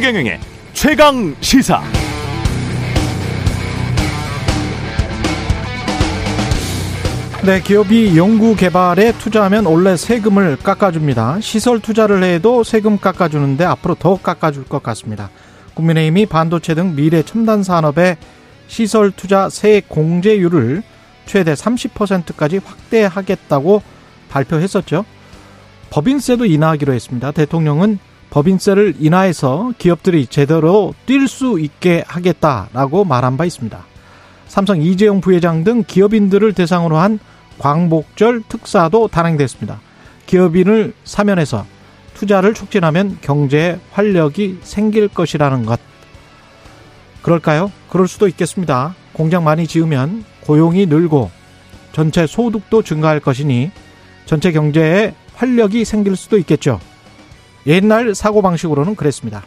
최경영의 0.00 0.40
최강 0.72 1.36
시사. 1.42 1.82
네, 7.44 7.60
기업이 7.60 8.16
연구 8.16 8.56
개발에 8.56 9.12
투자하면 9.18 9.66
원래 9.66 9.98
세금을 9.98 10.56
깎아줍니다. 10.56 11.40
시설 11.42 11.80
투자를 11.80 12.22
해도 12.22 12.64
세금 12.64 12.96
깎아주는데 12.96 13.66
앞으로 13.66 13.94
더 13.94 14.16
깎아줄 14.16 14.64
것 14.64 14.82
같습니다. 14.82 15.28
국민의힘이 15.74 16.24
반도체 16.24 16.74
등 16.74 16.96
미래 16.96 17.22
첨단 17.22 17.62
산업의 17.62 18.16
시설 18.68 19.10
투자 19.10 19.50
세액 19.50 19.90
공제율을 19.90 20.82
최대 21.26 21.52
30%까지 21.52 22.56
확대하겠다고 22.64 23.82
발표했었죠. 24.30 25.04
법인세도 25.90 26.46
인하하기로 26.46 26.94
했습니다. 26.94 27.32
대통령은 27.32 27.98
법인세를 28.30 28.96
인하해서 29.00 29.72
기업들이 29.78 30.26
제대로 30.26 30.94
뛸 31.06 31.26
수 31.28 31.58
있게 31.60 32.04
하겠다라고 32.06 33.04
말한 33.04 33.36
바 33.36 33.44
있습니다. 33.44 33.84
삼성 34.46 34.80
이재용 34.82 35.20
부회장 35.20 35.64
등 35.64 35.84
기업인들을 35.86 36.52
대상으로 36.54 36.96
한 36.96 37.18
광복절 37.58 38.42
특사도 38.48 39.08
단행됐습니다. 39.08 39.80
기업인을 40.26 40.94
사면해서 41.04 41.66
투자를 42.14 42.54
촉진하면 42.54 43.18
경제에 43.20 43.78
활력이 43.92 44.58
생길 44.62 45.08
것이라는 45.08 45.66
것. 45.66 45.80
그럴까요? 47.22 47.70
그럴 47.88 48.08
수도 48.08 48.28
있겠습니다. 48.28 48.94
공장 49.12 49.44
많이 49.44 49.66
지으면 49.66 50.24
고용이 50.40 50.86
늘고 50.86 51.30
전체 51.92 52.26
소득도 52.26 52.82
증가할 52.82 53.20
것이니 53.20 53.70
전체 54.24 54.52
경제에 54.52 55.14
활력이 55.34 55.84
생길 55.84 56.16
수도 56.16 56.38
있겠죠. 56.38 56.80
옛날 57.66 58.14
사고방식으로는 58.14 58.96
그랬습니다. 58.96 59.42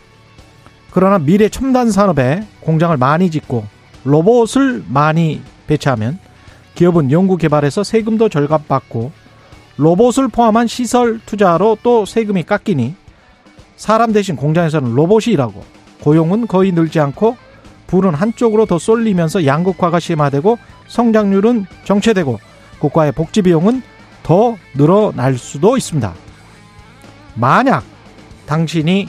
그러나 0.91 1.17
미래 1.17 1.49
첨단 1.49 1.91
산업에 1.91 2.45
공장을 2.61 2.95
많이 2.97 3.31
짓고 3.31 3.65
로봇을 4.03 4.83
많이 4.87 5.41
배치하면 5.65 6.19
기업은 6.75 7.11
연구 7.11 7.37
개발에서 7.37 7.83
세금도 7.83 8.29
절감받고 8.29 9.11
로봇을 9.77 10.27
포함한 10.27 10.67
시설 10.67 11.19
투자로 11.25 11.77
또 11.81 12.05
세금이 12.05 12.43
깎이니 12.43 12.95
사람 13.75 14.13
대신 14.13 14.35
공장에서는 14.35 14.93
로봇이 14.93 15.33
일하고 15.33 15.63
고용은 16.01 16.47
거의 16.47 16.71
늘지 16.71 16.99
않고 16.99 17.37
불은 17.87 18.13
한쪽으로 18.13 18.65
더 18.65 18.77
쏠리면서 18.77 19.45
양극화가 19.45 19.99
심화되고 19.99 20.57
성장률은 20.87 21.65
정체되고 21.85 22.39
국가의 22.79 23.11
복지 23.11 23.41
비용은 23.41 23.81
더 24.21 24.57
늘어날 24.75 25.37
수도 25.37 25.77
있습니다. 25.77 26.13
만약 27.35 27.83
당신이 28.45 29.07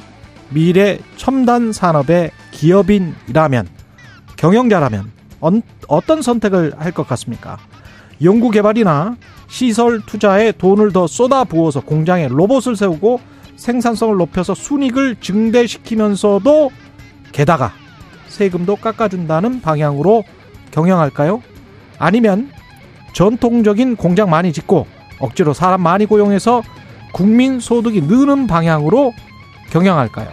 미래 0.51 0.99
첨단 1.17 1.73
산업의 1.73 2.31
기업인이라면 2.53 3.69
경영자라면 4.37 5.11
어떤 5.89 6.23
선택을 6.23 6.75
할 6.79 6.93
것 6.93 7.07
같습니까? 7.09 7.59
연구 8.23 8.51
개발이나 8.51 9.17
시설 9.49 10.01
투자에 10.07 10.53
돈을 10.53 10.93
더 10.93 11.07
쏟아 11.07 11.45
부어서 11.45 11.81
공장에 11.81 12.29
로봇을 12.29 12.77
세우고 12.77 13.21
생산성을 13.57 14.17
높여서 14.17 14.55
순익을 14.55 15.17
증대시키면서도 15.21 16.71
게다가 17.33 17.73
세금도 18.29 18.77
깎아준다는 18.77 19.61
방향으로 19.61 20.25
경영할까요? 20.71 21.43
아니면 21.99 22.51
전통적인 23.13 23.97
공장 23.97 24.31
많이 24.31 24.53
짓고 24.53 24.87
억지로 25.21 25.53
사람 25.53 25.83
많이 25.83 26.07
고용해서 26.07 26.63
국민 27.15 27.61
소득이 27.61 28.01
느는 28.03 28.49
방향으로 28.49 29.15
경영할까요? 29.71 30.29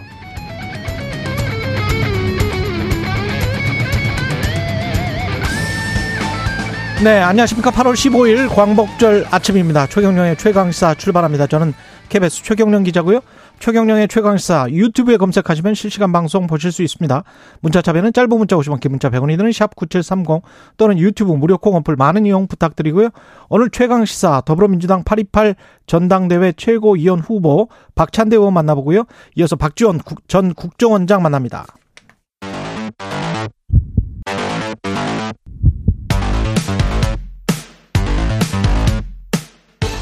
네, 7.04 7.20
안녕하십니까. 7.20 7.70
8월 7.70 7.94
15일 7.94 8.50
광복절 8.54 9.28
아침입니다. 9.30 9.86
최경령의 9.88 10.38
최강시사 10.38 10.96
출발합니다. 10.96 11.46
저는 11.46 11.74
KBS 12.10 12.44
최경령 12.44 12.84
기자고요. 12.84 13.22
최경령의 13.62 14.08
최강시사 14.08 14.72
유튜브에 14.72 15.18
검색하시면 15.18 15.76
실시간 15.76 16.12
방송 16.12 16.48
보실 16.48 16.72
수 16.72 16.82
있습니다. 16.82 17.24
문자차배는 17.62 18.12
짧은 18.12 18.30
문자 18.30 18.56
50원, 18.56 18.80
긴 18.80 18.92
문자 18.92 19.10
100원이 19.12 19.38
드는 19.38 19.52
샵9730 19.52 20.42
또는 20.78 20.98
유튜브 20.98 21.32
무료 21.34 21.60
콩 21.60 21.76
어플 21.76 21.96
많은 21.96 22.26
이용 22.26 22.48
부탁드리고요. 22.48 23.10
오늘 23.50 23.70
최강시사 23.70 24.42
더불어민주당 24.46 25.04
828 25.04 25.56
전당대회 25.86 26.54
최고위원 26.58 27.20
후보 27.20 27.70
박찬대 27.94 28.36
의원 28.36 28.56
만나보고요. 28.56 29.04
이어서 29.36 29.56
박지원 29.56 30.00
전 30.28 30.56
국정원장 30.56 31.22
만납니다. 31.22 31.68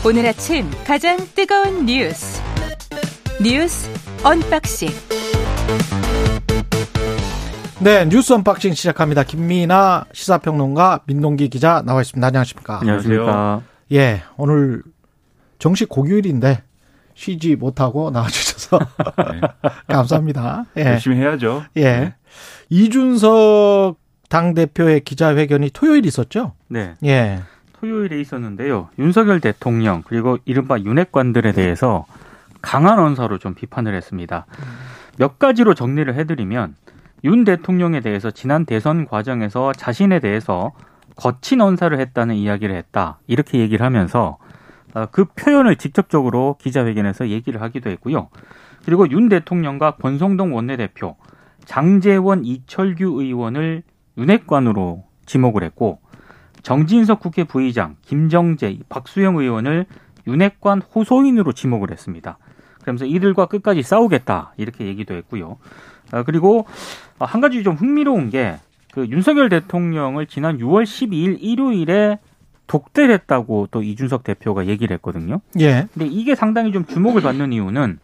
오늘 0.06 0.26
아침 0.26 0.66
가장 0.86 1.18
뜨거운 1.36 1.86
뉴스 1.86 2.39
뉴스 3.42 3.90
unboxing 4.26 4.90
네 7.82 8.04
뉴스 8.10 8.34
unboxing 8.34 8.74
시작합니다. 8.74 9.24
김민하 9.24 10.04
시사평론가 10.12 11.02
민동기 11.06 11.48
기자 11.48 11.82
나와 11.86 12.02
있습니다. 12.02 12.28
안녕하십니까? 12.28 12.80
안녕하십니까? 12.82 13.62
예 13.94 14.24
오늘 14.36 14.84
정식 15.58 15.88
공휴일인데 15.88 16.64
쉬지 17.16 17.56
못하고 17.56 18.12
나와주셔서 18.12 18.80
네. 19.32 19.42
감사합니다. 19.88 20.66
예. 20.78 20.84
열심히 20.86 21.16
해야죠. 21.18 21.64
예 21.78 21.84
네. 21.84 22.16
이준석 22.70 23.98
당 24.28 24.54
대표의 24.54 25.00
기자회견이 25.06 25.70
토요일 25.70 26.06
있었죠? 26.06 26.56
네. 26.68 26.96
예. 27.06 27.40
토요일에 27.80 28.20
있었는데요. 28.20 28.90
윤석열 29.00 29.40
대통령 29.40 30.04
그리고 30.06 30.38
이른바 30.44 30.78
윤핵관들에 30.78 31.54
대해서 31.54 32.06
강한 32.62 33.00
언사로 33.00 33.38
좀 33.38 33.54
비판을 33.54 33.96
했습니다. 33.96 34.46
몇 35.18 35.40
가지로 35.40 35.74
정리를 35.74 36.14
해드리면 36.14 36.76
윤 37.24 37.44
대통령에 37.44 38.00
대해서 38.00 38.32
지난 38.32 38.66
대선 38.66 39.06
과정에서 39.06 39.74
자신에 39.74 40.20
대해서 40.20 40.72
거친 41.16 41.60
언사를 41.60 41.98
했다는 42.00 42.36
이야기를 42.36 42.76
했다. 42.76 43.20
이렇게 43.28 43.60
얘기를 43.60 43.86
하면서 43.86 44.38
어, 44.94 45.06
그 45.12 45.26
표현을 45.26 45.76
직접적으로 45.76 46.56
기자회견에서 46.60 47.30
얘기를 47.30 47.62
하기도 47.62 47.90
했고요. 47.90 48.30
그리고 48.86 49.10
윤 49.12 49.30
대통령과 49.30 49.98
권성동 49.98 50.56
원내대표, 50.56 51.18
장재원 51.66 52.46
이철규 52.46 53.22
의원을 53.22 53.84
윤핵관으로 54.18 55.04
지목을 55.26 55.64
했고 55.64 56.00
정진석 56.64 57.20
국회 57.20 57.44
부의장, 57.44 57.98
김정재, 58.02 58.80
박수영 58.90 59.38
의원을 59.38 59.86
윤핵관 60.28 60.82
호소인으로 60.82 61.52
지목을 61.54 61.92
했습니다. 61.92 62.38
그러면서 62.82 63.06
이들과 63.06 63.48
끝까지 63.48 63.84
싸우겠다 63.84 64.54
이렇게 64.58 64.86
얘기도 64.86 65.14
했고요. 65.16 65.58
아, 66.12 66.24
그리고 66.24 66.66
한 67.20 67.42
가지 67.42 67.64
좀 67.64 67.76
흥미로운 67.76 68.30
게 68.30 68.58
그 68.92 69.08
윤석열 69.08 69.50
대통령을 69.50 70.26
지난 70.26 70.58
6월 70.58 70.84
12일 70.84 71.38
일요일에 71.40 72.20
독대를 72.68 73.14
했다고 73.16 73.70
또 73.72 73.82
이준석 73.82 74.24
대표가 74.24 74.68
얘기를 74.68 74.94
했거든요. 74.96 75.42
예. 75.60 75.88
근데 75.94 76.08
이게 76.08 76.36
상당히 76.36 76.72
좀 76.72 76.86
주목을 76.86 77.22
받는 77.22 77.52
이유는 77.54 78.00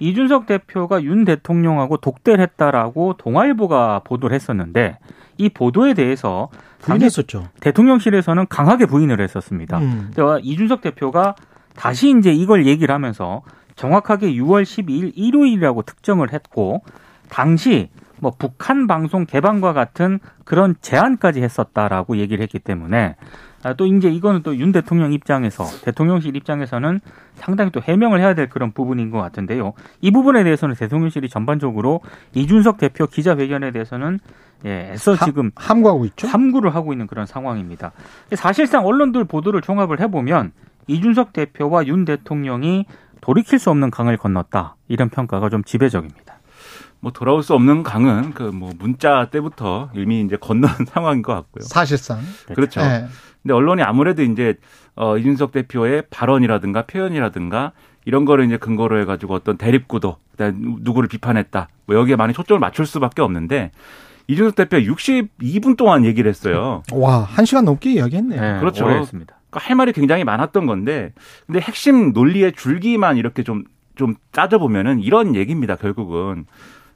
이준석 0.00 0.46
대표가 0.46 1.02
윤 1.02 1.24
대통령하고 1.24 1.96
독대를 1.96 2.40
했다라고 2.40 3.14
동아일보가 3.16 4.02
보도를 4.04 4.34
했었는데 4.34 4.98
이 5.36 5.48
보도에 5.48 5.94
대해서 5.94 6.48
부인했었죠. 6.80 7.48
대통령실에서는 7.60 8.46
강하게 8.48 8.86
부인을 8.86 9.20
했었습니다. 9.20 9.78
음. 9.78 10.12
이준석 10.42 10.80
대표가 10.80 11.34
다시 11.74 12.14
이제 12.16 12.32
이걸 12.32 12.66
얘기를 12.66 12.94
하면서 12.94 13.42
정확하게 13.76 14.32
6월 14.34 14.62
12일 14.62 15.12
일요일이라고 15.14 15.82
특정을 15.82 16.32
했고 16.32 16.82
당시 17.28 17.90
뭐 18.20 18.32
북한 18.38 18.86
방송 18.86 19.26
개방과 19.26 19.72
같은 19.72 20.18
그런 20.44 20.76
제안까지 20.80 21.42
했었다라고 21.42 22.16
얘기를 22.16 22.42
했기 22.42 22.58
때문에 22.58 23.16
아, 23.64 23.72
또 23.72 23.86
이제 23.86 24.10
이거는 24.10 24.42
또 24.42 24.54
윤 24.54 24.72
대통령 24.72 25.12
입장에서 25.12 25.64
대통령실 25.82 26.36
입장에서는 26.36 27.00
상당히 27.34 27.70
또 27.70 27.80
해명을 27.80 28.20
해야 28.20 28.34
될 28.34 28.48
그런 28.48 28.72
부분인 28.72 29.10
것 29.10 29.18
같은데요. 29.20 29.72
이 30.02 30.10
부분에 30.10 30.44
대해서는 30.44 30.74
대통령실이 30.74 31.28
전반적으로 31.30 32.00
이준석 32.34 32.76
대표 32.76 33.06
기자회견에 33.06 33.70
대해서는 33.72 34.20
예, 34.66 34.90
애써 34.92 35.16
지금 35.16 35.50
함 35.56 35.82
구하고 35.82 36.04
있죠. 36.06 36.26
함구를 36.28 36.74
하고 36.74 36.92
있는 36.92 37.06
그런 37.06 37.26
상황입니다. 37.26 37.92
사실상 38.34 38.86
언론들 38.86 39.24
보도를 39.24 39.60
종합을 39.62 40.00
해보면 40.00 40.52
이준석 40.86 41.32
대표와 41.32 41.86
윤 41.86 42.04
대통령이 42.04 42.86
돌이킬 43.24 43.58
수 43.58 43.70
없는 43.70 43.90
강을 43.90 44.18
건넜다 44.18 44.76
이런 44.88 45.08
평가가 45.08 45.48
좀 45.48 45.64
지배적입니다. 45.64 46.34
뭐 47.00 47.10
돌아올 47.10 47.42
수 47.42 47.54
없는 47.54 47.82
강은 47.82 48.32
그 48.34 48.50
뭐 48.52 48.70
문자 48.78 49.28
때부터 49.30 49.88
이미 49.94 50.20
이제 50.20 50.36
건넌 50.36 50.68
상황인 50.92 51.22
것 51.22 51.32
같고요. 51.32 51.62
사실상 51.64 52.18
그렇죠. 52.54 52.80
네. 52.82 53.06
근데 53.42 53.54
언론이 53.54 53.82
아무래도 53.82 54.22
이제 54.22 54.56
어 54.94 55.16
이준석 55.16 55.52
대표의 55.52 56.04
발언이라든가 56.10 56.82
표현이라든가 56.82 57.72
이런 58.04 58.26
거를 58.26 58.44
이제 58.44 58.58
근거로 58.58 59.00
해가지고 59.00 59.32
어떤 59.34 59.56
대립구도, 59.56 60.16
누구를 60.38 61.08
비판했다, 61.08 61.68
뭐 61.86 61.96
여기에 61.96 62.16
많이 62.16 62.34
초점을 62.34 62.60
맞출 62.60 62.84
수밖에 62.84 63.22
없는데 63.22 63.70
이준석 64.26 64.54
대표 64.56 64.76
62분 64.76 65.78
동안 65.78 66.04
얘기를 66.04 66.28
했어요. 66.28 66.82
와, 66.92 67.20
한 67.22 67.46
시간 67.46 67.64
넘게 67.64 67.92
이야기했네요. 67.94 68.40
네, 68.40 68.60
그렇죠. 68.60 68.84
그러니까 69.54 69.68
할 69.68 69.76
말이 69.76 69.92
굉장히 69.92 70.24
많았던 70.24 70.66
건데, 70.66 71.12
근데 71.46 71.60
핵심 71.60 72.12
논리의 72.12 72.52
줄기만 72.52 73.16
이렇게 73.16 73.44
좀, 73.44 73.64
좀 73.94 74.16
따져보면은 74.32 75.00
이런 75.00 75.36
얘기입니다, 75.36 75.76
결국은. 75.76 76.46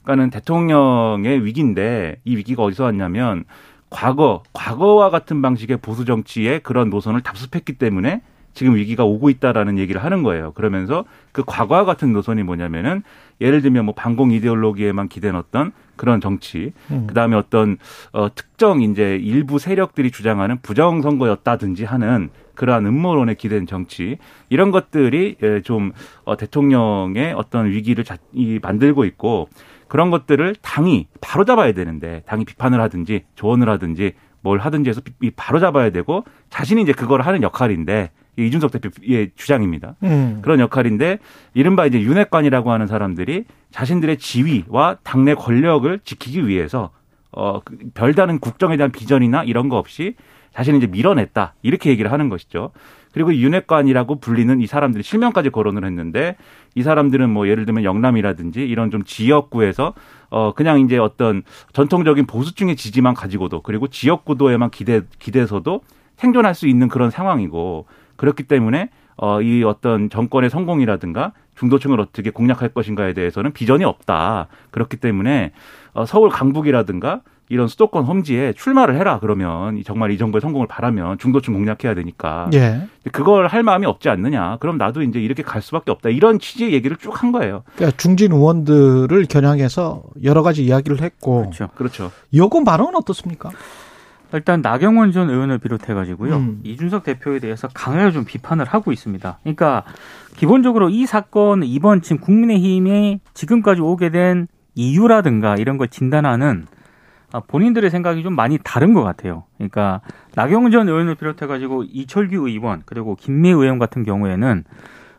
그러니까는 0.03 0.31
대통령의 0.31 1.45
위기인데, 1.45 2.21
이 2.25 2.37
위기가 2.37 2.65
어디서 2.65 2.85
왔냐면, 2.85 3.45
과거, 3.91 4.43
과거와 4.53 5.11
같은 5.11 5.41
방식의 5.41 5.79
보수 5.79 6.05
정치의 6.05 6.61
그런 6.61 6.91
노선을 6.91 7.23
답습했기 7.23 7.75
때문에 7.75 8.23
지금 8.59 8.75
위기가 8.75 9.05
오고 9.05 9.31
있다라는 9.31 9.79
얘기를 9.79 10.03
하는 10.03 10.25
거예요. 10.25 10.51
그러면서 10.51 11.05
그 11.31 11.45
과거와 11.47 11.85
같은 11.85 12.13
노선이 12.13 12.43
뭐냐면은 12.43 13.05
예를 13.41 13.63
들면 13.63 13.85
뭐 13.85 13.95
반공 13.95 14.33
이데올로기에만 14.33 15.07
기댄 15.07 15.37
어떤 15.37 15.71
그런 15.95 16.21
정치, 16.21 16.73
음. 16.91 17.05
그 17.07 17.15
다음에 17.15 17.37
어떤 17.37 17.79
어 18.11 18.29
특정 18.35 18.83
이제 18.83 19.15
일부 19.15 19.61
세력들이 19.61 20.11
주장하는 20.11 20.59
부정 20.61 21.03
선거였다든지 21.03 21.85
하는 21.85 22.31
그러한 22.57 22.85
음모론에 22.85 23.35
기댄 23.35 23.65
정치 23.69 24.19
이런 24.49 24.73
것들이 24.73 25.37
예, 25.41 25.63
좀 25.63 25.93
어, 26.25 26.37
대통령의 26.37 27.35
어떤 27.35 27.67
위기를 27.67 28.03
자, 28.03 28.17
이 28.33 28.59
만들고 28.61 29.05
있고 29.05 29.49
그런 29.87 30.11
것들을 30.11 30.57
당이 30.63 31.07
바로 31.21 31.45
잡아야 31.45 31.71
되는데 31.71 32.25
당이 32.27 32.45
비판을 32.45 32.81
하든지 32.81 33.23
조언을 33.37 33.69
하든지 33.69 34.15
뭘 34.41 34.59
하든지 34.59 34.91
해서 34.91 35.01
바로 35.37 35.61
잡아야 35.61 35.91
되고 35.91 36.25
자신이 36.51 36.83
이제 36.83 36.93
그걸 36.93 37.21
하는 37.21 37.45
역할인데 37.45 38.11
이준석 38.47 38.71
대표의 38.73 39.31
주장입니다. 39.37 39.97
음. 40.05 40.41
그런 40.43 40.61
역할인데 40.61 41.19
이른바 41.55 41.87
이제 41.87 42.01
윤핵관이라고 42.01 42.71
하는 42.71 42.87
사람들이 42.87 43.45
자신들의 43.71 44.19
지위와 44.19 44.99
당내 45.03 45.35
권력을 45.35 45.99
지키기 46.05 46.47
위해서 46.47 46.91
어그 47.31 47.77
별다른 47.95 48.39
국정에 48.39 48.77
대한 48.77 48.91
비전이나 48.91 49.45
이런 49.45 49.69
거 49.69 49.77
없이 49.77 50.15
자신이 50.55 50.79
이제 50.79 50.87
밀어냈다 50.87 51.55
이렇게 51.63 51.91
얘기를 51.91 52.11
하는 52.11 52.29
것이죠. 52.29 52.73
그리고 53.13 53.35
윤핵관이라고 53.35 54.21
불리는 54.21 54.61
이 54.61 54.67
사람들이 54.67 55.03
실명까지 55.03 55.51
거론을 55.51 55.85
했는데 55.85 56.37
이 56.75 56.83
사람들은 56.83 57.31
뭐 57.31 57.49
예를 57.49 57.65
들면 57.65 57.85
영남이라든지 57.85 58.61
이런 58.67 58.91
좀 58.91 59.03
지역구에서 59.05 59.95
어 60.31 60.53
그냥 60.55 60.81
이제 60.81 60.99
어떤 60.99 61.43
전통적인 61.73 62.27
보수층의 62.27 62.77
지지만 62.77 63.15
가지고도 63.15 63.63
그리고 63.63 63.89
지역구도에만 63.89 64.71
기대 64.71 65.03
기대서도 65.19 65.83
생존할 66.17 66.55
수 66.55 66.67
있는 66.67 66.89
그런 66.89 67.11
상황이고 67.11 67.87
그렇기 68.19 68.43
때문에 68.43 68.91
어, 69.17 69.41
이 69.41 69.65
어떤 69.65 70.11
정권의 70.11 70.51
성공이라든가 70.51 71.33
중도층을 71.57 71.99
어떻게 72.01 72.31
공략할 72.31 72.69
것인가에 72.69 73.15
대해서는 73.15 73.53
비전이 73.53 73.85
없다. 73.85 74.47
그렇기 74.71 74.99
때문에 74.99 75.53
어, 75.95 76.05
서울 76.05 76.29
강북이라든가 76.29 77.23
이런 77.51 77.67
수도권 77.67 78.05
험지에 78.05 78.53
출마를 78.53 78.97
해라 78.97 79.21
그러면 79.21 79.83
정말 79.87 80.11
이 80.11 80.19
정부의 80.19 80.43
성공을 80.43 80.67
바라면 80.67 81.17
중도층 81.17 81.55
공략해야 81.55 81.95
되니까 81.95 82.51
예. 82.53 82.83
그걸 83.11 83.47
할 83.47 83.63
마음이 83.63 83.87
없지 83.87 84.11
않느냐 84.11 84.59
그럼 84.61 84.77
나도 84.77 85.01
이제 85.03 85.19
이렇게 85.19 85.43
갈 85.43 85.63
수밖에 85.63 85.91
없다 85.91 86.11
이런 86.11 86.39
취지의 86.39 86.75
얘기를 86.75 86.99
쭉 86.99 87.23
한 87.23 87.33
거예요. 87.33 87.63
그러니까 87.75 87.97
중진 87.97 88.33
의원들을 88.33 89.25
겨냥해서 89.31 90.03
여러 90.25 90.43
가지 90.43 90.63
이야기를 90.65 91.01
했고 91.01 91.39
그렇죠. 91.41 91.69
그렇죠. 91.75 92.13
여권 92.35 92.65
반응은 92.65 92.95
어떻습니까? 92.97 93.51
일단 94.33 94.61
나경원 94.61 95.13
전 95.13 95.31
의원을 95.31 95.59
비롯해 95.59 95.95
가지고요 95.95 96.37
음. 96.37 96.61
이준석 96.63 97.03
대표에 97.03 97.39
대해서 97.39 97.69
강하게 97.73 98.11
좀 98.11 98.25
비판을 98.25 98.67
하고 98.67 98.93
있습니다. 98.93 99.39
그러니까 99.43 99.85
기본적으로 100.37 100.91
이 100.91 101.07
사건 101.07 101.63
이번 101.65 102.03
지금 102.03 102.19
국민의힘이 102.19 103.21
지금까지 103.35 103.81
오게 103.81 104.11
된 104.11 104.49
이유라든가 104.75 105.57
이런 105.57 105.79
걸 105.79 105.89
진단하는 105.89 106.67
아, 107.33 107.41
본인들의 107.41 107.91
생각이 107.91 108.23
좀 108.23 108.35
많이 108.35 108.59
다른 108.63 108.95
것 108.95 109.03
같아요. 109.03 109.45
그러니까 109.57 110.01
나경원 110.35 110.71
전 110.71 110.89
의원을 110.89 111.15
비롯해 111.15 111.47
가지고 111.47 111.85
이철규 111.85 112.49
의원 112.49 112.83
그리고 112.87 113.17
김미 113.17 113.51
의원 113.51 113.79
같은 113.79 114.03
경우에는 114.03 114.65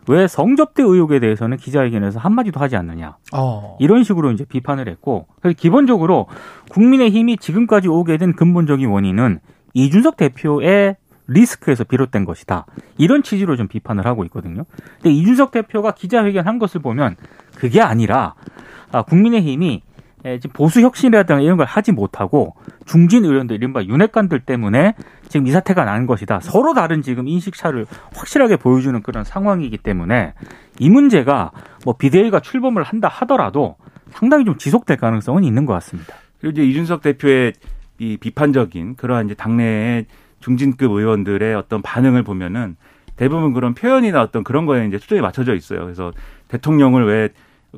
왜 0.07 0.27
성접대 0.27 0.81
의혹에 0.81 1.19
대해서는 1.19 1.57
기자회견에서 1.57 2.19
한마디도 2.19 2.59
하지 2.59 2.75
않느냐. 2.75 3.17
어. 3.33 3.77
이런 3.79 4.03
식으로 4.03 4.31
이제 4.31 4.45
비판을 4.45 4.87
했고, 4.87 5.27
기본적으로 5.57 6.27
국민의힘이 6.71 7.37
지금까지 7.37 7.87
오게 7.87 8.17
된 8.17 8.33
근본적인 8.33 8.87
원인은 8.87 9.39
이준석 9.73 10.17
대표의 10.17 10.95
리스크에서 11.27 11.83
비롯된 11.83 12.25
것이다. 12.25 12.65
이런 12.97 13.21
취지로 13.23 13.55
좀 13.55 13.67
비판을 13.67 14.05
하고 14.05 14.23
있거든요. 14.25 14.65
근데 14.95 15.11
이준석 15.11 15.51
대표가 15.51 15.91
기자회견 15.91 16.47
한 16.47 16.57
것을 16.57 16.81
보면 16.81 17.15
그게 17.55 17.81
아니라 17.81 18.33
아, 18.91 19.03
국민의힘이 19.03 19.67
예, 19.75 19.88
지금 20.23 20.51
보수 20.53 20.81
혁신이라든가 20.81 21.41
이런 21.41 21.57
걸 21.57 21.65
하지 21.65 21.91
못하고 21.91 22.55
중진 22.85 23.25
의원들 23.25 23.55
이른바 23.55 23.83
윤핵관들 23.83 24.41
때문에 24.41 24.95
지금 25.27 25.47
이 25.47 25.51
사태가 25.51 25.85
난 25.85 26.05
것이다. 26.05 26.39
서로 26.41 26.73
다른 26.73 27.01
지금 27.01 27.27
인식차를 27.27 27.85
확실하게 28.13 28.57
보여주는 28.57 29.01
그런 29.01 29.23
상황이기 29.23 29.77
때문에 29.77 30.33
이 30.79 30.89
문제가 30.89 31.51
뭐 31.85 31.95
비대위가 31.97 32.41
출범을 32.41 32.83
한다 32.83 33.07
하더라도 33.07 33.77
상당히 34.11 34.45
좀 34.45 34.57
지속될 34.57 34.97
가능성은 34.97 35.43
있는 35.43 35.65
것 35.65 35.73
같습니다. 35.73 36.15
그리고 36.39 36.53
이제 36.53 36.67
이준석 36.67 37.01
대표의 37.01 37.53
이 37.99 38.17
비판적인 38.17 38.95
그러한 38.95 39.25
이제 39.25 39.35
당내의 39.35 40.05
중진급 40.39 40.91
의원들의 40.91 41.53
어떤 41.55 41.81
반응을 41.81 42.23
보면은 42.23 42.75
대부분 43.15 43.53
그런 43.53 43.73
표현이나 43.73 44.21
어떤 44.21 44.43
그런 44.43 44.65
거에 44.65 44.87
이제 44.87 44.97
초점이 44.97 45.19
맞춰져 45.21 45.53
있어요. 45.53 45.81
그래서 45.81 46.13
대통령을 46.47 47.05
왜 47.05 47.29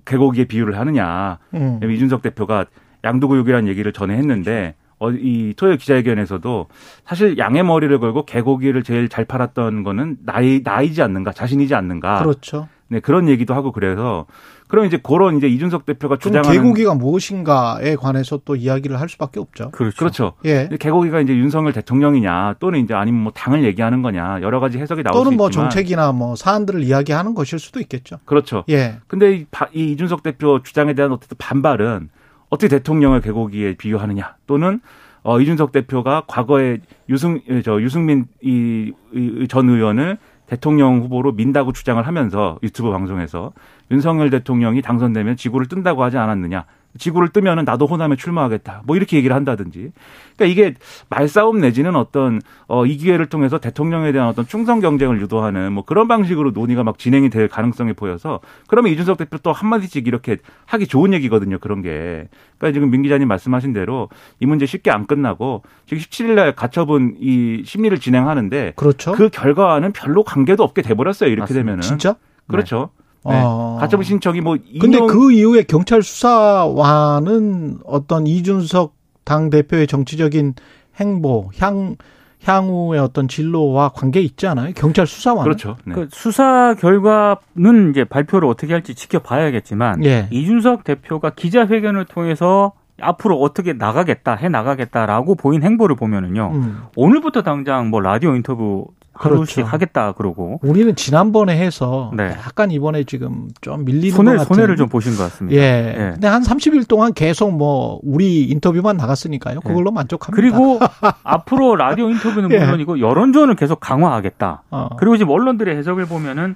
개고기에 0.05 0.45
비유를 0.45 0.77
하느냐. 0.77 1.39
음. 1.53 1.79
이준석 1.83 2.21
대표가 2.21 2.65
양도구육이라는 3.03 3.67
얘기를 3.67 3.91
전에 3.91 4.15
했는데 4.15 4.75
어, 4.99 5.09
이 5.09 5.53
토요일 5.57 5.77
기자회견에서도 5.77 6.67
사실 7.05 7.38
양의 7.38 7.63
머리를 7.63 7.99
걸고 7.99 8.25
개고기를 8.25 8.83
제일 8.83 9.09
잘 9.09 9.25
팔았던 9.25 9.83
거는 9.83 10.17
나이 10.23 10.61
나이지 10.63 11.01
않는가 11.01 11.31
자신이지 11.31 11.73
않는가. 11.73 12.21
그렇죠. 12.21 12.67
네 12.91 12.99
그런 12.99 13.29
얘기도 13.29 13.53
하고 13.53 13.71
그래서 13.71 14.25
그럼 14.67 14.85
이제 14.85 14.99
그런 15.01 15.38
이제 15.38 15.47
이준석 15.47 15.85
대표가 15.85 16.17
주장하는 16.17 16.51
개고기가 16.51 16.93
무엇인가에 16.93 17.95
관해서 17.95 18.41
또 18.43 18.57
이야기를 18.57 18.99
할 18.99 19.07
수밖에 19.07 19.39
없죠. 19.39 19.71
그렇죠. 19.71 19.97
그렇죠. 19.97 20.33
예. 20.43 20.67
개고기가 20.77 21.21
이제 21.21 21.33
윤석열 21.33 21.71
대통령이냐 21.71 22.55
또는 22.59 22.81
이제 22.81 22.93
아니면 22.93 23.23
뭐 23.23 23.31
당을 23.31 23.63
얘기하는 23.63 24.01
거냐 24.01 24.41
여러 24.41 24.60
가지 24.60 24.77
해석이 24.77 25.03
나올 25.03 25.13
수뭐 25.13 25.21
있지만 25.21 25.38
또는 25.38 25.38
뭐 25.38 25.50
정책이나 25.50 26.12
뭐 26.12 26.36
사안들을 26.36 26.83
이야기하는 26.83 27.33
것일 27.33 27.60
수도 27.60 27.79
있겠죠. 27.79 28.17
그렇죠. 28.25 28.65
예. 28.67 28.98
근데 29.07 29.38
이, 29.38 29.45
이 29.74 29.93
이준석 29.93 30.21
대표 30.21 30.62
주장에 30.62 30.93
대한 30.93 31.13
어쨌든 31.13 31.38
반발은 31.39 32.10
어떻게 32.50 32.67
대통령을 32.67 33.21
개고기에 33.21 33.75
비유하느냐 33.75 34.36
또는 34.48 34.81
어 35.24 35.39
이준석 35.39 35.71
대표가 35.71 36.24
과거에 36.27 36.79
유승 37.07 37.39
저 37.63 37.81
유승민 37.81 38.25
이전 38.41 39.69
의원을 39.69 40.17
대통령 40.51 41.00
후보로 41.00 41.31
민다고 41.31 41.72
주장을 41.72 42.05
하면서 42.05 42.60
유튜브 42.62 42.91
방송에서 42.91 43.53
윤석열 43.89 44.29
대통령이 44.29 44.81
당선되면 44.81 45.38
지구를 45.38 45.70
뜬다고 45.70 46.03
하지 46.03 46.17
않았느냐. 46.17 46.65
지구를 46.98 47.29
뜨면은 47.29 47.65
나도 47.65 47.86
호남에 47.86 48.15
출마하겠다. 48.15 48.83
뭐 48.86 48.95
이렇게 48.95 49.17
얘기를 49.17 49.36
한다든지. 49.36 49.91
그러니까 50.36 50.45
이게 50.45 50.75
말싸움 51.10 51.60
내지는 51.60 51.95
어떤 51.95 52.41
어, 52.67 52.86
이 52.86 52.98
기회를 52.98 53.27
통해서 53.27 53.60
대통령에 53.60 54.12
대한 54.12 54.27
어떤 54.27 54.45
충성 54.48 54.79
경쟁을 54.79 55.21
유도하는 55.21 55.74
뭐 55.74 55.86
그런 55.86 56.07
방식으로 56.07 56.51
논의가 56.51 56.83
막 56.83 56.98
진행이 56.98 57.29
될 57.29 57.48
가능성이 57.48 57.93
보여서 57.93 58.39
그러면 58.67 58.91
이준석 58.91 59.17
대표 59.17 59.38
또 59.38 59.51
한마디씩 59.51 60.07
이렇게 60.07 60.38
하기 60.65 60.88
좋은 60.88 61.13
얘기거든요. 61.13 61.60
그런 61.60 61.81
게. 61.81 62.27
그러니까 62.57 62.75
지금 62.75 62.91
민 62.91 63.01
기자님 63.03 63.27
말씀하신 63.27 63.74
대로 63.74 64.10
이 64.39 64.45
문제 64.45 64.65
쉽게 64.65 64.91
안 64.91 65.07
끝나고 65.07 65.63
지금 65.86 66.01
17일 66.01 66.33
날 66.33 66.55
가처분 66.55 67.17
이 67.19 67.63
심리를 67.65 67.98
진행하는데 68.00 68.74
그렇죠. 68.75 69.13
그 69.13 69.29
결과와는 69.29 69.93
별로 69.93 70.24
관계도 70.24 70.63
없게 70.63 70.81
돼 70.81 70.93
버렸어요. 70.93 71.29
이렇게 71.29 71.41
맞습니다. 71.41 71.62
되면은. 71.62 71.81
진짜? 71.81 72.15
그렇죠. 72.48 72.89
네. 72.95 73.00
네. 73.25 73.34
아. 73.36 73.78
가처분 73.80 74.04
신청이 74.04 74.42
뭐 74.42 74.58
근데 74.80 75.00
그 75.00 75.32
이후에 75.32 75.63
경찰 75.63 76.01
수사와는 76.01 77.80
어떤 77.86 78.25
이준석 78.25 78.96
당 79.24 79.50
대표의 79.50 79.88
정치적인 79.88 80.56
행보, 81.00 81.50
향 81.60 81.96
향후의 82.44 83.00
어떤 83.00 83.28
진로와 83.28 83.90
관계 83.90 84.20
있지 84.20 84.48
않아요? 84.48 84.74
경찰 84.75 85.06
수사와 85.06 85.44
그렇죠. 85.44 85.78
네. 85.86 85.94
그 85.94 86.08
수사 86.12 86.74
결과는 86.74 87.92
이제 87.92 88.04
발표를 88.04 88.48
어떻게 88.48 88.74
할지 88.74 88.96
지켜봐야겠지만 88.96 90.04
예. 90.06 90.28
이준석 90.32 90.84
대표가 90.84 91.30
기자회견을 91.32 92.06
통해서 92.06 92.74
앞으로 93.00 93.40
어떻게 93.40 93.74
나가겠다 93.74 94.36
해 94.36 94.50
나가겠다라고 94.50 95.36
보인 95.36 95.63
행보를 95.63 95.96
보면은요 95.96 96.51
음. 96.54 96.84
오늘부터 96.96 97.42
당장 97.42 97.90
뭐 97.90 98.00
라디오 98.00 98.36
인터뷰 98.36 98.88
하루씩 99.24 99.56
그렇죠. 99.56 99.72
하겠다 99.72 100.12
그러고 100.13 100.60
우리는 100.63 100.96
지난번에 100.96 101.58
해서 101.58 102.12
네. 102.16 102.30
약간 102.30 102.72
이번에 102.72 103.04
지금 103.04 103.48
좀 103.62 103.86
밀리는 103.86 104.16
손해, 104.16 104.32
것 104.34 104.40
같은 104.40 104.56
손해를 104.56 104.75
좀 104.75 104.90
보신 104.90 105.16
것 105.16 105.24
같습니다. 105.24 105.60
예. 105.60 105.96
예. 105.98 106.12
근데 106.13 106.28
한 106.28 106.42
30일 106.42 106.88
동안 106.88 107.13
계속 107.13 107.51
뭐 107.56 108.00
우리 108.04 108.44
인터뷰만 108.46 108.98
나갔으니까요. 108.98 109.60
예. 109.63 109.68
그걸로 109.68 109.92
예. 109.92 109.94
만족합니다. 109.94 110.36
그리고 110.36 110.80
앞으로 111.24 111.75
라디오 111.75 112.10
인터뷰는 112.10 112.51
예. 112.51 112.60
물론이고 112.60 113.00
여론전을 113.00 113.56
계속 113.56 113.80
강화하겠다. 113.80 114.63
어. 114.72 114.90
그리고 114.98 115.18
지금 115.18 115.32
언론들의 115.32 115.75
해석을 115.78 116.06
보면은 116.06 116.56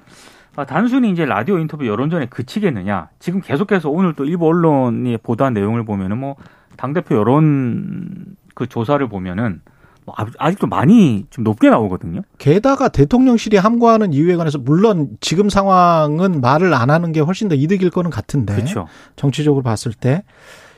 아, 0.56 0.64
단순히 0.64 1.10
이제 1.10 1.26
라디오 1.26 1.58
인터뷰 1.58 1.86
여론전에 1.86 2.26
그치겠느냐. 2.26 3.10
지금 3.18 3.42
계속해서 3.42 3.90
오늘 3.90 4.14
또 4.14 4.24
일부 4.24 4.46
언론이 4.46 5.18
보도한 5.18 5.52
내용을 5.52 5.84
보면은 5.84 6.18
뭐 6.18 6.36
당대표 6.78 7.16
여론 7.16 8.24
그 8.54 8.66
조사를 8.66 9.06
보면은 9.06 9.60
뭐 9.64 9.75
아- 10.16 10.26
아직도 10.38 10.66
많이 10.66 11.26
좀 11.30 11.44
높게 11.44 11.68
나오거든요. 11.68 12.22
게다가 12.38 12.88
대통령실이 12.88 13.56
함구하는 13.56 14.12
이유에 14.12 14.36
관해서 14.36 14.58
물론 14.58 15.16
지금 15.20 15.48
상황은 15.48 16.40
말을 16.40 16.74
안 16.74 16.90
하는 16.90 17.12
게 17.12 17.20
훨씬 17.20 17.48
더 17.48 17.54
이득일 17.54 17.90
거는 17.90 18.10
같은데 18.10 18.54
그렇죠. 18.54 18.86
정치적으로 19.16 19.62
봤을 19.62 19.92
때 19.92 20.22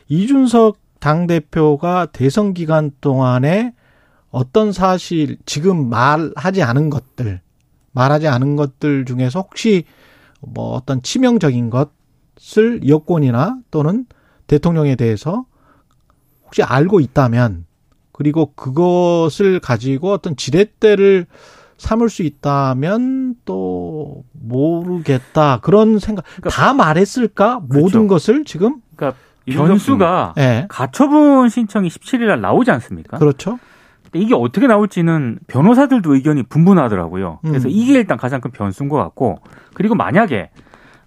이준석 0.08 0.78
당 1.00 1.26
대표가 1.26 2.06
대선 2.06 2.54
기간 2.54 2.90
동안에 3.00 3.74
어떤 4.30 4.72
사실 4.72 5.36
지금 5.46 5.88
말하지 5.88 6.62
않은 6.62 6.90
것들 6.90 7.40
말하지 7.92 8.28
않은 8.28 8.56
것들 8.56 9.04
중에서 9.04 9.40
혹시 9.40 9.84
뭐 10.40 10.72
어떤 10.74 11.02
치명적인 11.02 11.70
것을 11.70 12.86
여권이나 12.86 13.58
또는 13.70 14.06
대통령에 14.46 14.96
대해서 14.96 15.44
혹시 16.44 16.62
알고 16.62 17.00
있다면 17.00 17.66
그리고 18.18 18.52
그것을 18.56 19.60
가지고 19.60 20.10
어떤 20.10 20.34
지렛대를 20.34 21.26
삼을 21.76 22.08
수 22.08 22.24
있다면 22.24 23.36
또 23.44 24.24
모르겠다 24.32 25.60
그런 25.62 26.00
생각 26.00 26.24
다 26.50 26.74
말했을까 26.74 27.60
모든 27.68 28.08
것을 28.08 28.44
지금 28.44 28.80
그러니까 28.96 29.16
변수가 29.46 30.34
예 30.36 30.66
가처분 30.68 31.48
신청이 31.48 31.88
17일 31.88 32.26
날 32.26 32.40
나오지 32.40 32.72
않습니까? 32.72 33.18
그렇죠 33.18 33.60
근데 34.02 34.18
이게 34.18 34.34
어떻게 34.34 34.66
나올지는 34.66 35.38
변호사들도 35.46 36.12
의견이 36.12 36.42
분분하더라고요. 36.42 37.38
그래서 37.42 37.68
음. 37.68 37.70
이게 37.72 37.92
일단 37.92 38.18
가장 38.18 38.40
큰 38.40 38.50
변수인 38.50 38.88
것 38.88 38.96
같고 38.96 39.38
그리고 39.74 39.94
만약에 39.94 40.50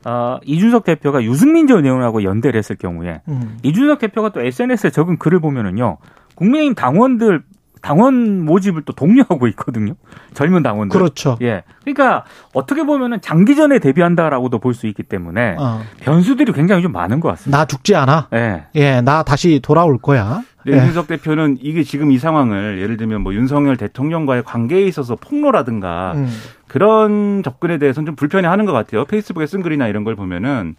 어, 0.06 0.39
이준석 0.46 0.86
대표가 0.86 1.22
유승민 1.24 1.68
전 1.68 1.84
의원하고 1.84 2.24
연대를 2.24 2.58
했을 2.58 2.77
경우에 2.77 3.22
음. 3.27 3.58
이준석 3.63 4.00
대표가 4.00 4.30
또 4.30 4.39
SNS에 4.39 4.91
적은 4.91 5.18
글을 5.18 5.41
보면은요 5.41 5.98
국민의힘 6.41 6.74
당원들 6.74 7.43
당원 7.83 8.45
모집을 8.45 8.83
또 8.83 8.93
독려하고 8.93 9.48
있거든요. 9.50 9.93
젊은 10.36 10.62
당원들. 10.62 10.95
그렇죠 11.00 11.36
예. 11.41 11.63
그러니까 11.83 12.25
어떻게 12.53 12.83
보면은 12.83 13.21
장기전에 13.21 13.79
대비한다라고도 13.79 14.60
볼 14.60 14.74
수 14.75 14.86
있기 14.88 15.01
때문에 15.03 15.55
어. 15.60 15.81
변수들이 16.01 16.51
굉장히 16.53 16.83
좀 16.83 16.91
많은 16.91 17.19
것 17.19 17.29
같습니다. 17.29 17.57
나 17.57 17.65
죽지 17.65 17.95
않아 17.95 18.27
예. 18.33 18.65
예 18.75 19.01
나 19.01 19.24
다시 19.24 19.60
돌아올 19.63 19.98
거야 19.98 20.41
네, 20.65 20.74
예. 20.74 20.77
이준석 20.77 21.07
대표는 21.07 21.57
이게 21.60 21.81
지금 21.83 22.12
이 22.12 22.19
상황을 22.19 22.79
예를 22.79 22.98
들면 22.98 23.21
뭐 23.21 23.33
윤석열 23.33 23.77
대통령과의 23.77 24.43
관계에 24.43 24.83
있어서 24.83 25.15
폭로라든가 25.15 26.13
음. 26.15 26.29
그런 26.67 27.41
접근에 27.43 27.79
대해서는 27.79 28.05
좀 28.05 28.15
불편해하는 28.15 28.65
것 28.65 28.74
같아요. 28.74 29.05
페이스북에 29.05 29.48
쓴 29.48 29.63
글이나 29.63 29.88
이런 29.88 30.03
걸 30.03 30.15
보면은 30.15 30.75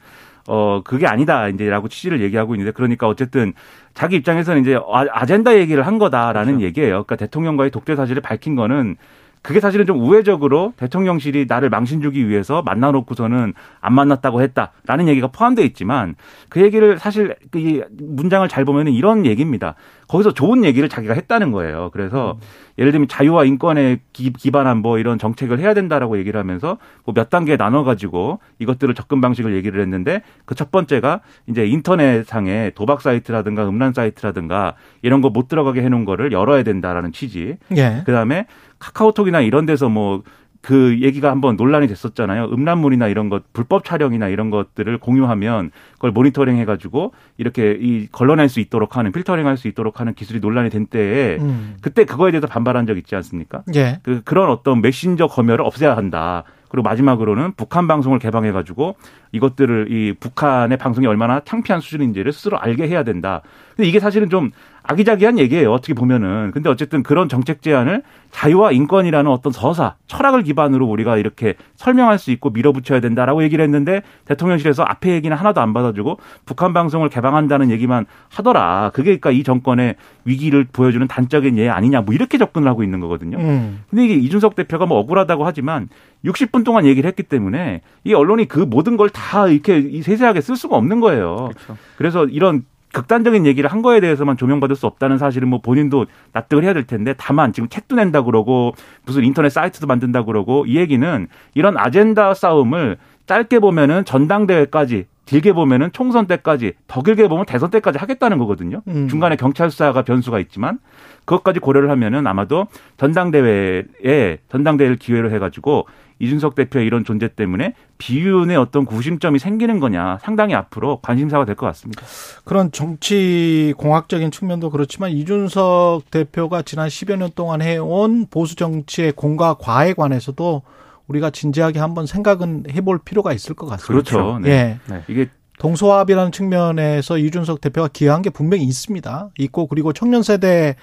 어 0.49 0.81
그게 0.85 1.07
아니다 1.07 1.49
이제라고 1.49 1.89
취지를 1.89 2.21
얘기하고 2.23 2.55
있는데 2.55 2.73
그러니까 2.73 3.09
어쨌든 3.09 3.53
자기 3.95 4.17
입장에서는 4.17 4.61
이제 4.63 4.77
아- 4.77 5.07
아젠다 5.11 5.57
얘기를 5.57 5.87
한 5.87 5.99
거다라는 5.99 6.55
그렇죠. 6.55 6.67
얘기예요. 6.67 6.91
그러니까 7.05 7.17
대통령과의 7.17 7.71
독재 7.71 7.95
사실을 7.97 8.23
밝힌 8.23 8.57
거는 8.57 8.97
그게 9.43 9.59
사실은 9.59 9.87
좀 9.87 10.01
우회적으로 10.01 10.73
대통령실이 10.77 11.47
나를 11.49 11.69
망신 11.69 12.01
주기 12.01 12.29
위해서 12.29 12.63
만나놓고서는 12.63 13.55
안 13.81 13.93
만났다고 13.93 14.41
했다라는 14.41 15.09
얘기가 15.09 15.27
포함되어 15.29 15.65
있지만 15.65 16.15
그 16.49 16.63
얘기를 16.63 16.99
사실 16.99 17.35
그이 17.51 17.83
문장을 17.99 18.47
잘 18.49 18.65
보면은 18.65 18.93
이런 18.93 19.27
얘기입니다. 19.27 19.75
거기서 20.13 20.35
좋은 20.35 20.63
얘기를 20.63 20.91
자기가 20.91 21.15
했다는 21.15 21.53
거예요. 21.53 21.89
그래서 21.95 22.39
예를 22.79 22.93
들면 22.93 23.09
자유와 23.09 23.45
인권에 23.45 24.01
기, 24.13 24.31
기반한 24.33 24.79
뭐 24.79 24.99
이런 24.99 25.19
정책을 25.19 25.59
해야 25.59 25.73
된다라고 25.73 26.19
얘기를 26.19 26.39
하면서 26.39 26.77
뭐 27.05 27.15
몇 27.15 27.31
단계에 27.31 27.57
나눠 27.57 27.83
가지고 27.83 28.41
이것들을 28.59 28.95
접근 28.95 29.21
방식을 29.23 29.55
얘기를 29.55 29.81
했는데 29.81 30.21
그 30.45 30.55
첫 30.55 30.71
번째가 30.71 31.21
이제 31.47 31.67
인터넷상에 31.67 32.73
도박 32.75 33.01
사이트라든가 33.01 33.67
음란 33.69 33.93
사이트라든가 33.95 34.75
이런 35.01 35.21
거 35.23 35.31
못 35.31 35.49
들어가게 35.49 35.81
해 35.83 35.89
놓은 35.89 36.05
거를 36.05 36.31
열어야 36.31 36.63
된다라는 36.63 37.13
취지. 37.13 37.57
예 37.77 38.03
그다음에 38.05 38.47
카카오톡이나 38.81 39.41
이런 39.41 39.65
데서 39.65 39.89
뭐 39.89 40.23
그 40.63 40.99
얘기가 41.01 41.29
한번 41.31 41.57
논란이 41.57 41.89
됐었잖아요. 41.89 42.45
음란물이나 42.53 43.09
이런 43.09 43.29
것, 43.29 43.43
불법 43.53 43.85
촬영이나 43.85 44.29
이런 44.29 44.49
것들을 44.51 44.97
공유하면 44.99 45.73
그걸 45.95 46.13
모니터링 46.13 46.57
해가지고 46.57 47.13
이렇게 47.37 47.77
이 47.81 48.07
걸러낼 48.13 48.49
수 48.49 48.61
있도록 48.61 48.97
하는 48.97 49.11
필터링 49.13 49.47
할 49.47 49.57
수 49.57 49.67
있도록 49.69 50.01
하는 50.01 50.15
기술이 50.15 50.39
논란이 50.41 50.71
된 50.71 50.87
때에 50.87 51.37
음. 51.41 51.75
그때 51.83 52.05
그거에 52.05 52.31
대해서 52.31 52.47
반발한 52.47 52.87
적 52.87 52.97
있지 52.97 53.15
않습니까? 53.17 53.63
예 53.75 53.99
그 54.05 54.23
그런 54.25 54.49
어떤 54.51 54.81
메신저 54.81 55.27
검열을 55.27 55.65
없애야 55.65 55.97
한다. 55.97 56.45
그리고 56.69 56.89
마지막으로는 56.89 57.53
북한 57.57 57.87
방송을 57.87 58.19
개방해가지고 58.19 58.97
이것들을 59.33 59.89
이 59.91 60.15
북한의 60.19 60.79
방송이 60.79 61.07
얼마나 61.07 61.41
창피한 61.41 61.81
수준인지를 61.83 62.33
스스로 62.33 62.59
알게 62.59 62.89
해야 62.89 63.03
된다. 63.03 63.43
근데 63.77 63.87
이게 63.89 64.01
사실은 64.01 64.31
좀 64.31 64.53
아기자기한 64.85 65.39
얘기예요. 65.39 65.73
어떻게 65.73 65.95
보면은. 65.95 66.51
근데 66.53 66.69
어쨌든 66.69 67.03
그런 67.03 67.29
정책 67.29 67.63
제안을 67.63 68.03
자유와 68.31 68.73
인권이라는 68.73 69.31
어떤 69.31 69.53
서사, 69.53 69.95
철학을 70.07 70.43
기반으로 70.43 70.87
우리가 70.87 71.19
이렇게 71.19 71.55
설명할 71.77 72.19
수 72.19 72.31
있고 72.31 72.51
밀어붙여야 72.51 73.01
된다라고 73.01 73.43
얘기를 73.43 73.63
했는데 73.63 74.03
대통령실에서 74.25 74.83
앞에 74.83 75.13
얘기는 75.13 75.37
하나도 75.37 75.61
안 75.61 75.73
받아주고 75.73 76.19
북한 76.47 76.73
방송을 76.73 77.09
개방한다는 77.11 77.71
얘기만 77.71 78.07
하더라. 78.31 78.91
그게 78.95 79.19
그러니까 79.19 79.31
이 79.31 79.43
정권의 79.43 79.97
위기를 80.25 80.65
보여주는 80.73 81.07
단적인 81.07 81.59
예 81.59 81.69
아니냐. 81.69 82.01
뭐 82.01 82.15
이렇게 82.15 82.39
접근을 82.39 82.69
하고 82.69 82.83
있는 82.83 83.01
거거든요. 83.01 83.39
음. 83.39 83.83
근데 83.91 84.05
이게 84.07 84.15
이준석 84.15 84.57
대표가 84.57 84.87
뭐 84.87 84.99
억울하다고 84.99 85.45
하지만 85.45 85.89
60분 86.25 86.65
동안 86.65 86.87
얘기를 86.87 87.07
했기 87.09 87.23
때문에 87.23 87.83
이 88.05 88.15
언론이 88.15 88.47
그 88.49 88.61
모든 88.61 88.97
걸 88.97 89.13
다 89.13 89.47
이렇게 89.49 89.79
이 89.79 90.01
세세하게 90.01 90.41
쓸 90.41 90.57
수가 90.57 90.77
없는 90.77 91.01
거예요. 91.01 91.51
그렇죠. 91.53 91.77
그래서 91.99 92.25
이런 92.25 92.65
극단적인 92.93 93.47
얘기를 93.47 93.71
한 93.71 93.83
거에 93.83 94.01
대해서만 94.01 94.37
조명받을 94.37 94.77
수 94.77 94.87
없다는 94.87 95.19
사실은 95.19 95.49
뭐 95.49 95.61
본인도 95.61 96.07
납득을 96.33 96.65
해야 96.65 96.75
될 96.75 96.87
텐데 96.87 97.15
다만 97.17 97.53
지금 97.53 97.69
책도 97.69 97.97
낸다 97.97 98.23
그러고 98.23 98.75
무슨 99.05 99.25
인터넷 99.25 99.49
사이트도 99.49 99.87
만든다 99.87 100.25
그러고 100.25 100.65
이 100.67 100.77
얘기는 100.77 101.27
이런 101.55 101.77
아젠다 101.77 102.35
싸움을 102.35 102.99
짧게 103.27 103.61
보면은 103.61 104.05
전당대회까지 104.05 105.07
길게 105.33 105.53
보면은 105.55 105.91
총선 105.93 106.27
때까지 106.27 106.75
더 106.87 107.03
길게 107.03 107.29
보면 107.29 107.47
대선 107.47 107.71
때까지 107.71 107.99
하겠다는 107.99 108.37
거거든요. 108.39 108.83
음. 108.89 109.09
중간에 109.09 109.37
경찰 109.37 109.71
수사가 109.71 110.03
변수가 110.03 110.39
있지만 110.41 110.79
그것까지 111.25 111.59
고려를 111.61 111.91
하면은 111.91 112.27
아마도 112.27 112.67
전당대회에 112.99 114.39
전당대회를 114.51 114.97
기회로 114.97 115.31
해가지고 115.31 115.87
이준석 116.19 116.55
대표의 116.55 116.87
이런 116.87 117.05
존재 117.05 117.27
때문에 117.29 117.75
비윤의 117.99 118.57
어떤 118.57 118.85
구심점이 118.85 119.39
생기는 119.41 119.81
거냐 119.81 120.19
상당히 120.23 120.55
앞으로 120.55 120.99
관심사가 121.03 121.45
될 121.45 121.57
것 121.57 121.67
같습니다. 121.67 122.03
그런 122.45 122.71
정치 122.71 123.75
공학적인 123.77 124.31
측면도 124.31 124.71
그렇지만 124.71 125.11
이준석 125.11 126.11
대표가 126.11 126.63
지난 126.63 126.89
10여 126.89 127.17
년 127.17 127.31
동안 127.35 127.61
해온 127.63 128.27
보수 128.31 128.55
정치의 128.55 129.13
공과 129.13 129.55
과에 129.55 129.95
관해서도 129.95 130.63
우리가 131.09 131.31
진지하게 131.31 131.79
한번 131.79 132.07
생각은 132.07 132.65
해볼 132.71 133.01
필요가 133.05 133.33
있을 133.33 133.55
것 133.55 133.67
같습니다. 133.67 134.11
그렇죠. 134.11 134.39
네. 134.39 134.51
예. 134.51 134.79
네. 134.93 135.03
이게 135.09 135.29
동서화합이라는 135.59 136.33
측면에서 136.33 137.19
이준석 137.19 137.61
대표가 137.61 137.89
기여한 137.93 138.23
게 138.23 138.31
분명히 138.31 138.65
있습니다. 138.65 139.31
있고 139.39 139.67
그리고 139.67 139.93
청년 139.93 140.23
세대의 140.23 140.77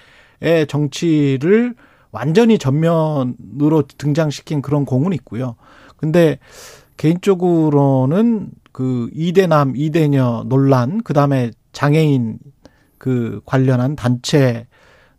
정치를 0.67 1.75
완전히 2.11 2.57
전면으로 2.57 3.83
등장시킨 3.97 4.61
그런 4.61 4.85
공은 4.85 5.13
있고요. 5.13 5.55
근데 5.97 6.39
개인적으로는 6.97 8.51
그 8.71 9.09
이대남 9.13 9.73
이대녀 9.75 10.43
논란 10.47 11.03
그다음에 11.03 11.51
장애인 11.71 12.39
그 12.97 13.41
관련한 13.45 13.95
단체 13.95 14.67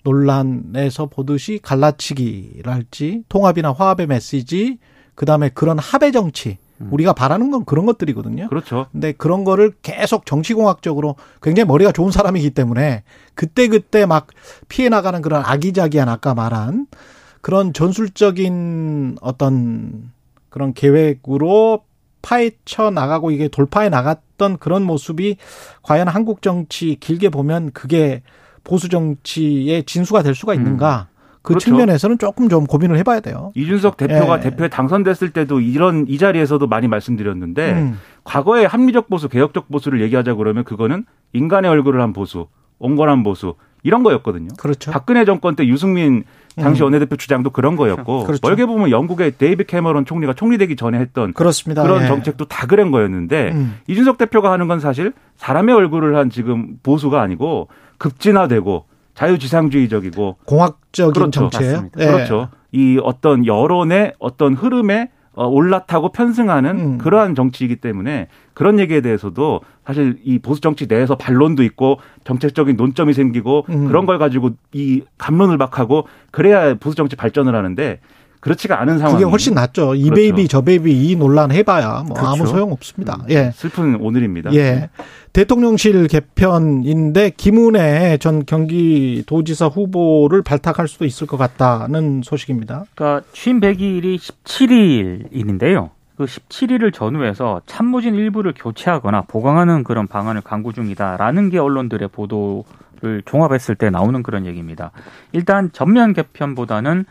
논란에서 0.02 1.06
보듯이 1.06 1.60
갈라치기랄지 1.62 3.24
통합이나 3.28 3.72
화합의 3.72 4.06
메시지 4.06 4.78
그다음에 5.14 5.50
그런 5.50 5.78
합의 5.78 6.12
정치 6.12 6.58
우리가 6.90 7.12
바라는 7.12 7.50
건 7.50 7.64
그런 7.66 7.84
것들이거든요. 7.84 8.48
그렇죠. 8.48 8.86
근데 8.90 9.12
그런 9.12 9.44
거를 9.44 9.72
계속 9.82 10.24
정치공학적으로 10.24 11.16
굉장히 11.42 11.66
머리가 11.66 11.92
좋은 11.92 12.10
사람이기 12.10 12.50
때문에 12.50 13.02
그때그때 13.34 14.06
막 14.06 14.28
피해 14.68 14.88
나가는 14.88 15.20
그런 15.20 15.42
아기자기한 15.44 16.08
아까 16.08 16.34
말한 16.34 16.86
그런 17.42 17.72
전술적인 17.72 19.18
어떤 19.20 20.10
그런 20.48 20.72
계획으로 20.72 21.84
파헤쳐 22.22 22.90
나가고 22.90 23.30
이게 23.30 23.48
돌파해 23.48 23.88
나갔던 23.88 24.58
그런 24.58 24.82
모습이 24.82 25.36
과연 25.82 26.08
한국 26.08 26.42
정치 26.42 26.96
길게 27.00 27.30
보면 27.30 27.72
그게 27.72 28.22
보수 28.64 28.88
정치의 28.88 29.84
진수가 29.84 30.22
될 30.22 30.34
수가 30.34 30.54
있는가? 30.54 31.08
그 31.42 31.54
그렇죠. 31.54 31.64
측면에서는 31.66 32.18
조금 32.18 32.48
좀 32.48 32.66
고민을 32.66 32.98
해봐야 32.98 33.20
돼요. 33.20 33.50
이준석 33.54 33.96
대표가 33.96 34.38
예. 34.38 34.40
대표에 34.42 34.68
당선됐을 34.68 35.30
때도 35.30 35.60
이런 35.60 36.04
이 36.06 36.18
자리에서도 36.18 36.66
많이 36.66 36.86
말씀드렸는데 36.86 37.72
음. 37.72 37.98
과거의 38.24 38.66
합리적 38.66 39.08
보수, 39.08 39.28
개혁적 39.28 39.68
보수를 39.70 40.02
얘기하자 40.02 40.34
그러면 40.34 40.64
그거는 40.64 41.06
인간의 41.32 41.70
얼굴을 41.70 42.00
한 42.02 42.12
보수, 42.12 42.46
온건한 42.78 43.22
보수 43.22 43.54
이런 43.82 44.02
거였거든요. 44.02 44.48
그렇죠. 44.58 44.90
박근혜 44.90 45.24
정권 45.24 45.56
때 45.56 45.66
유승민 45.66 46.24
당시 46.56 46.82
원내대표 46.82 47.16
주장도 47.16 47.50
그런 47.50 47.76
거였고 47.76 48.24
그렇죠. 48.24 48.40
멀게 48.46 48.66
보면 48.66 48.90
영국의 48.90 49.38
데이비 49.38 49.64
캐머런 49.64 50.04
총리가 50.04 50.34
총리되기 50.34 50.76
전에 50.76 50.98
했던 50.98 51.32
그렇습니다. 51.32 51.82
그런 51.82 52.02
예. 52.02 52.06
정책도 52.06 52.46
다 52.46 52.66
그런 52.66 52.90
거였는데 52.90 53.52
음. 53.54 53.76
이준석 53.86 54.18
대표가 54.18 54.52
하는 54.52 54.68
건 54.68 54.80
사실 54.80 55.12
사람의 55.36 55.74
얼굴을 55.74 56.16
한 56.16 56.28
지금 56.28 56.76
보수가 56.82 57.20
아니고 57.20 57.68
급진화되고 58.00 58.86
자유지상주의적이고 59.14 60.38
공학적인 60.46 61.12
그렇죠. 61.12 61.30
정책. 61.30 61.60
맞습니다. 61.60 62.00
예. 62.00 62.06
그렇죠. 62.06 62.48
이 62.72 62.98
어떤 63.02 63.46
여론의 63.46 64.14
어떤 64.18 64.54
흐름에 64.54 65.10
어, 65.32 65.46
올라타고 65.46 66.10
편승하는 66.10 66.70
음. 66.78 66.98
그러한 66.98 67.34
정치이기 67.34 67.76
때문에 67.76 68.26
그런 68.52 68.80
얘기에 68.80 69.00
대해서도 69.00 69.60
사실 69.86 70.18
이 70.24 70.38
보수 70.38 70.60
정치 70.60 70.86
내에서 70.86 71.16
반론도 71.16 71.62
있고 71.62 71.98
정책적인 72.24 72.76
논점이 72.76 73.12
생기고 73.12 73.66
음. 73.68 73.86
그런 73.86 74.06
걸 74.06 74.18
가지고 74.18 74.50
이 74.72 75.02
갑론을박하고 75.18 76.06
그래야 76.30 76.74
보수 76.74 76.96
정치 76.96 77.14
발전을 77.14 77.54
하는데 77.54 78.00
그렇지가 78.40 78.80
않은 78.80 78.98
상황이 78.98 79.18
그게 79.18 79.30
훨씬 79.30 79.54
낫죠. 79.54 79.94
이 79.94 80.04
그렇죠. 80.04 80.14
baby 80.14 80.48
저 80.48 80.62
baby 80.62 81.10
이 81.10 81.16
논란 81.16 81.52
해봐야 81.52 82.04
뭐 82.06 82.18
아무 82.18 82.36
그렇죠. 82.36 82.46
소용 82.46 82.72
없습니다. 82.72 83.16
음, 83.20 83.26
예. 83.30 83.50
슬픈 83.54 83.96
오늘입니다. 83.96 84.52
예. 84.54 84.88
대통령실 85.32 86.08
개편인데 86.08 87.30
김은혜 87.36 88.16
전 88.18 88.44
경기도지사 88.44 89.66
후보를 89.66 90.42
발탁할 90.42 90.88
수도 90.88 91.04
있을 91.04 91.26
것 91.26 91.36
같다는 91.36 92.22
소식입니다. 92.24 92.84
그러니까 92.94 93.26
취임 93.32 93.60
100일이 93.60 94.18
17일인데요. 94.18 95.90
그 96.16 96.24
17일을 96.24 96.92
전후해서 96.92 97.62
참모진 97.66 98.14
일부를 98.14 98.52
교체하거나 98.56 99.22
보강하는 99.22 99.84
그런 99.84 100.06
방안을 100.06 100.42
강구 100.42 100.72
중이다라는 100.72 101.48
게 101.48 101.58
언론들의 101.58 102.08
보도를 102.08 103.22
종합했을 103.24 103.74
때 103.74 103.88
나오는 103.88 104.22
그런 104.22 104.44
얘기입니다. 104.46 104.90
일단 105.32 105.70
전면 105.72 106.12
개편보다는 106.12 107.04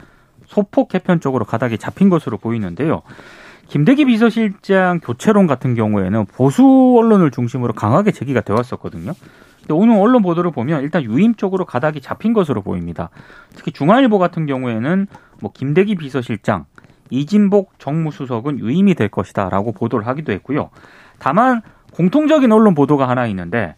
소폭 0.49 0.89
개편 0.89 1.19
쪽으로 1.19 1.45
가닥이 1.45 1.77
잡힌 1.77 2.09
것으로 2.09 2.37
보이는데요. 2.37 3.03
김대기 3.67 4.05
비서실장 4.05 4.99
교체론 4.99 5.45
같은 5.45 5.75
경우에는 5.75 6.25
보수 6.25 6.95
언론을 6.97 7.29
중심으로 7.29 7.73
강하게 7.73 8.11
제기가 8.11 8.41
되어 8.41 8.55
왔었거든요. 8.55 9.13
근데 9.59 9.73
오늘 9.73 9.95
언론 9.99 10.23
보도를 10.23 10.51
보면 10.51 10.81
일단 10.81 11.03
유임 11.03 11.35
쪽으로 11.35 11.65
가닥이 11.65 12.01
잡힌 12.01 12.33
것으로 12.33 12.63
보입니다. 12.63 13.11
특히 13.55 13.71
중앙일보 13.71 14.17
같은 14.17 14.47
경우에는 14.47 15.05
뭐 15.39 15.51
김대기 15.53 15.95
비서실장, 15.95 16.65
이진복 17.11 17.77
정무수석은 17.77 18.57
유임이 18.59 18.95
될 18.95 19.09
것이다라고 19.09 19.73
보도를 19.73 20.07
하기도 20.07 20.31
했고요. 20.31 20.71
다만 21.19 21.61
공통적인 21.93 22.51
언론 22.51 22.73
보도가 22.73 23.07
하나 23.07 23.27
있는데 23.27 23.75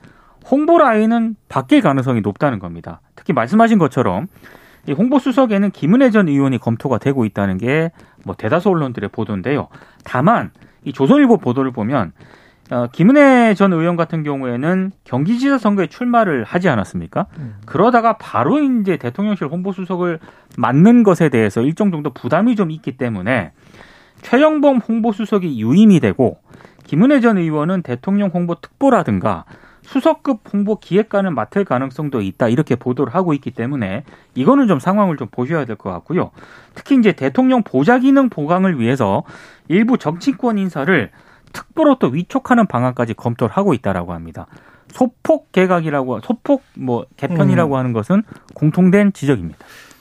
홍보 0.50 0.78
라인은 0.78 1.36
바뀔 1.50 1.82
가능성이 1.82 2.22
높다는 2.22 2.60
겁니다. 2.60 3.02
특히 3.16 3.34
말씀하신 3.34 3.78
것처럼 3.78 4.28
이 4.88 4.94
홍보수석에는 4.94 5.72
김은혜 5.72 6.10
전 6.10 6.28
의원이 6.28 6.58
검토가 6.58 6.98
되고 6.98 7.26
있다는 7.26 7.58
게 7.58 7.92
뭐 8.24 8.36
대다수 8.36 8.70
언론들의 8.70 9.10
보도인데요. 9.10 9.68
다만 10.04 10.52
이 10.84 10.94
조선일보 10.94 11.38
보도를 11.38 11.72
보면 11.72 12.12
어, 12.72 12.88
김은혜 12.92 13.54
전 13.54 13.74
의원 13.74 13.98
같은 13.98 14.24
경우에는 14.24 14.92
경기지사 15.04 15.58
선거에 15.58 15.88
출마를 15.88 16.46
하지 16.46 16.70
않았습니까? 16.70 17.26
그러다가 17.66 18.14
바로 18.14 18.60
이제 18.60 18.96
대통령실 18.96 19.48
홍보수석을 19.48 20.20
맡는 20.58 21.04
것에 21.04 21.28
대해서 21.30 21.62
일정 21.62 21.92
정도 21.92 22.12
부담이 22.12 22.56
좀 22.56 22.72
있기 22.72 22.96
때문에 22.96 23.52
최영범 24.22 24.78
홍보수석이 24.78 25.60
유임이 25.62 26.00
되고 26.00 26.38
김은혜 26.86 27.20
전 27.20 27.38
의원은 27.38 27.82
대통령 27.82 28.30
홍보 28.30 28.56
특보라든가 28.56 29.44
수석급 29.92 30.40
홍보 30.54 30.80
기획관을 30.80 31.32
맡을 31.32 31.66
가능성도 31.66 32.22
있다 32.22 32.48
이렇게 32.48 32.76
보도를 32.76 33.14
하고 33.14 33.34
있기 33.34 33.52
때문에 33.52 34.06
이거는 34.36 34.68
좀 34.68 34.80
상황을 34.80 35.18
좀 35.18 35.28
보셔야 35.30 35.66
될 35.66 35.76
것 35.76 35.92
같고요. 35.92 36.32
특히 36.76 36.96
이제 36.98 37.12
대통령 37.12 37.62
보좌 37.64 38.00
기능 38.00 38.30
보강을 38.30 38.80
위해서 38.80 39.24
일부 39.68 39.98
정치권 39.98 40.58
인사를 40.58 41.12
특보로 41.52 41.98
또 42.00 42.08
위촉하는 42.08 42.68
방안까지 42.68 43.16
검토를 43.16 43.54
하고 43.54 43.74
있다라고 43.74 44.14
합니다. 44.14 44.48
소폭 44.94 45.52
개각이라고 45.52 46.22
소폭 46.22 46.64
뭐 46.78 47.06
개편이라고 47.18 47.76
하는 47.78 47.92
것은 47.92 48.24
공통된 48.54 49.12
지적입니다. 49.12 49.58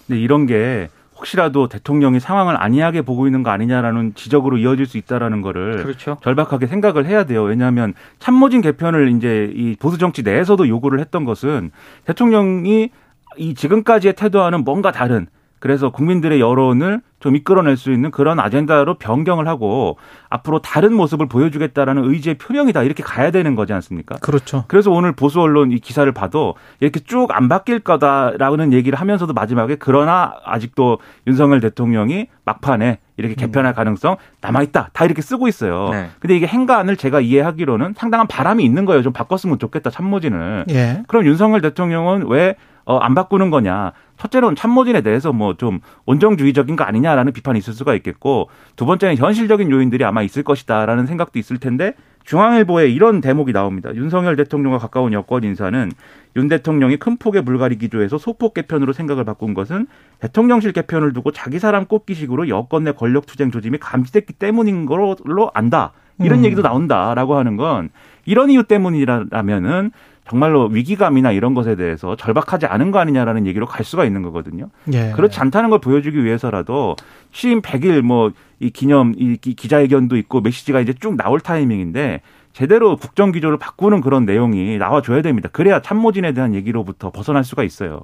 근데 0.07 0.21
이런 0.21 0.47
게 0.47 0.89
혹시라도 1.21 1.69
대통령이 1.69 2.19
상황을 2.19 2.61
안이하게 2.61 3.03
보고 3.03 3.27
있는 3.27 3.43
거 3.43 3.51
아니냐라는 3.51 4.15
지적으로 4.15 4.57
이어질 4.57 4.87
수 4.87 4.97
있다라는 4.97 5.43
거를 5.43 5.83
그렇죠. 5.83 6.17
절박하게 6.23 6.67
생각을 6.67 7.07
해야 7.07 7.25
돼요. 7.25 7.43
왜냐하면 7.43 7.95
참모진 8.19 8.63
개편을 8.63 9.11
이제 9.17 9.53
이 9.55 9.77
보수 9.79 9.99
정치 9.99 10.23
내에서도 10.23 10.67
요구를 10.67 10.99
했던 11.01 11.25
것은 11.25 11.71
대통령이 12.07 12.91
이 13.37 13.55
지금까지의 13.55 14.15
태도와는 14.15 14.65
뭔가 14.65 14.91
다른 14.93 15.27
그래서 15.61 15.91
국민들의 15.91 16.41
여론을 16.41 17.03
좀 17.21 17.37
이끌어낼 17.37 17.77
수 17.77 17.93
있는 17.93 18.11
그런 18.11 18.41
아젠다로 18.41 18.95
변경을 18.95 19.47
하고 19.47 19.99
앞으로 20.31 20.63
다른 20.63 20.95
모습을 20.95 21.29
보여주겠다라는 21.29 22.05
의지의 22.11 22.39
표명이다 22.39 22.83
이렇게 22.83 23.03
가야 23.03 23.31
되는 23.31 23.55
거지 23.55 23.75
않습니까? 23.75 24.17
그렇죠. 24.17 24.65
그래서 24.69 24.91
오늘 24.91 25.13
보수 25.13 25.41
언론 25.41 25.71
이 25.71 25.79
기사를 25.79 26.11
봐도 26.13 26.55
이렇게 26.81 26.99
쭉 27.01 27.31
안 27.31 27.49
바뀔 27.49 27.81
거다라는 27.81 28.73
얘기를 28.73 28.99
하면서도 28.99 29.35
마지막에 29.35 29.77
그러나 29.79 30.35
아직도 30.45 30.99
윤석열 31.27 31.61
대통령이 31.61 32.27
막판에 32.45 32.99
이렇게 33.19 33.35
개편할 33.35 33.75
가능성 33.75 34.17
남아있다. 34.41 34.91
다 34.95 35.05
이렇게 35.05 35.21
쓰고 35.21 35.47
있어요. 35.47 35.91
네. 35.91 36.09
근데 36.21 36.37
이게 36.37 36.47
행간을 36.47 36.97
제가 36.97 37.21
이해하기로는 37.21 37.95
상당한 37.97 38.27
바람이 38.27 38.65
있는 38.65 38.87
거예요. 38.87 39.03
좀 39.03 39.13
바꿨으면 39.13 39.59
좋겠다. 39.59 39.91
참모진을. 39.91 40.65
예. 40.71 41.03
그럼 41.07 41.27
윤석열 41.27 41.61
대통령은 41.61 42.27
왜 42.29 42.57
어, 42.91 42.99
안 42.99 43.15
바꾸는 43.15 43.51
거냐. 43.51 43.93
첫째로는 44.17 44.57
참모진에 44.57 45.03
대해서 45.03 45.33
뭐 45.33 45.55
좀 45.61 45.79
온정주의적인 46.07 46.75
거 46.75 46.85
아니냐라는 46.85 47.33
비판이 47.33 47.59
있을 47.59 47.75
수가 47.75 47.95
있겠고 47.97 48.49
두 48.77 48.87
번째는 48.87 49.17
현실적인 49.17 49.71
요인들이 49.71 50.05
아마 50.05 50.23
있을 50.23 50.43
것이다라는 50.43 51.07
생각도 51.07 51.39
있을 51.39 51.59
텐데 51.59 51.95
중앙일보에 52.25 52.89
이런 52.89 53.21
대목이 53.21 53.53
나옵니다. 53.53 53.95
윤석열 53.95 54.37
대통령과 54.37 54.79
가까운 54.79 55.13
여권 55.13 55.45
인사는 55.45 55.93
윤 56.37 56.49
대통령이 56.49 56.97
큰 56.97 57.17
폭의 57.17 57.43
물갈이 57.43 57.77
기조에서 57.79 58.19
소폭 58.19 58.55
개편으로 58.55 58.93
생각을 58.93 59.25
바꾼 59.25 59.55
것은 59.55 59.87
대통령실 60.21 60.73
개편을 60.73 61.13
두고 61.13 61.31
자기 61.33 61.59
사람 61.59 61.85
꼽기식으로 61.87 62.49
여권 62.49 62.85
내 62.85 62.93
권력 62.93 63.27
투쟁 63.27 63.51
조짐이 63.51 63.79
감지됐기 63.79 64.35
때문인 64.35 64.87
걸로 64.87 65.17
안다. 65.55 65.93
이런 66.19 66.41
음. 66.41 66.45
얘기도 66.45 66.63
나온다라고 66.63 67.37
하는 67.37 67.57
건 67.57 67.89
이런 68.25 68.51
이유 68.51 68.63
때문이라면은 68.63 69.91
정말로 70.29 70.67
위기감이나 70.67 71.33
이런 71.33 71.55
것에 71.55 71.75
대해서 71.77 72.15
절박하지 72.17 72.67
않은 72.67 72.91
거 72.93 72.99
아니냐라는 73.01 73.47
얘기로 73.47 73.67
갈 73.67 73.85
수가 73.85 74.05
있는 74.05 74.23
거거든요. 74.23 74.69
예. 74.93 75.11
그렇지 75.17 75.41
않다는 75.41 75.71
걸 75.71 75.81
보여주기 75.81 76.23
위해서라도 76.25 76.95
취임 77.33 77.61
100일 77.63 78.03
뭐 78.03 78.31
이 78.63 78.69
기념 78.69 79.15
이 79.17 79.39
기- 79.39 79.55
기자회견도 79.55 80.19
있고 80.19 80.43
메시지가 80.43 80.81
이제 80.81 80.93
쭉 80.93 81.17
나올 81.17 81.41
타이밍인데 81.41 82.21
제대로 82.53 82.97
국정 82.99 83.33
기조를 83.33 83.57
바꾸는 83.57 84.03
그런 84.03 84.27
내용이 84.27 84.77
나와줘야 84.77 85.23
됩니다. 85.23 85.49
그래야 85.51 85.81
참모진에 85.81 86.35
대한 86.35 86.55
얘기로부터 86.55 87.11
벗어날 87.11 87.43
수가 87.43 87.63
있어요. 87.65 88.03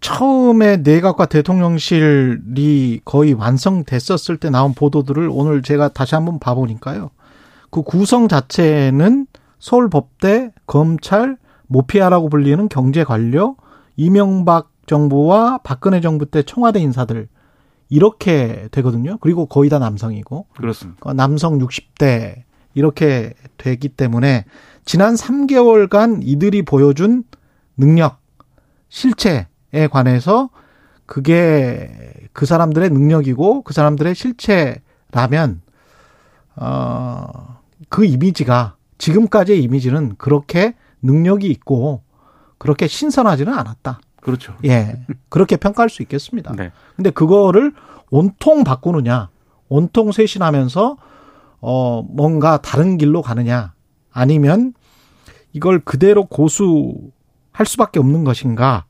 처음에 0.00 0.78
내각과 0.78 1.26
대통령실이 1.26 3.00
거의 3.04 3.34
완성됐었을 3.34 4.36
때 4.38 4.50
나온 4.50 4.72
보도들을 4.74 5.28
오늘 5.30 5.62
제가 5.62 5.88
다시 5.88 6.14
한번 6.14 6.38
봐보니까요. 6.38 7.10
그 7.70 7.82
구성 7.82 8.28
자체는 8.28 9.26
서울법대, 9.58 10.50
검찰, 10.66 11.36
모피아라고 11.72 12.28
불리는 12.28 12.68
경제 12.68 13.02
관료, 13.02 13.56
이명박 13.96 14.70
정부와 14.86 15.58
박근혜 15.64 16.00
정부 16.00 16.26
때 16.26 16.42
청와대 16.42 16.80
인사들 16.80 17.28
이렇게 17.88 18.68
되거든요. 18.70 19.18
그리고 19.20 19.46
거의 19.46 19.70
다 19.70 19.78
남성이고 19.78 20.46
그렇습니다. 20.56 21.00
어, 21.02 21.12
남성 21.12 21.58
60대 21.58 22.42
이렇게 22.74 23.34
되기 23.58 23.88
때문에 23.88 24.44
지난 24.84 25.14
3개월간 25.14 26.20
이들이 26.22 26.62
보여준 26.62 27.24
능력, 27.76 28.18
실체에 28.88 29.46
관해서 29.90 30.50
그게 31.06 31.90
그 32.32 32.46
사람들의 32.46 32.90
능력이고 32.90 33.62
그 33.62 33.74
사람들의 33.74 34.14
실체라면 34.14 35.62
어, 36.56 37.58
그 37.88 38.04
이미지가 38.04 38.76
지금까지의 38.98 39.62
이미지는 39.62 40.14
그렇게 40.16 40.74
능력이 41.02 41.46
있고 41.48 42.02
그렇게 42.58 42.86
신선하지는 42.86 43.52
않았다. 43.52 44.00
그렇죠. 44.20 44.54
예. 44.64 45.04
그렇게 45.28 45.56
평가할 45.56 45.90
수 45.90 46.02
있겠습니다. 46.02 46.54
네. 46.54 46.70
근데 46.96 47.10
그거를 47.10 47.72
온통 48.10 48.62
바꾸느냐, 48.64 49.30
온통 49.68 50.12
쇄신하면서 50.12 50.96
어 51.60 52.02
뭔가 52.02 52.58
다른 52.58 52.98
길로 52.98 53.22
가느냐, 53.22 53.72
아니면 54.12 54.74
이걸 55.52 55.80
그대로 55.80 56.26
고수할 56.26 57.66
수밖에 57.66 57.98
없는 57.98 58.24
것인가는 58.24 58.84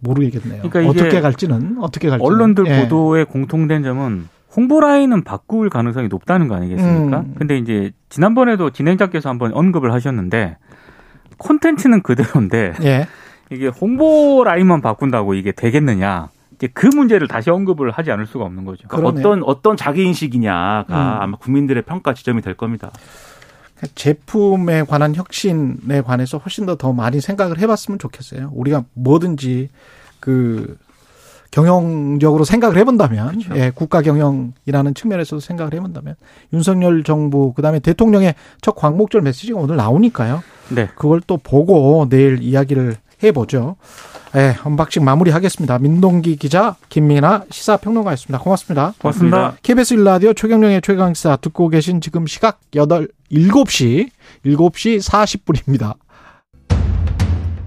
모르겠네요. 0.00 0.62
그러니까 0.68 0.90
어떻게 0.90 1.20
갈지는 1.20 1.78
어떻게 1.80 2.08
갈지 2.08 2.24
언론들 2.24 2.66
예. 2.66 2.82
보도의 2.82 3.26
공통된 3.26 3.82
점은 3.82 4.28
홍보 4.56 4.80
라인은 4.80 5.22
바꿀 5.24 5.70
가능성이 5.70 6.08
높다는 6.08 6.48
거 6.48 6.56
아니겠습니까? 6.56 7.20
음. 7.20 7.34
근데 7.38 7.56
이제 7.58 7.92
지난번에도 8.08 8.70
진행자께서 8.70 9.28
한번 9.28 9.52
언급을 9.52 9.92
하셨는데 9.92 10.56
콘텐츠는 11.38 12.02
그대로인데 12.02 12.74
예. 12.82 13.06
이게 13.50 13.68
홍보 13.68 14.42
라인만 14.44 14.80
바꾼다고 14.80 15.34
이게 15.34 15.52
되겠느냐? 15.52 16.28
이제 16.54 16.68
그 16.74 16.86
문제를 16.86 17.26
다시 17.26 17.50
언급을 17.50 17.90
하지 17.90 18.10
않을 18.10 18.26
수가 18.26 18.44
없는 18.44 18.64
거죠. 18.64 18.86
그러니까 18.88 19.08
어떤 19.08 19.42
어떤 19.44 19.76
자기 19.76 20.04
인식이냐가 20.04 20.84
음. 20.88 21.22
아마 21.22 21.36
국민들의 21.38 21.82
평가 21.84 22.12
지점이 22.12 22.42
될 22.42 22.54
겁니다. 22.54 22.90
제품에 23.94 24.82
관한 24.82 25.14
혁신에 25.14 26.02
관해서 26.04 26.36
훨씬 26.38 26.66
더 26.66 26.74
더 26.76 26.92
많이 26.92 27.20
생각을 27.20 27.58
해봤으면 27.58 27.98
좋겠어요. 27.98 28.50
우리가 28.52 28.84
뭐든지 28.94 29.70
그 30.20 30.76
경영적으로 31.50 32.44
생각을 32.44 32.76
해본다면, 32.78 33.40
그렇죠. 33.40 33.56
예, 33.56 33.70
국가 33.74 34.02
경영이라는 34.02 34.94
측면에서도 34.94 35.40
생각을 35.40 35.74
해본다면 35.74 36.14
윤석열 36.52 37.02
정부 37.02 37.52
그다음에 37.52 37.80
대통령의 37.80 38.34
첫 38.60 38.74
광복절 38.76 39.22
메시지가 39.22 39.58
오늘 39.58 39.76
나오니까요. 39.76 40.42
네. 40.70 40.88
그걸 40.94 41.20
또 41.26 41.36
보고 41.36 42.08
내일 42.08 42.42
이야기를 42.42 42.96
해보죠. 43.22 43.76
예, 44.36 44.56
unboxing 44.62 45.04
마무리하겠습니다. 45.04 45.78
민동기 45.80 46.36
기자, 46.36 46.76
김민아 46.88 47.44
시사평론가였습니다. 47.50 48.38
고맙습니다. 48.38 48.94
고맙습니다. 48.98 49.56
KBS 49.62 49.96
1라디오 49.96 50.36
최경영의 50.36 50.82
최강시사 50.82 51.36
듣고 51.36 51.68
계신 51.68 52.00
지금 52.00 52.26
시각 52.26 52.60
8, 52.72 53.08
7시, 53.32 54.08
7시 54.46 55.02
40분입니다. 55.02 55.96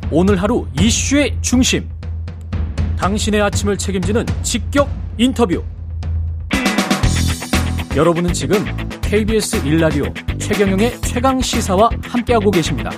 오늘 0.10 0.42
하루 0.42 0.68
이슈의 0.80 1.38
중심. 1.42 1.93
당신의 3.04 3.42
아침을 3.42 3.78
책임지는 3.78 4.26
직격 4.44 4.90
인터뷰. 5.18 5.62
여러분은 7.98 8.32
지금 8.32 8.56
KBS 9.02 9.62
1라디오 9.62 10.40
최경영의 10.40 11.02
최강 11.02 11.42
시사와 11.42 11.90
함께하고 12.02 12.50
계십니다. 12.50 12.92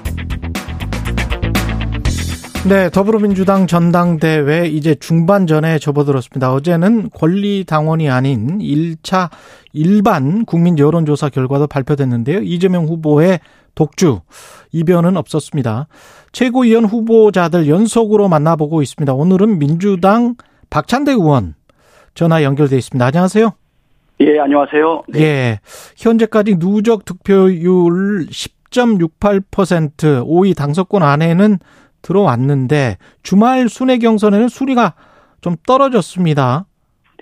네, 2.70 2.92
더불어민주당 2.92 3.66
전당대회 3.66 4.68
이제 4.68 4.94
중반전에 4.94 5.80
접어들었습니다. 5.80 6.54
어제는 6.54 7.10
권리당원이 7.10 8.08
아닌 8.08 8.60
1차 8.60 9.32
일반 9.74 10.46
국민 10.46 10.78
여론조사 10.78 11.30
결과도 11.30 11.66
발표됐는데요. 11.66 12.44
이재명 12.44 12.86
후보의 12.86 13.40
독주, 13.76 14.22
이변은 14.72 15.18
없었습니다. 15.18 15.88
최고위원 16.32 16.86
후보자들 16.86 17.68
연속으로 17.68 18.28
만나보고 18.28 18.82
있습니다. 18.82 19.14
오늘은 19.14 19.60
민주당 19.60 20.36
박찬대 20.70 21.12
의원 21.12 21.56
전화 22.14 22.44
연결돼 22.44 22.78
있습니다. 22.78 23.06
안녕하세요. 23.06 23.52
예, 24.22 24.40
안녕하세요. 24.40 25.04
네. 25.10 25.20
예. 25.20 25.60
현재까지 25.98 26.58
누적 26.58 27.04
득표율 27.06 28.28
10.68% 28.28 30.26
5위 30.26 30.56
당선권 30.56 31.04
안에는 31.04 31.60
들어왔는데 32.02 32.98
주말 33.24 33.68
순회 33.68 33.98
경선에는 33.98 34.48
순위가 34.48 34.94
좀 35.42 35.56
떨어졌습니다. 35.68 36.66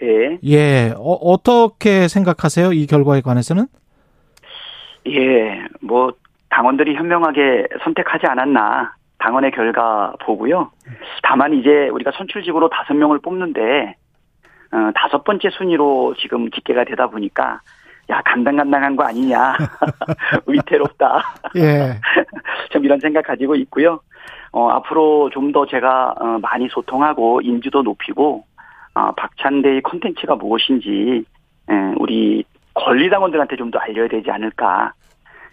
네. 0.02 0.38
예. 0.46 0.94
어, 0.98 1.42
떻게 1.42 2.08
생각하세요? 2.08 2.74
이 2.74 2.86
결과에 2.86 3.22
관해서는? 3.22 3.68
예, 5.08 5.66
뭐, 5.82 6.14
당원들이 6.54 6.94
현명하게 6.96 7.68
선택하지 7.84 8.28
않았나. 8.28 8.94
당원의 9.18 9.52
결과 9.52 10.14
보고요. 10.22 10.70
다만 11.24 11.54
이제 11.54 11.90
우리가 11.90 12.12
선출직으로 12.12 12.70
다섯 12.70 12.94
명을 12.94 13.20
뽑는데, 13.20 13.96
어, 14.72 14.92
다섯 14.94 15.24
번째 15.24 15.50
순위로 15.50 16.14
지금 16.20 16.52
집계가 16.52 16.84
되다 16.84 17.08
보니까, 17.08 17.62
야, 18.12 18.22
간당간당한 18.26 18.96
거 18.96 19.04
아니냐. 19.04 19.56
위태롭다. 20.46 21.24
예. 21.56 22.00
좀 22.70 22.86
이런 22.86 23.00
생각 23.00 23.26
가지고 23.26 23.56
있고요. 23.56 24.02
어, 24.52 24.70
앞으로 24.70 25.32
좀 25.32 25.52
더 25.54 25.66
제가 25.66 26.14
어, 26.20 26.26
많이 26.40 26.68
소통하고 26.70 27.42
인지도 27.42 27.82
높이고 27.82 28.44
어, 28.94 29.12
박찬대의 29.14 29.82
콘텐츠가 29.82 30.36
무엇인지 30.36 31.24
에, 31.70 31.74
우리 31.98 32.44
권리당원들한테 32.76 33.56
좀 33.56 33.72
더 33.72 33.80
알려야 33.80 34.08
되지 34.08 34.30
않을까. 34.30 34.94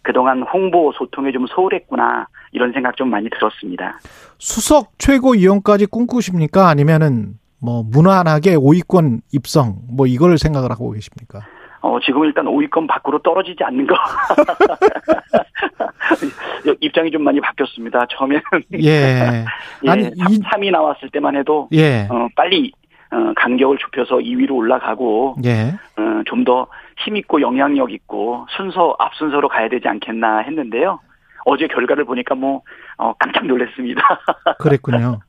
그동안 0.02 0.42
홍보 0.42 0.92
소통에 0.92 1.32
좀 1.32 1.46
소홀했구나 1.46 2.26
이런 2.52 2.72
생각 2.72 2.96
좀 2.96 3.10
많이 3.10 3.28
들었습니다. 3.30 3.98
수석 4.38 4.92
최고위원까지 4.98 5.86
꿈꾸십니까? 5.86 6.68
아니면은 6.68 7.34
뭐 7.62 7.82
무난하게 7.82 8.56
5위권 8.56 9.20
입성 9.32 9.76
뭐 9.90 10.06
이걸 10.06 10.38
생각을 10.38 10.70
하고 10.70 10.90
계십니까? 10.92 11.40
어, 11.82 11.98
지금 12.00 12.24
일단 12.24 12.44
5위권 12.44 12.86
밖으로 12.88 13.18
떨어지지 13.22 13.64
않는 13.64 13.86
거. 13.86 13.94
입장이 16.80 17.10
좀 17.10 17.22
많이 17.24 17.40
바뀌었습니다. 17.40 18.06
처음에는. 18.10 18.42
예. 18.82 19.44
예, 19.84 19.90
아니, 19.90 20.04
3, 20.04 20.12
이- 20.14 20.40
3위 20.40 20.70
나왔을 20.70 21.08
때만 21.10 21.36
해도 21.36 21.68
예. 21.72 22.06
어, 22.10 22.28
빨리 22.36 22.72
어, 23.12 23.32
간격을 23.34 23.78
좁혀서 23.78 24.16
2위로 24.18 24.52
올라가고 24.52 25.36
예. 25.44 25.74
어, 25.96 26.22
좀 26.26 26.44
더 26.44 26.66
힘 27.04 27.16
있고 27.16 27.40
영향력 27.40 27.92
있고 27.92 28.46
순서 28.56 28.94
앞순서로 28.98 29.48
가야 29.48 29.68
되지 29.68 29.88
않겠나 29.88 30.38
했는데요. 30.40 31.00
어제 31.44 31.66
결과를 31.66 32.04
보니까 32.04 32.34
뭐 32.34 32.62
어, 32.98 33.14
깜짝 33.18 33.46
놀랐습니다. 33.46 34.02
그랬군요. 34.58 35.20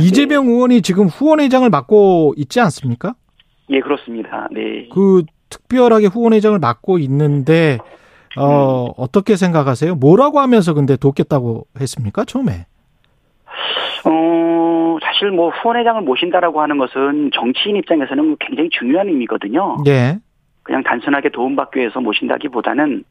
이재명 0.00 0.46
의원이 0.46 0.82
지금 0.82 1.06
후원회장을 1.06 1.68
맡고 1.68 2.34
있지 2.36 2.60
않습니까? 2.60 3.14
예, 3.70 3.80
그렇습니다. 3.80 4.48
네. 4.52 4.88
그 4.92 5.24
특별하게 5.50 6.06
후원회장을 6.06 6.58
맡고 6.58 6.98
있는데 6.98 7.78
어 8.36 8.88
어떻게 8.96 9.36
생각하세요? 9.36 9.94
뭐라고 9.96 10.40
하면서 10.40 10.74
근데 10.74 10.96
돕겠다고 10.96 11.66
했습니까? 11.80 12.24
처음에. 12.24 12.66
어, 14.04 14.98
사실 15.02 15.30
뭐 15.30 15.50
후원회장을 15.50 16.02
모신다라고 16.02 16.60
하는 16.60 16.78
것은 16.78 17.30
정치인 17.34 17.76
입장에서는 17.76 18.36
굉장히 18.38 18.68
중요한 18.70 19.08
의미거든요. 19.08 19.78
예. 19.86 20.18
그냥 20.66 20.82
단순하게 20.82 21.28
도움받기 21.28 21.78
위해서 21.78 22.00
모신다기보다는 22.00 23.04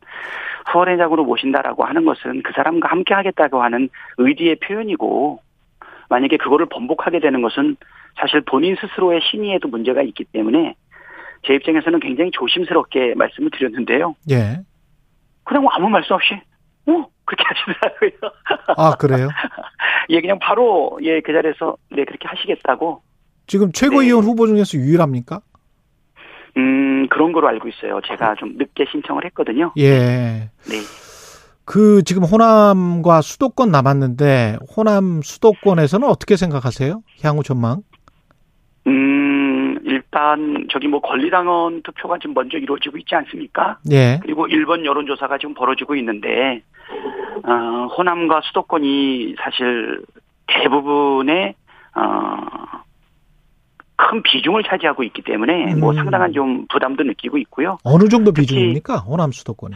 후원회장으로 0.71 1.23
모신다라고 1.23 1.85
하는 1.85 2.03
것은 2.03 2.43
그 2.43 2.51
사람과 2.53 2.89
함께 2.89 3.13
하겠다고 3.13 3.63
하는 3.63 3.87
의지의 4.17 4.57
표현이고 4.57 5.39
만약에 6.09 6.35
그거를 6.35 6.65
번복하게 6.65 7.21
되는 7.21 7.41
것은 7.41 7.77
사실 8.19 8.41
본인 8.41 8.75
스스로의 8.75 9.21
신의에도 9.23 9.69
문제가 9.69 10.01
있기 10.01 10.25
때문에 10.25 10.75
제 11.43 11.53
입장에서는 11.53 12.01
굉장히 12.01 12.31
조심스럽게 12.31 13.13
말씀을 13.15 13.51
드렸는데요. 13.51 14.15
예. 14.29 14.59
그냥 15.45 15.63
뭐 15.63 15.71
아무 15.71 15.87
말씀 15.87 16.13
없이 16.13 16.33
어 16.87 17.07
그렇게 17.23 17.43
하시더라고요. 17.47 18.11
아, 18.75 18.95
그래요? 18.97 19.29
예, 20.09 20.19
그냥 20.19 20.39
바로 20.39 20.99
예그 21.01 21.31
자리에서 21.31 21.77
네 21.89 22.03
그렇게 22.03 22.27
하시겠다고 22.27 23.01
지금 23.47 23.71
최고위원 23.71 24.21
네. 24.21 24.27
후보 24.27 24.45
중에서 24.45 24.77
유일합니까? 24.77 25.39
음 26.57 27.07
그런 27.09 27.31
거로 27.31 27.47
알고 27.47 27.67
있어요. 27.69 27.99
제가 28.07 28.35
좀 28.35 28.53
늦게 28.57 28.85
신청을 28.91 29.25
했거든요. 29.25 29.71
예. 29.77 30.49
네. 30.67 30.81
그 31.65 32.03
지금 32.03 32.23
호남과 32.23 33.21
수도권 33.21 33.71
남았는데 33.71 34.57
호남 34.75 35.21
수도권에서는 35.23 36.07
어떻게 36.07 36.35
생각하세요? 36.35 37.01
향후 37.23 37.43
전망? 37.43 37.81
음, 38.87 39.79
일단 39.83 40.67
저기 40.71 40.87
뭐 40.87 41.01
권리당원 41.01 41.81
투표가 41.81 42.19
지금 42.19 42.35
먼저 42.35 42.57
이루어지고 42.57 42.97
있지 42.99 43.15
않습니까? 43.15 43.79
예. 43.91 44.19
그리고 44.21 44.47
일본 44.47 44.85
여론조사가 44.85 45.39
지금 45.39 45.55
벌어지고 45.55 45.95
있는데 45.95 46.61
어, 47.43 47.87
호남과 47.97 48.41
수도권이 48.45 49.35
사실 49.39 50.03
대부분의 50.47 51.55
어, 51.95 52.83
큰 53.95 54.21
비중을 54.23 54.63
차지하고 54.63 55.03
있기 55.03 55.21
때문에 55.21 55.75
뭐 55.75 55.91
음. 55.91 55.95
상당한 55.95 56.33
좀 56.33 56.65
부담도 56.67 57.03
느끼고 57.03 57.37
있고요. 57.39 57.77
어느 57.83 58.07
정도 58.09 58.31
비중입니까? 58.31 58.97
호남 58.97 59.31
수도권이. 59.31 59.75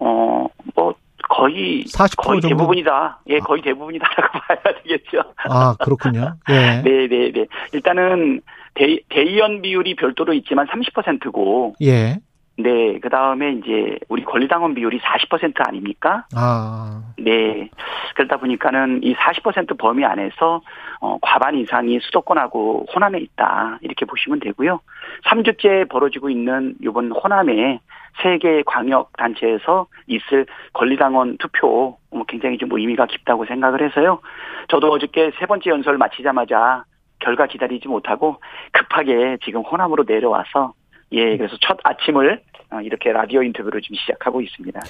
어, 0.00 0.46
뭐 0.74 0.94
거의 1.28 1.84
40% 1.84 2.16
거의 2.16 2.40
정도? 2.40 2.56
대부분이다. 2.56 3.20
예, 3.28 3.38
거의 3.38 3.62
대부분이다라고 3.62 4.38
봐야 4.46 4.58
되겠죠. 4.82 5.18
아, 5.48 5.74
그렇군요. 5.82 6.34
예. 6.50 6.82
네, 6.82 7.08
네, 7.08 7.32
네. 7.32 7.46
일단은 7.72 8.40
대, 8.74 8.98
대의원 9.08 9.62
비율이 9.62 9.96
별도로 9.96 10.32
있지만 10.34 10.66
30%고, 10.66 11.74
예. 11.82 12.18
네, 12.56 13.00
그 13.00 13.08
다음에 13.08 13.52
이제 13.52 13.98
우리 14.08 14.22
권리당원 14.24 14.74
비율이 14.74 15.00
40% 15.00 15.66
아닙니까? 15.66 16.24
아, 16.36 17.02
네. 17.18 17.68
그러다 18.14 18.36
보니까는 18.36 19.02
이 19.02 19.14
40% 19.14 19.76
범위 19.76 20.04
안에서 20.04 20.60
어, 21.00 21.18
과반 21.20 21.56
이상이 21.56 21.98
수도권하고 22.00 22.86
호남에 22.94 23.18
있다. 23.18 23.78
이렇게 23.82 24.04
보시면 24.04 24.38
되고요. 24.38 24.80
3주째 25.26 25.88
벌어지고 25.88 26.30
있는 26.30 26.76
이번 26.80 27.10
호남의 27.10 27.80
세개 28.22 28.62
광역 28.66 29.10
단체에서 29.16 29.86
있을 30.06 30.46
권리당원 30.72 31.36
투표 31.38 31.98
뭐 32.10 32.24
굉장히 32.28 32.58
좀 32.58 32.68
의미가 32.70 33.06
깊다고 33.06 33.46
생각을 33.46 33.82
해서요. 33.82 34.20
저도 34.68 34.92
어저께 34.92 35.32
세 35.40 35.46
번째 35.46 35.70
연설 35.70 35.98
마치자마자 35.98 36.84
결과 37.18 37.46
기다리지 37.46 37.88
못하고 37.88 38.36
급하게 38.70 39.38
지금 39.44 39.62
호남으로 39.62 40.04
내려와서 40.06 40.74
예, 41.12 41.36
그래서 41.36 41.56
첫 41.60 41.78
아침을 41.84 42.40
어, 42.70 42.80
이렇게 42.80 43.12
라디오 43.12 43.42
인터뷰를 43.42 43.80
지금 43.82 43.96
시작하고 43.96 44.40
있습니다. 44.40 44.80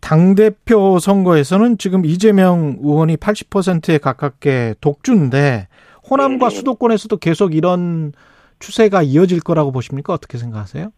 당대표 0.00 0.98
선거에서는 0.98 1.78
지금 1.78 2.04
이재명 2.04 2.76
의원이 2.80 3.16
80%에 3.16 3.98
가깝게 3.98 4.74
독주인데 4.80 5.68
호남과 6.10 6.48
네네. 6.48 6.58
수도권에서도 6.58 7.16
계속 7.16 7.54
이런 7.54 8.12
추세가 8.58 9.02
이어질 9.02 9.40
거라고 9.40 9.72
보십니까? 9.72 10.12
어떻게 10.12 10.38
생각하세요? 10.38 10.90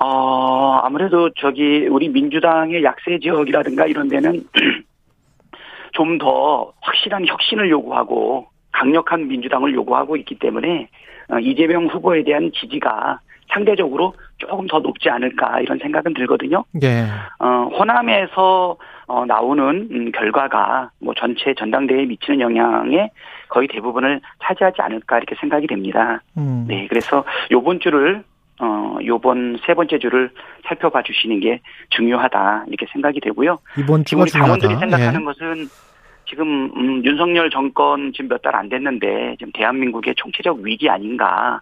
어, 0.00 0.80
아무래도 0.82 1.30
저기 1.38 1.86
우리 1.88 2.08
민주당의 2.08 2.84
약세 2.84 3.18
지역이라든가 3.18 3.86
이런 3.86 4.08
데는 4.08 4.44
좀 5.92 6.18
더 6.18 6.72
확실한 6.82 7.26
혁신을 7.26 7.70
요구하고 7.70 8.46
강력한 8.72 9.28
민주당을 9.28 9.72
요구하고 9.74 10.16
있기 10.18 10.38
때문에 10.38 10.88
어, 11.30 11.38
이재명 11.38 11.86
후보에 11.86 12.22
대한 12.22 12.52
지지가 12.54 13.20
상대적으로 13.52 14.14
조금 14.38 14.66
더 14.66 14.78
높지 14.80 15.08
않을까 15.08 15.60
이런 15.60 15.78
생각은 15.78 16.14
들거든요. 16.14 16.64
예. 16.82 17.04
어, 17.38 17.68
호남에서 17.78 18.76
어, 19.06 19.24
나오는 19.24 19.88
음, 19.90 20.12
결과가 20.12 20.90
뭐 21.00 21.14
전체 21.16 21.54
전당대회에 21.54 22.06
미치는 22.06 22.40
영향의 22.40 23.10
거의 23.48 23.68
대부분을 23.68 24.20
차지하지 24.42 24.82
않을까 24.82 25.18
이렇게 25.18 25.34
생각이 25.40 25.66
됩니다. 25.68 26.20
음. 26.36 26.64
네, 26.68 26.86
그래서 26.88 27.24
요번 27.50 27.80
주를 27.80 28.24
어 28.58 28.96
요번 29.04 29.58
세 29.66 29.74
번째 29.74 29.98
주를 29.98 30.30
살펴봐 30.66 31.02
주시는 31.02 31.40
게 31.40 31.60
중요하다 31.90 32.64
이렇게 32.68 32.86
생각이 32.90 33.20
되고요. 33.20 33.58
이번 33.78 34.02
주가 34.04 34.22
우리 34.22 34.30
당원들이 34.30 34.74
중요하다. 34.74 34.80
생각하는 34.96 35.20
예. 35.20 35.24
것은 35.24 35.68
지금 36.28 36.70
음, 36.74 37.04
윤석열 37.04 37.50
정권 37.50 38.12
지금 38.12 38.28
몇 38.28 38.40
달 38.42 38.56
안 38.56 38.68
됐는데 38.70 39.36
지금 39.38 39.52
대한민국의 39.52 40.14
총체적 40.16 40.58
위기 40.60 40.88
아닌가. 40.88 41.60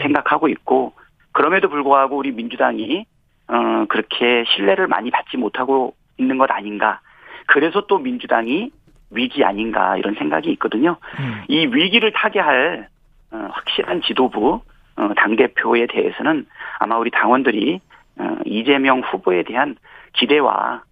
생각하고 0.00 0.48
있고 0.48 0.92
그럼에도 1.32 1.68
불구하고 1.68 2.16
우리 2.16 2.32
민주당이 2.32 3.06
어, 3.48 3.84
그렇게 3.88 4.44
신뢰를 4.48 4.86
많이 4.88 5.10
받지 5.10 5.36
못하고 5.36 5.94
있는 6.18 6.36
것 6.38 6.50
아닌가. 6.50 7.00
그래서 7.46 7.86
또 7.86 7.98
민주당이 7.98 8.70
위기 9.10 9.44
아닌가 9.44 9.96
이런 9.96 10.14
생각이 10.14 10.50
있거든요. 10.52 10.96
음. 11.18 11.42
이 11.48 11.66
위기를 11.66 12.12
타개할 12.12 12.88
어, 13.30 13.48
확실한 13.52 14.02
지도부 14.02 14.60
어, 14.96 15.10
당 15.16 15.36
대표에 15.36 15.86
대해서는 15.86 16.46
아마 16.78 16.96
우리 16.98 17.10
당원들이 17.10 17.80
어, 18.18 18.36
이재명 18.44 19.00
후보에 19.00 19.44
대한 19.44 19.76
기대와 20.14 20.82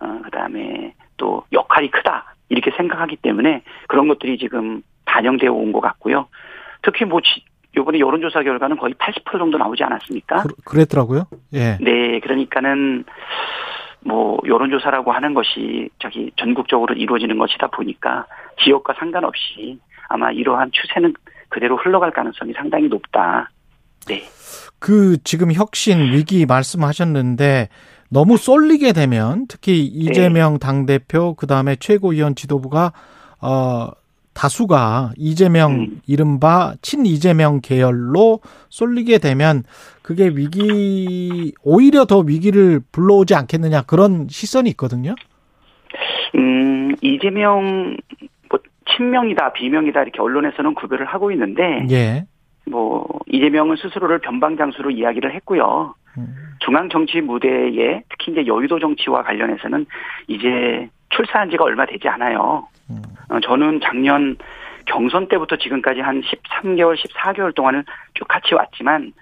어, 0.00 0.20
그다음에 0.24 0.94
또 1.16 1.44
역할이 1.52 1.90
크다 1.90 2.34
이렇게 2.48 2.70
생각하기 2.72 3.16
때문에 3.16 3.62
그런 3.86 4.08
것들이 4.08 4.38
지금 4.38 4.82
반영되어 5.04 5.52
온 5.52 5.72
것 5.72 5.80
같고요. 5.80 6.26
특히 6.82 7.04
뭐 7.04 7.20
지- 7.20 7.44
이번에 7.76 7.98
여론조사 8.00 8.42
결과는 8.42 8.76
거의 8.76 8.94
80% 8.94 9.38
정도 9.38 9.58
나오지 9.58 9.82
않았습니까? 9.84 10.42
그, 10.42 10.48
그랬더라고요. 10.64 11.24
예. 11.54 11.78
네, 11.80 12.20
그러니까는 12.20 13.04
뭐 14.00 14.38
여론조사라고 14.46 15.12
하는 15.12 15.34
것이 15.34 15.88
저기 15.98 16.30
전국적으로 16.36 16.94
이루어지는 16.94 17.38
것이다 17.38 17.68
보니까 17.68 18.26
지역과 18.62 18.94
상관없이 18.98 19.78
아마 20.08 20.30
이러한 20.30 20.70
추세는 20.72 21.14
그대로 21.48 21.76
흘러갈 21.76 22.10
가능성이 22.10 22.52
상당히 22.54 22.88
높다. 22.88 23.50
네, 24.06 24.22
그 24.78 25.18
지금 25.24 25.52
혁신 25.52 26.12
위기 26.12 26.46
말씀하셨는데 26.46 27.68
너무 28.10 28.36
쏠리게 28.36 28.92
되면 28.92 29.46
특히 29.46 29.84
이재명 29.84 30.58
당대표 30.58 31.34
그 31.34 31.46
다음에 31.46 31.76
최고위원 31.76 32.34
지도부가 32.34 32.92
어 33.40 33.88
다수가 34.40 35.10
이재명 35.18 35.72
음. 35.72 36.00
이른바 36.06 36.72
친 36.80 37.04
이재명 37.04 37.60
계열로 37.62 38.40
쏠리게 38.70 39.18
되면 39.18 39.64
그게 40.00 40.28
위기 40.28 41.52
오히려 41.62 42.06
더 42.06 42.20
위기를 42.20 42.80
불러오지 42.90 43.34
않겠느냐 43.34 43.82
그런 43.82 44.28
시선이 44.30 44.70
있거든요. 44.70 45.14
음 46.36 46.94
이재명 47.02 47.98
뭐 48.48 48.58
친명이다 48.96 49.52
비명이다 49.52 50.04
이렇게 50.04 50.22
언론에서는 50.22 50.74
구별을 50.74 51.04
하고 51.04 51.30
있는데 51.32 51.86
예. 51.90 52.24
뭐 52.64 53.06
이재명은 53.26 53.76
스스로를 53.76 54.20
변방장수로 54.20 54.90
이야기를 54.90 55.34
했고요. 55.34 55.94
음. 56.16 56.34
중앙 56.60 56.88
정치 56.88 57.20
무대에 57.20 58.04
특히 58.08 58.32
이제 58.32 58.46
여의도 58.46 58.78
정치와 58.78 59.22
관련해서는 59.22 59.84
이제 60.28 60.88
출사한 61.10 61.50
지가 61.50 61.64
얼마 61.64 61.84
되지 61.84 62.08
않아요. 62.08 62.69
음. 62.90 63.02
어, 63.28 63.40
저는 63.40 63.80
작년 63.82 64.36
경선 64.86 65.28
때부터 65.28 65.56
지금까지 65.56 66.00
한 66.00 66.20
13개월, 66.20 66.96
14개월 66.96 67.54
동안을 67.54 67.84
쭉 68.14 68.26
같이 68.26 68.54
왔지만 68.54 69.12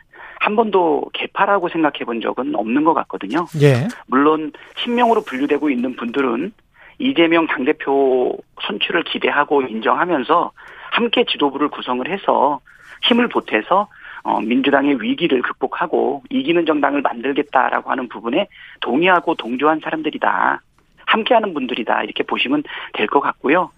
한 0.40 0.56
번도 0.56 1.10
개파라고 1.12 1.68
생각해 1.68 2.04
본 2.04 2.20
적은 2.20 2.54
없는 2.54 2.84
것 2.84 2.94
같거든요. 2.94 3.46
예. 3.60 3.88
물론 4.06 4.52
친명으로 4.82 5.22
분류되고 5.22 5.68
있는 5.68 5.96
분들은 5.96 6.52
이재명 6.98 7.46
당대표 7.46 8.36
선출을 8.62 9.04
기대하고 9.04 9.62
인정하면서 9.62 10.52
함께 10.90 11.24
지도부를 11.24 11.68
구성을 11.68 12.08
해서 12.08 12.60
힘을 13.02 13.28
보태서 13.28 13.88
어, 14.24 14.40
민주당의 14.40 15.00
위기를 15.00 15.42
극복하고 15.42 16.22
이기는 16.30 16.66
정당을 16.66 17.02
만들겠다라고 17.02 17.90
하는 17.90 18.08
부분에 18.08 18.48
동의하고 18.80 19.34
동조한 19.36 19.80
사람들이다. 19.82 20.60
함께하는 21.08 21.54
분들이다. 21.54 22.02
이렇게 22.04 22.22
보시면 22.22 22.62
될 22.94 23.06
것 23.08 23.20
같고요. 23.20 23.70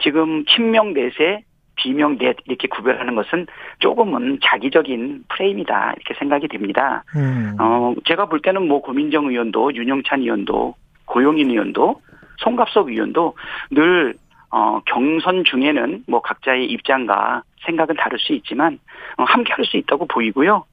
지금 0.00 0.44
친명 0.46 0.92
넷에 0.92 1.44
비명 1.76 2.18
넷 2.18 2.36
이렇게 2.46 2.68
구별하는 2.68 3.14
것은 3.14 3.46
조금은 3.80 4.38
자기적인 4.42 5.24
프레임이다. 5.28 5.94
이렇게 5.96 6.14
생각이 6.18 6.46
됩니다. 6.48 7.02
음. 7.16 7.56
어, 7.58 7.94
제가 8.04 8.26
볼 8.26 8.40
때는 8.40 8.68
뭐 8.68 8.80
고민정 8.82 9.26
의원도 9.28 9.74
윤영찬 9.74 10.20
의원도 10.20 10.74
고용인 11.06 11.50
의원도 11.50 12.00
송갑석 12.38 12.88
의원도 12.90 13.34
늘 13.70 14.14
어, 14.50 14.80
경선 14.86 15.44
중에는 15.44 16.04
뭐 16.06 16.20
각자의 16.20 16.66
입장과 16.66 17.42
생각은 17.66 17.96
다를 17.96 18.18
수 18.18 18.32
있지만 18.34 18.78
어, 19.16 19.24
함께 19.24 19.52
할 19.52 19.64
수 19.64 19.76
있다고 19.78 20.06
보이고요. 20.06 20.64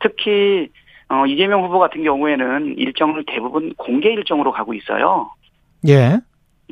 특히 0.00 0.68
어, 1.08 1.26
이재명 1.26 1.62
후보 1.64 1.78
같은 1.78 2.02
경우에는 2.02 2.76
일정을 2.78 3.24
대부분 3.26 3.74
공개 3.76 4.10
일정으로 4.12 4.50
가고 4.52 4.74
있어요. 4.74 5.30
예. 5.88 6.20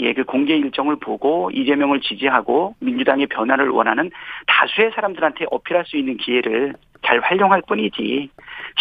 예, 0.00 0.12
그 0.12 0.24
공개 0.24 0.56
일정을 0.56 0.96
보고 0.96 1.50
이재명을 1.50 2.00
지지하고 2.00 2.76
민주당의 2.80 3.26
변화를 3.26 3.68
원하는 3.70 4.10
다수의 4.46 4.92
사람들한테 4.94 5.46
어필할 5.50 5.84
수 5.86 5.96
있는 5.96 6.16
기회를 6.16 6.74
잘 7.04 7.18
활용할 7.20 7.62
뿐이지 7.66 8.30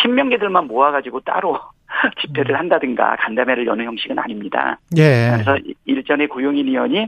신명계들만 0.01 0.67
모아가지고 0.67 1.21
따로 1.21 1.59
집회를 2.21 2.57
한다든가 2.57 3.15
간담회를 3.15 3.65
여는 3.65 3.85
형식은 3.85 4.19
아닙니다. 4.19 4.79
예. 4.97 5.31
그래서 5.33 5.57
일전에 5.85 6.27
고용인 6.27 6.67
의원이 6.67 7.07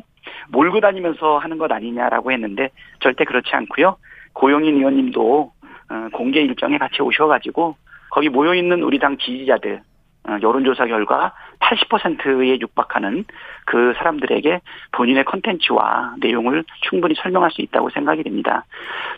몰고 0.50 0.80
다니면서 0.80 1.38
하는 1.38 1.58
것 1.58 1.72
아니냐라고 1.72 2.32
했는데 2.32 2.70
절대 3.00 3.26
그렇지 3.26 3.50
않고요. 3.52 3.98
고용인 4.34 4.76
의원님도 4.76 5.52
어, 5.90 6.10
공개 6.14 6.42
일정에 6.42 6.78
같이 6.78 7.02
오셔가지고 7.02 7.76
거기 8.12 8.30
모여 8.30 8.54
있는 8.54 8.82
우리 8.84 9.00
당 9.00 9.18
지지자들 9.18 9.76
어, 9.78 9.82
여론조사 10.42 10.86
결과 10.88 11.34
80%에 11.60 12.60
육박하는 12.60 13.26
그 13.66 13.94
사람들에게 13.98 14.62
본인의 14.92 15.26
컨텐츠와 15.26 16.16
내용을 16.20 16.64
충분히 16.82 17.16
설명할 17.16 17.52
수 17.52 17.62
있다고 17.62 17.90
생각이 17.90 18.24
됩니다. 18.24 18.66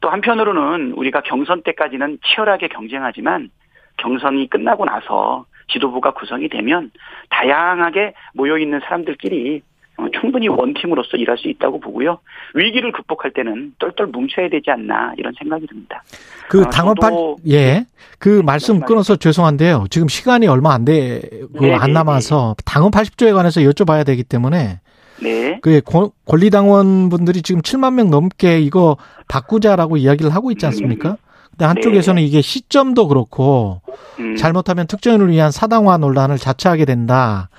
또 0.02 0.10
한편으로는 0.10 0.94
우리가 0.94 1.22
경선 1.22 1.64
때까지는 1.64 2.20
치열하게 2.24 2.70
경쟁하지만 2.70 3.50
경선이 3.98 4.50
끝나고 4.50 4.86
나서 4.86 5.46
지도부가 5.68 6.12
구성이 6.12 6.50
되면 6.50 6.92
다양하게 7.30 8.14
모여 8.34 8.58
있는 8.58 8.80
사람들끼리 8.82 9.62
어, 9.62 9.71
충분히 10.20 10.48
원팀으로서 10.48 11.18
일할 11.18 11.38
수 11.38 11.48
있다고 11.50 11.80
보고요. 11.80 12.20
위기를 12.56 12.92
극복할 12.92 13.32
때는 13.34 13.74
똘똘 13.80 14.08
뭉쳐야 14.08 14.50
되지 14.50 14.72
않나 14.72 15.14
이런 15.18 15.34
생각이 15.38 15.68
듭니다. 15.68 16.04
그 16.50 16.62
어, 16.62 16.66
당원판 16.70 17.14
예. 17.50 17.86
그 18.20 18.42
말씀. 18.46 18.80
끊어서 18.82 19.16
죄송한데요. 19.16 19.86
지금 19.90 20.08
시간이 20.08 20.48
얼마 20.48 20.74
안 20.74 20.86
되고 20.86 21.60
네, 21.60 21.74
안 21.74 21.88
네, 21.88 21.94
남아서 21.94 22.56
당원 22.66 22.92
80조에 22.92 23.34
관해서 23.34 23.62
여쭤봐야 23.62 24.06
되기 24.06 24.24
때문에 24.24 24.80
네. 25.22 25.60
그 25.62 25.82
권- 25.86 26.10
권리당원 26.26 27.10
분들이 27.10 27.42
지금 27.42 27.62
7만 27.62 27.94
명 27.94 28.10
넘게 28.10 28.60
이거 28.60 28.98
바꾸자라고 29.28 29.98
이야기를 29.98 30.34
하고 30.34 30.52
있지 30.52 30.66
않습니까? 30.66 31.18
근데 31.52 31.66
한쪽에서는 31.66 32.22
이게 32.24 32.42
시점도 32.42 33.08
그렇고 33.08 33.82
음, 34.20 34.36
잘못하면 34.36 34.88
특정인을 34.88 35.30
위한 35.30 35.52
사당화 35.52 35.98
논란을 35.98 36.38
자처하게 36.38 36.86
된다. 36.86 37.50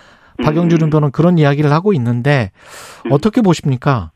박영준 0.42 0.82
음. 0.82 0.86
의원은 0.86 1.10
그런 1.12 1.38
이야기를 1.38 1.70
하고 1.70 1.92
있는데 1.92 2.50
음. 3.06 3.12
어떻게 3.12 3.40
보십니까? 3.40 4.10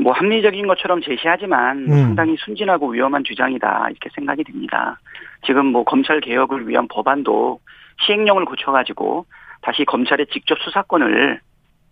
뭐 0.00 0.12
합리적인 0.12 0.66
것처럼 0.66 1.00
제시하지만 1.02 1.86
음. 1.88 1.88
상당히 1.88 2.36
순진하고 2.38 2.90
위험한 2.90 3.24
주장이다 3.24 3.88
이렇게 3.90 4.10
생각이 4.14 4.44
듭니다. 4.44 4.98
지금 5.46 5.66
뭐 5.66 5.84
검찰 5.84 6.20
개혁을 6.20 6.68
위한 6.68 6.86
법안도 6.88 7.60
시행령을 8.04 8.44
고쳐가지고 8.44 9.24
다시 9.62 9.84
검찰의 9.84 10.26
직접 10.32 10.58
수사권을 10.60 11.40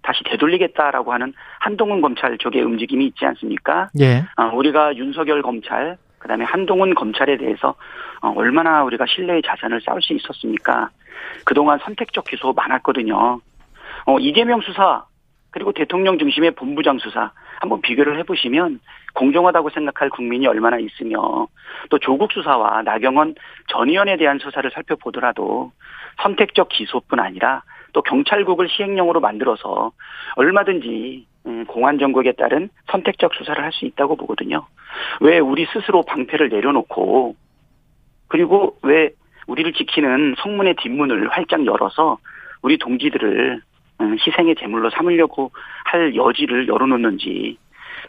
다시 0.02 0.22
되돌리겠다라고 0.24 1.12
하는 1.14 1.32
한동훈 1.60 2.02
검찰 2.02 2.36
쪽의 2.36 2.62
움직임이 2.62 3.06
있지 3.06 3.24
않습니까? 3.24 3.88
예. 4.00 4.24
아, 4.36 4.46
우리가 4.48 4.96
윤석열 4.96 5.40
검찰 5.40 5.96
그다음에 6.24 6.44
한동훈 6.46 6.94
검찰에 6.94 7.36
대해서 7.36 7.74
어, 8.22 8.32
얼마나 8.34 8.82
우리가 8.82 9.04
신뢰의 9.06 9.42
자산을 9.42 9.82
쌓을 9.82 10.00
수 10.00 10.14
있었습니까? 10.14 10.88
그동안 11.44 11.78
선택적 11.80 12.24
기소 12.24 12.54
많았거든요. 12.54 13.40
어, 14.06 14.18
이재명 14.18 14.62
수사 14.62 15.04
그리고 15.50 15.72
대통령 15.72 16.18
중심의 16.18 16.52
본부장 16.52 16.98
수사 16.98 17.30
한번 17.60 17.82
비교를 17.82 18.18
해보시면 18.20 18.80
공정하다고 19.12 19.70
생각할 19.70 20.08
국민이 20.08 20.46
얼마나 20.46 20.78
있으며 20.78 21.46
또 21.90 21.98
조국 21.98 22.32
수사와 22.32 22.82
나경원 22.82 23.34
전 23.68 23.90
의원에 23.90 24.16
대한 24.16 24.38
수사를 24.38 24.68
살펴보더라도 24.70 25.72
선택적 26.22 26.70
기소뿐 26.70 27.20
아니라 27.20 27.62
또 27.92 28.00
경찰국을 28.02 28.68
시행령으로 28.70 29.20
만들어서 29.20 29.92
얼마든지 30.36 31.26
음, 31.46 31.64
공안 31.66 31.98
정국에 31.98 32.32
따른 32.32 32.68
선택적 32.90 33.34
수사를 33.34 33.62
할 33.62 33.72
수 33.72 33.84
있다고 33.84 34.16
보거든요. 34.16 34.66
왜 35.20 35.38
우리 35.38 35.66
스스로 35.66 36.02
방패를 36.02 36.48
내려놓고 36.48 37.34
그리고 38.28 38.78
왜 38.82 39.10
우리를 39.46 39.72
지키는 39.72 40.36
성문의 40.38 40.76
뒷문을 40.76 41.28
활짝 41.30 41.66
열어서 41.66 42.18
우리 42.62 42.78
동지들을 42.78 43.60
음, 44.00 44.16
희생의 44.18 44.56
제물로 44.56 44.90
삼으려고 44.90 45.50
할 45.84 46.14
여지를 46.14 46.68
열어놓는지 46.68 47.58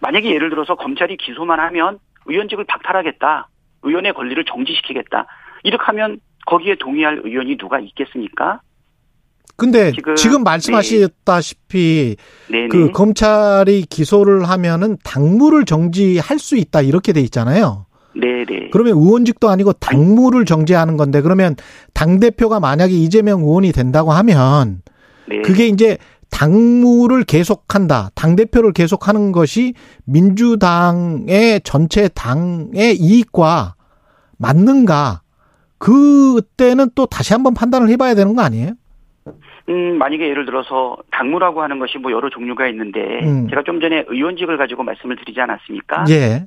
만약에 0.02 0.32
예를 0.34 0.50
들어서 0.50 0.76
검찰이 0.76 1.18
기소만 1.18 1.60
하면 1.60 2.00
의원직을 2.26 2.64
박탈하겠다 2.66 3.48
의원의 3.84 4.14
권리를 4.14 4.44
정지시키겠다 4.46 5.26
이렇게 5.64 5.84
하면 5.86 6.20
거기에 6.46 6.76
동의할 6.76 7.22
의원이 7.24 7.58
누가 7.58 7.80
있겠습니까? 7.80 8.62
근데 9.56 9.92
지금, 9.94 10.16
지금 10.16 10.44
말씀하셨다시피 10.44 12.16
네. 12.52 12.68
그 12.68 12.92
검찰이 12.92 13.86
기소를 13.90 14.50
하면은 14.50 14.98
당무를 15.04 15.66
정지할 15.66 16.40
수 16.40 16.58
있다 16.58 16.82
이렇게 16.82 17.14
돼 17.14 17.22
있잖아요. 17.22 17.86
네네. 18.20 18.70
그러면 18.72 18.98
의원직도 18.98 19.50
아니고 19.50 19.74
당무를 19.74 20.46
정지하는 20.46 20.98
건데 20.98 21.22
그러면 21.22 21.56
당 21.94 22.20
대표가 22.20 22.60
만약에 22.60 22.94
이재명 22.94 23.42
의원이 23.42 23.72
된다고 23.72 24.12
하면 24.14 24.82
네. 25.28 25.42
그게 25.42 25.68
이제 25.68 25.98
당무를 26.30 27.24
계속한다. 27.24 28.12
당 28.14 28.36
대표를 28.36 28.74
계속하는 28.74 29.32
것이 29.32 29.74
민주당의 30.04 31.62
전체 31.64 32.10
당의 32.10 32.98
이익과 32.98 33.76
맞는가? 34.38 35.22
그때는 35.78 36.90
또 36.96 37.06
다시 37.06 37.34
한번 37.34 37.54
판단을 37.54 37.90
해봐야 37.90 38.16
되는 38.16 38.36
거 38.36 38.42
아니에요? 38.42 38.74
음, 39.70 39.98
만약에 39.98 40.28
예를 40.28 40.46
들어서 40.46 40.98
당무라고 41.12 41.62
하는 41.62 41.80
것이 41.80 41.98
뭐 41.98 42.12
여러 42.12 42.30
종류가 42.30 42.68
있는데 42.68 43.20
음. 43.24 43.48
제가 43.50 43.64
좀 43.64 43.80
전에 43.80 44.06
의원직을 44.08 44.58
가지고 44.58 44.84
말씀을 44.84 45.16
드리지 45.16 45.42
않았습니까? 45.42 46.06
예. 46.10 46.46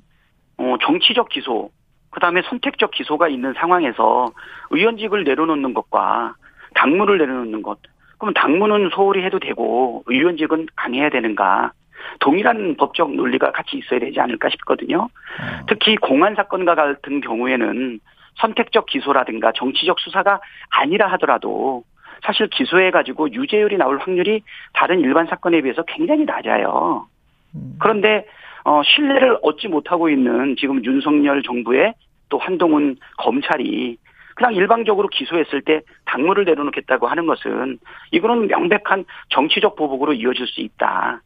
어, 0.57 0.76
정치적 0.81 1.28
기소, 1.28 1.70
그다음에 2.11 2.42
선택적 2.42 2.90
기소가 2.92 3.28
있는 3.28 3.54
상황에서 3.54 4.33
의원직을 4.70 5.24
내려놓는 5.24 5.74
것과 5.74 6.35
당무를 6.74 7.18
내려놓는 7.18 7.62
것. 7.62 7.78
그럼 8.18 8.35
당무는 8.35 8.90
소홀히 8.92 9.22
해도 9.24 9.38
되고 9.38 10.02
의원직은 10.07 10.66
강해야 10.76 11.11
되는가? 11.11 11.72
동일한 12.20 12.76
법적 12.76 13.14
논리가 13.14 13.52
같이 13.52 13.76
있어야 13.78 14.00
되지 14.00 14.20
않을까 14.20 14.48
싶거든요. 14.50 15.09
특히 15.68 15.96
공안 15.96 16.35
사건과 16.35 16.74
같은 16.74 17.20
경우에는 17.20 18.00
선택적 18.37 18.87
기소라든가 18.87 19.52
정치적 19.52 19.98
수사가 20.00 20.40
아니라 20.70 21.09
하더라도 21.12 21.83
사실 22.24 22.48
기소해가지고 22.48 23.33
유죄율이 23.33 23.76
나올 23.76 23.98
확률이 23.98 24.42
다른 24.72 25.00
일반 25.00 25.26
사건에 25.26 25.61
비해서 25.61 25.83
굉장히 25.85 26.24
낮아요. 26.24 27.07
그런데 27.78 28.26
어, 28.64 28.83
신뢰를 28.83 29.38
얻지 29.42 29.68
못하고 29.68 30.09
있는 30.09 30.57
지금 30.59 30.85
윤석열 30.85 31.42
정부의 31.42 31.94
또 32.28 32.38
한동훈 32.38 32.96
검찰이 33.16 33.96
그냥 34.35 34.54
일방적으로 34.54 35.09
기소했을 35.09 35.62
때 35.62 35.81
당무를 36.04 36.44
내려놓겠다고 36.44 37.09
하는 37.09 37.26
것은 37.26 37.78
이거는 38.12 38.46
명백한 38.46 39.04
정치적 39.31 39.74
보복으로 39.74 40.12
이어질 40.12 40.46
수 40.46 40.61
있다. 40.61 41.20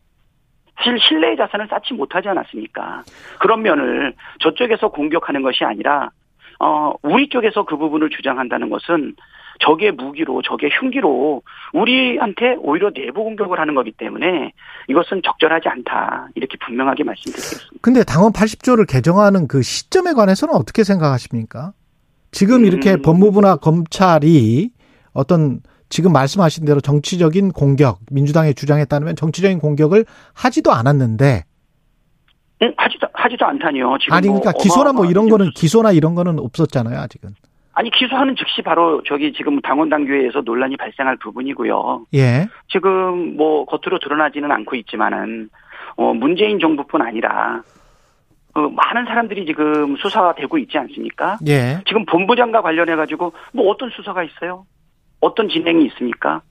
사실 0.76 0.98
신뢰의 0.98 1.36
자산을 1.36 1.68
쌓지 1.68 1.94
못하지 1.94 2.28
않았습니까? 2.28 3.02
그런 3.38 3.62
면을 3.62 4.14
저쪽에서 4.40 4.88
공격하는 4.88 5.42
것이 5.42 5.64
아니라 5.64 6.10
어, 6.58 6.94
우리 7.02 7.28
쪽에서 7.28 7.64
그 7.64 7.76
부분을 7.76 8.08
주장한다는 8.10 8.70
것은 8.70 9.14
적의 9.64 9.92
무기로 9.92 10.42
적의 10.42 10.70
흉기로 10.80 11.42
우리한테 11.72 12.56
오히려 12.60 12.90
내부 12.90 13.24
공격을 13.24 13.58
하는 13.58 13.74
거기 13.74 13.92
때문에 13.92 14.52
이것은 14.88 15.22
적절하지 15.24 15.68
않다 15.68 16.28
이렇게 16.34 16.56
분명하게 16.64 17.04
말씀드리겠습니다. 17.04 17.78
근데 17.80 18.04
당원 18.04 18.32
80조를 18.32 18.88
개정하는 18.88 19.46
그 19.48 19.62
시점에 19.62 20.12
관해서는 20.12 20.54
어떻게 20.54 20.84
생각하십니까? 20.84 21.72
지금 22.30 22.64
이렇게 22.64 22.94
음. 22.94 23.02
법무부나 23.02 23.56
검찰이 23.56 24.70
어떤 25.12 25.60
지금 25.88 26.12
말씀하신 26.12 26.64
대로 26.64 26.80
정치적인 26.80 27.52
공격, 27.52 27.98
민주당의 28.10 28.54
주장에 28.54 28.86
따르면 28.86 29.14
정치적인 29.14 29.58
공격을 29.58 30.06
하지도 30.32 30.72
않았는데 30.72 31.44
응, 32.62 32.74
하지도 32.76 33.06
하지도 33.12 33.44
않다니요. 33.44 33.98
지금 34.00 34.14
아니 34.14 34.28
그러니까 34.28 34.52
뭐 34.52 34.62
기소나 34.62 34.92
뭐 34.92 35.04
이런 35.04 35.28
거는 35.28 35.50
기소나 35.54 35.92
이런 35.92 36.14
거는 36.14 36.38
없었잖아요, 36.38 36.98
아직은. 36.98 37.34
아니 37.74 37.90
기소하는 37.90 38.36
즉시 38.36 38.62
바로 38.62 39.02
저기 39.06 39.32
지금 39.32 39.60
당원 39.60 39.88
당규에서 39.88 40.42
논란이 40.42 40.76
발생할 40.76 41.16
부분이고요. 41.16 42.06
예. 42.14 42.46
지금 42.68 43.36
뭐 43.36 43.64
겉으로 43.64 43.98
드러나지는 43.98 44.50
않고 44.50 44.76
있지만은 44.76 45.48
어 45.96 46.12
문재인 46.12 46.58
정부뿐 46.58 47.02
아니라 47.02 47.62
그 48.52 48.60
많은 48.60 49.06
사람들이 49.06 49.46
지금 49.46 49.96
수사되고 49.96 50.58
있지 50.58 50.76
않습니까? 50.76 51.38
예. 51.48 51.80
지금 51.86 52.04
본부장과 52.04 52.60
관련해 52.60 52.96
가지고 52.96 53.32
뭐 53.52 53.70
어떤 53.70 53.88
수사가 53.90 54.22
있어요? 54.22 54.66
어떤 55.20 55.48
진행이 55.48 55.86
있습니까? 55.86 56.42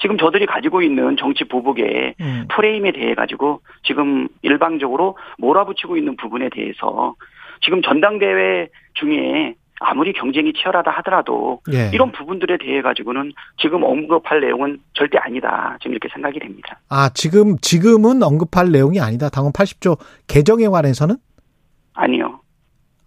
지금 0.00 0.16
저들이 0.16 0.46
가지고 0.46 0.82
있는 0.82 1.16
정치 1.16 1.44
보복의 1.44 2.14
음. 2.20 2.46
프레임에 2.48 2.90
대해 2.92 3.14
가지고 3.14 3.60
지금 3.84 4.28
일방적으로 4.42 5.16
몰아붙이고 5.38 5.96
있는 5.96 6.16
부분에 6.16 6.48
대해서 6.48 7.14
지금 7.60 7.82
전당대회 7.82 8.68
중에 8.94 9.54
아무리 9.80 10.12
경쟁이 10.12 10.52
치열하다 10.52 10.90
하더라도 10.98 11.60
예. 11.72 11.90
이런 11.92 12.12
부분들에 12.12 12.58
대해 12.58 12.82
가지고는 12.82 13.32
지금 13.56 13.82
언급할 13.82 14.40
내용은 14.42 14.78
절대 14.92 15.16
아니다. 15.18 15.76
지금 15.80 15.92
이렇게 15.92 16.08
생각이 16.12 16.38
됩니다. 16.38 16.78
아, 16.90 17.08
지금 17.14 17.56
지금은 17.58 18.22
언급할 18.22 18.70
내용이 18.70 19.00
아니다. 19.00 19.30
당원 19.30 19.52
80조 19.52 19.98
개정에 20.26 20.68
관해서는 20.68 21.16
아니요. 21.94 22.40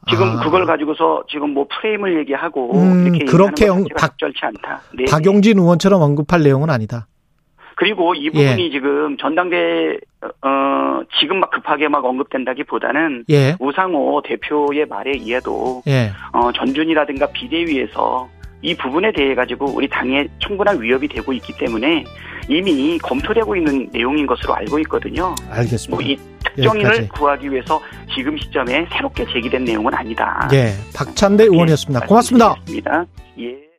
지금 0.10 0.28
아. 0.28 0.44
그걸 0.44 0.66
가지고서 0.66 1.24
지금 1.30 1.52
뭐 1.52 1.66
프레임을 1.70 2.20
얘기하고 2.20 2.76
음, 2.76 3.06
이렇게 3.16 3.26
그렇게 3.26 3.68
영- 3.68 3.86
박- 3.98 4.18
적절치 4.20 4.40
않다. 4.42 4.82
네. 4.98 5.06
박용진 5.10 5.60
의원처럼 5.60 6.02
언급할 6.02 6.42
내용은 6.44 6.70
아니다. 6.70 7.08
그리고 7.84 8.16
이 8.16 8.28
예. 8.28 8.30
부분이 8.30 8.72
지금 8.72 9.18
전당대 9.18 9.98
어 10.22 11.02
지금 11.20 11.42
막 11.42 11.52
급하게 11.52 11.90
막 11.90 12.06
언급된다기보다는 12.06 13.26
예. 13.30 13.58
우상호 13.60 14.22
대표의 14.24 14.86
말에 14.86 15.12
의해도 15.12 15.84
예. 15.88 16.10
어 16.32 16.50
전준이라든가 16.54 17.28
비대위에서 17.34 18.30
이 18.62 18.74
부분에 18.76 19.12
대해 19.12 19.36
가지고 19.36 19.66
우리 19.66 19.90
당에 19.90 20.26
충분한 20.40 20.82
위협이 20.82 21.10
되고 21.10 21.34
있기 21.34 21.58
때문에 21.58 22.06
이미 22.48 22.98
검토되고 23.00 23.54
있는 23.58 23.90
내용인 23.92 24.28
것으로 24.28 24.56
알고 24.56 24.80
있거든요. 24.80 25.36
알겠습니다. 25.50 26.02
뭐이 26.02 26.18
특정인을 26.46 26.86
여기까지. 26.86 27.10
구하기 27.10 27.52
위해서 27.52 27.82
지금 28.16 28.38
시점에 28.38 28.88
새롭게 28.94 29.26
제기된 29.26 29.66
내용은 29.66 29.94
아니다. 29.94 30.48
예. 30.54 30.72
박찬대 30.96 31.44
의원이었습니다. 31.44 32.06
고맙습니다. 32.06 32.48
말씀드리겠습니다. 32.48 33.06
예. 33.40 33.73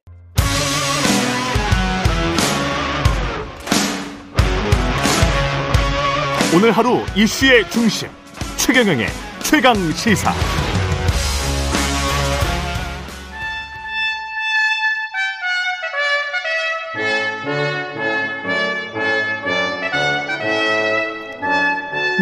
오늘 6.54 6.70
하루 6.72 7.04
이슈의 7.16 7.68
중심 7.70 8.08
최경영의 8.56 9.08
최강 9.42 9.74
시사. 9.92 10.32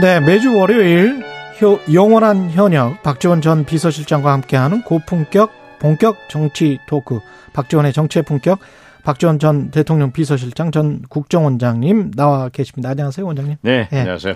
네, 0.00 0.20
매주 0.20 0.57
월요일 0.57 1.22
효- 1.61 1.80
영원한 1.92 2.50
현역 2.50 3.02
박지원 3.02 3.40
전 3.40 3.64
비서실장과 3.64 4.32
함께하는 4.32 4.82
고품격 4.82 5.78
본격 5.78 6.28
정치 6.28 6.78
토크 6.86 7.20
박지원의 7.52 7.92
정치의 7.92 8.22
품격 8.24 8.59
박지원 9.05 9.38
전 9.38 9.70
대통령 9.70 10.12
비서실장 10.12 10.70
전 10.70 11.03
국정원장님 11.09 12.12
나와 12.12 12.48
계십니다. 12.48 12.90
안녕하세요, 12.90 13.26
원장님. 13.26 13.57
네, 13.62 13.88
예. 13.92 13.98
안녕하세요. 13.98 14.34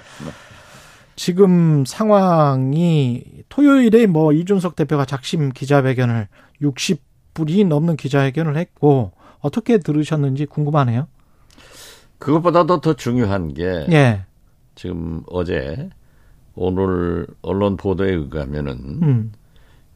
지금 1.14 1.84
상황이 1.86 3.22
토요일에 3.48 4.06
뭐 4.06 4.32
이준석 4.32 4.76
대표가 4.76 5.04
작심 5.04 5.50
기자회견을 5.50 6.28
60분이 6.60 7.66
넘는 7.66 7.96
기자회견을 7.96 8.56
했고 8.56 9.12
어떻게 9.40 9.78
들으셨는지 9.78 10.46
궁금하네요. 10.46 11.06
그것보다도 12.18 12.80
더 12.80 12.94
중요한 12.94 13.54
게 13.54 13.86
예. 13.90 14.24
지금 14.74 15.22
어제 15.28 15.88
오늘 16.54 17.26
언론 17.42 17.76
보도에 17.76 18.12
의하면은 18.12 18.72
음. 19.02 19.32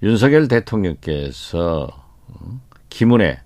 윤석열 0.02 0.48
대통령께서 0.48 1.88
어, 2.28 2.60
김은혜 2.88 3.40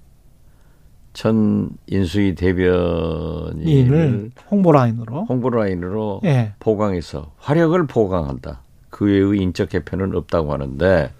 전 1.14 1.70
인수위 1.86 2.34
대변인을 2.34 3.66
인을 3.66 4.30
홍보 4.50 4.72
라인으로. 4.72 5.24
홍보 5.24 5.48
라인으로 5.48 6.20
예. 6.24 6.52
보강해서 6.58 7.32
화력을 7.38 7.86
보강한다. 7.86 8.60
그 8.90 9.06
외의 9.06 9.40
인적 9.40 9.70
개편은 9.70 10.14
없다고 10.14 10.52
하는데 10.52 11.10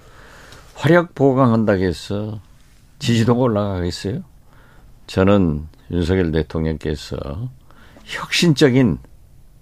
화력 0.75 1.15
보강한다고 1.15 1.83
해서 1.83 2.41
지지도가 2.99 3.41
올라가겠어요? 3.41 4.23
저는 5.07 5.69
윤석열 5.91 6.33
대통령께서 6.33 7.17
혁신적인 8.05 8.99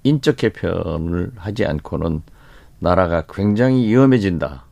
인적 0.04 0.36
개편을 0.36 1.32
하지 1.36 1.66
않고는 1.66 2.22
나라가 2.78 3.24
굉장히 3.28 3.86
위험해진다. 3.86 4.64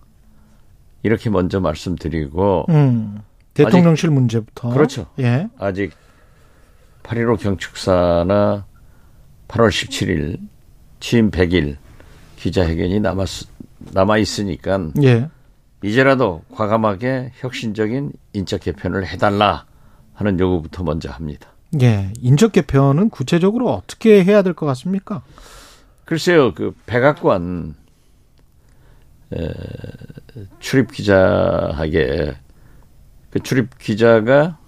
이렇게 1.03 1.29
먼저 1.29 1.61
말씀드리고 1.61 2.65
음. 2.71 3.21
대통령실 3.65 4.11
문제부터. 4.11 4.71
그렇죠. 4.71 5.07
예. 5.19 5.49
아직 5.59 5.93
8.15 7.03 7.41
경축사나 7.41 8.67
8월 9.49 9.69
17일 9.69 10.39
취임 11.01 11.31
100일 11.31 11.77
기자회견이 12.37 13.01
남았, 13.01 13.47
남아있으니까 13.93 14.91
예. 15.03 15.29
이제라도 15.83 16.43
과감하게 16.55 17.33
혁신적인 17.37 18.13
인적 18.35 18.61
개편을 18.61 19.07
해달라 19.07 19.65
하는 20.15 20.39
요구부터 20.39 20.85
먼저 20.85 21.11
합니다. 21.11 21.49
예. 21.81 22.13
인적 22.21 22.53
개편은 22.53 23.11
구체적으로 23.11 23.71
어떻게 23.73 24.23
해야 24.25 24.43
될 24.43 24.53
것 24.55 24.67
같습니까? 24.67 25.23
글쎄요, 26.05 26.53
그 26.55 26.75
백악관 26.87 27.75
에, 29.33 29.49
출입 30.59 30.91
기자에게 30.93 32.35
그 33.31 33.41
출입 33.41 33.79
기자가 33.79 34.59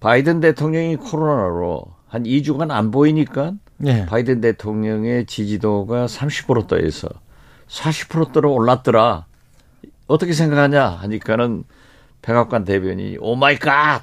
바이든 0.00 0.40
대통령이 0.40 0.96
코로나로 0.96 1.84
한 2.06 2.22
2주간 2.22 2.70
안 2.70 2.90
보이니까 2.90 3.54
예. 3.84 4.06
바이든 4.06 4.40
대통령의 4.40 5.26
지지도가 5.26 6.06
30%대에서 6.06 7.08
40%대로 7.68 8.52
올랐더라. 8.54 9.26
어떻게 10.06 10.32
생각하냐 10.32 10.86
하니까는 10.86 11.64
백악관 12.22 12.64
대변인이 12.64 13.18
oh 13.20 13.36
my 13.36 13.58
God 13.58 14.02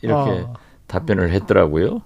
이렇게 0.00 0.44
아. 0.46 0.54
답변을 0.86 1.30
했더라고요. 1.32 2.02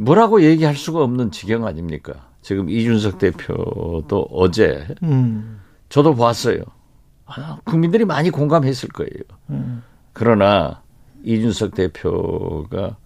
뭐라고 0.00 0.42
얘기할 0.42 0.76
수가 0.76 1.02
없는 1.02 1.30
지경 1.32 1.66
아닙니까? 1.66 2.28
지금 2.40 2.70
이준석 2.70 3.18
대표도 3.18 4.28
어제 4.30 4.86
음. 5.02 5.60
저도 5.88 6.14
봤어요. 6.14 6.62
아, 7.28 7.58
국민들이 7.64 8.04
많이 8.04 8.30
공감했을 8.30 8.88
거예요. 8.88 9.22
음. 9.50 9.82
그러나 10.12 10.82
이준석 11.24 11.74
대표가 11.74 12.96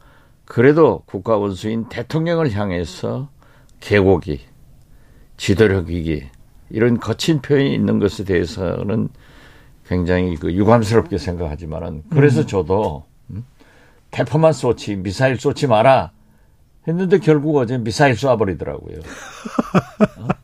그래도 0.44 1.02
국가 1.06 1.36
원수인 1.36 1.88
대통령을 1.88 2.52
향해서 2.52 3.28
개고기, 3.80 4.40
지도력 5.36 5.88
위기 5.88 6.24
이런 6.70 6.98
거친 6.98 7.42
표현이 7.42 7.74
있는 7.74 7.98
것에 7.98 8.24
대해서는 8.24 9.08
굉장히 9.86 10.36
그 10.36 10.52
유감스럽게 10.52 11.18
생각하지만은 11.18 12.04
그래서 12.10 12.46
저도 12.46 13.04
음, 13.30 13.44
대포만 14.10 14.52
쏘지 14.52 14.96
미사일 14.96 15.38
쏘지 15.38 15.66
마라 15.66 16.12
했는데 16.86 17.18
결국 17.18 17.56
어제 17.56 17.78
미사일 17.78 18.14
쏴버리더라고요. 18.14 19.02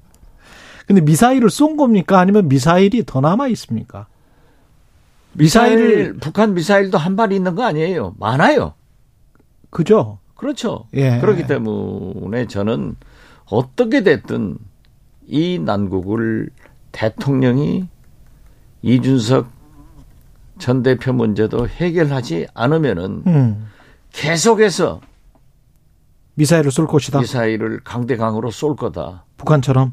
근데 0.88 1.02
미사일을 1.02 1.50
쏜 1.50 1.76
겁니까? 1.76 2.18
아니면 2.18 2.48
미사일이 2.48 3.04
더 3.04 3.20
남아 3.20 3.48
있습니까? 3.48 4.06
미사일 5.34 5.76
미사일 5.76 6.12
북한 6.14 6.54
미사일도 6.54 6.96
한 6.98 7.14
발 7.14 7.32
있는 7.32 7.54
거 7.54 7.62
아니에요. 7.64 8.14
많아요. 8.18 8.72
그죠? 9.70 10.18
그렇죠. 10.34 10.86
예. 10.94 11.18
그렇기 11.20 11.46
때문에 11.46 12.46
저는 12.46 12.96
어떻게 13.46 14.02
됐든 14.02 14.56
이 15.26 15.58
난국을 15.58 16.48
대통령이 16.92 17.86
이준석 18.82 19.48
전 20.58 20.82
대표 20.82 21.12
문제도 21.12 21.68
해결하지 21.68 22.46
않으면은 22.54 23.22
음. 23.26 23.68
계속해서 24.12 25.00
미사일을 26.34 26.70
쏠 26.70 26.86
것이다. 26.86 27.20
미사일을 27.20 27.80
강대강으로 27.84 28.50
쏠 28.50 28.74
거다. 28.74 29.24
북한처럼. 29.36 29.92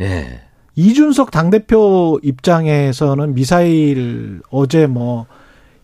예. 0.00 0.42
이준석 0.74 1.30
당대표 1.30 2.20
입장에서는 2.22 3.34
미사일 3.34 4.42
어제 4.50 4.86
뭐, 4.86 5.26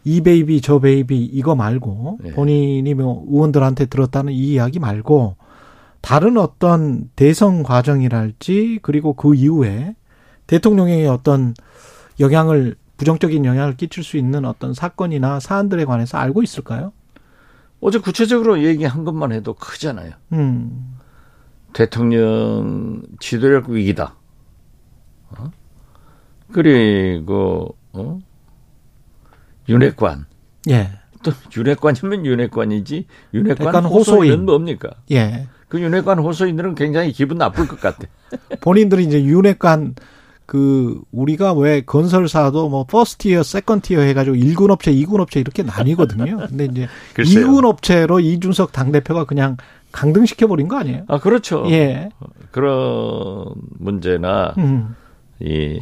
이 0.05 0.21
baby 0.21 0.61
저 0.61 0.81
baby 0.81 1.17
이거 1.25 1.55
말고 1.55 2.19
네. 2.23 2.31
본인이 2.33 2.93
뭐 2.95 3.25
의원들한테 3.29 3.87
들었다는 3.87 4.33
이 4.33 4.53
이야기 4.55 4.81
말고 4.81 5.37
다른 6.01 6.37
어떤 6.37 7.09
대선 7.15 7.63
과정이랄지 7.63 8.81
그리고 8.83 9.13
그 9.15 9.35
이후에 9.35 9.95
대통령의 10.49 11.07
어떤 11.07 11.55
영향을 12.19 12.75
부정적인 12.97 13.45
영향을 13.45 13.77
끼칠 13.77 14.05
수 14.05 14.17
있는 14.17 14.45
어떤 14.45 14.75
사건이나 14.75 15.41
사안들에 15.41 15.85
관해서 15.85 16.19
알고 16.19 16.43
있을까요? 16.43 16.93
어제 17.81 17.99
구체적으로 17.99 18.63
얘기한 18.63 19.05
것만 19.05 19.33
해도 19.33 19.55
크잖아요. 19.55 20.13
음. 20.33 20.99
대통령 21.73 23.03
지도력 23.21 23.69
위기다. 23.69 24.15
어? 25.31 25.51
그리고 26.53 27.77
어? 27.93 28.19
윤핵관 29.69 30.27
예. 30.71 30.91
또 31.23 31.33
윤핵관이면 31.57 32.27
윤핵관이지 32.27 33.07
윤핵관 33.33 33.85
호소인. 33.85 34.45
뭡니까? 34.45 34.91
예. 35.11 35.47
그 35.69 35.81
윤핵관 35.81 36.19
호소인들은 36.19 36.75
굉장히 36.75 37.13
기분 37.13 37.39
나쁠 37.39 37.67
것 37.67 37.81
같아. 37.81 38.07
본인들이 38.61 39.05
이제 39.05 39.25
윤핵관 39.25 39.95
그 40.45 41.01
우리가 41.13 41.55
왜 41.55 41.81
건설사도 41.81 42.69
뭐 42.69 42.85
first 42.85 43.29
tier, 43.29 43.43
second 43.43 43.81
tier 43.81 44.01
해가지고 44.01 44.37
1군 44.37 44.71
업체, 44.71 44.93
2군 44.93 45.21
업체 45.21 45.41
이렇게 45.41 45.63
나뉘거든요. 45.63 46.47
근데 46.49 46.67
이제 46.67 46.89
글쎄요. 47.15 47.47
2군 47.47 47.65
업체로 47.65 48.21
이준석 48.21 48.73
당 48.73 48.93
대표가 48.93 49.25
그냥 49.25 49.57
강등시켜 49.93 50.47
버린 50.47 50.69
거 50.69 50.79
아니에요? 50.79 51.05
아 51.07 51.19
그렇죠. 51.19 51.65
예. 51.71 52.09
그런 52.51 53.55
문제나 53.79 54.55
음. 54.59 54.97
이 55.39 55.79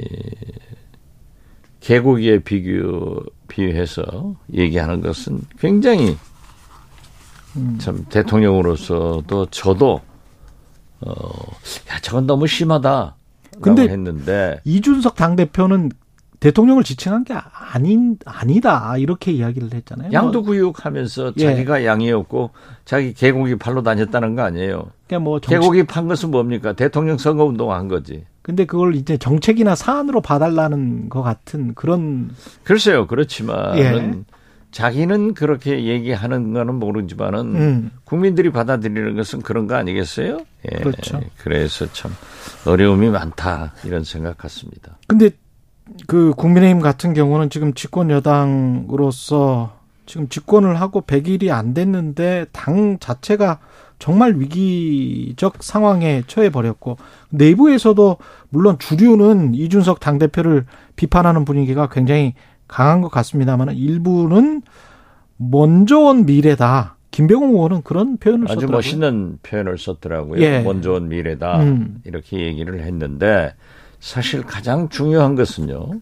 개고기에 1.80 2.40
비교 2.40 3.22
비유해서 3.48 4.34
얘기하는 4.52 5.00
것은 5.00 5.40
굉장히 5.58 6.16
음. 7.56 7.78
참 7.80 8.04
대통령으로서도 8.08 9.46
저도 9.46 10.00
어야 11.04 12.00
저건 12.02 12.26
너무 12.26 12.46
심하다. 12.46 13.16
근데 13.60 13.82
했는데 13.82 14.60
이준석 14.64 15.16
당 15.16 15.36
대표는 15.36 15.90
대통령을 16.40 16.82
지칭한 16.82 17.24
게 17.24 17.34
아닌 17.34 18.16
아니다 18.24 18.96
이렇게 18.96 19.30
이야기를 19.30 19.74
했잖아요. 19.74 20.10
양도 20.12 20.40
뭐, 20.40 20.50
구육하면서 20.50 21.34
예. 21.36 21.44
자기가 21.44 21.84
양이었고 21.84 22.50
자기 22.86 23.12
개고기 23.12 23.56
팔로 23.56 23.82
다녔다는 23.82 24.34
거 24.34 24.42
아니에요. 24.42 24.90
그러니까 25.06 25.24
뭐 25.24 25.40
정치, 25.40 25.54
개고기 25.54 25.84
판 25.84 26.08
것은 26.08 26.30
뭡니까? 26.30 26.72
대통령 26.72 27.18
선거 27.18 27.44
운동한 27.44 27.88
거지. 27.88 28.24
근데 28.40 28.64
그걸 28.64 28.94
이제 28.94 29.18
정책이나 29.18 29.74
사안으로 29.74 30.22
봐달라는 30.22 31.10
것 31.10 31.22
같은 31.22 31.74
그런 31.74 32.30
글쎄요, 32.64 33.06
그렇지만은 33.06 34.24
예. 34.26 34.34
자기는 34.70 35.34
그렇게 35.34 35.84
얘기하는 35.84 36.52
거는 36.52 36.76
모르지만은 36.76 37.40
음. 37.54 37.90
국민들이 38.04 38.50
받아들이는 38.50 39.14
것은 39.16 39.42
그런 39.42 39.66
거 39.66 39.74
아니겠어요? 39.74 40.38
예. 40.72 40.78
그렇죠. 40.78 41.20
그래서 41.38 41.92
참 41.92 42.12
어려움이 42.66 43.10
많다 43.10 43.74
이런 43.84 44.04
생각 44.04 44.38
같습니다. 44.38 44.96
근데 45.06 45.30
그 46.06 46.32
국민의힘 46.36 46.80
같은 46.80 47.14
경우는 47.14 47.50
지금 47.50 47.74
집권 47.74 48.10
여당으로서 48.10 49.72
지금 50.06 50.28
집권을 50.28 50.80
하고 50.80 51.02
100일이 51.02 51.50
안 51.50 51.72
됐는데 51.72 52.46
당 52.52 52.98
자체가 52.98 53.60
정말 54.00 54.34
위기적 54.38 55.62
상황에 55.62 56.22
처해 56.26 56.50
버렸고 56.50 56.96
내부에서도 57.28 58.16
물론 58.48 58.78
주류는 58.78 59.54
이준석 59.54 60.00
당 60.00 60.18
대표를 60.18 60.64
비판하는 60.96 61.44
분위기가 61.44 61.88
굉장히 61.88 62.34
강한 62.66 63.02
것 63.02 63.10
같습니다만 63.10 63.76
일부는 63.76 64.62
먼저 65.36 65.98
온 65.98 66.26
미래다. 66.26 66.96
김병호 67.10 67.46
의원은 67.48 67.82
그런 67.82 68.16
표현을 68.16 68.44
아주 68.44 68.60
썼더라고요. 68.60 68.76
멋있는 68.76 69.38
표현을 69.42 69.78
썼더라고요. 69.78 70.40
예. 70.42 70.60
먼저 70.60 70.92
온 70.92 71.08
미래다 71.08 71.62
음. 71.62 72.00
이렇게 72.04 72.38
얘기를 72.38 72.80
했는데 72.80 73.54
사실 74.00 74.42
가장 74.42 74.88
중요한 74.88 75.34
것은요. 75.36 76.00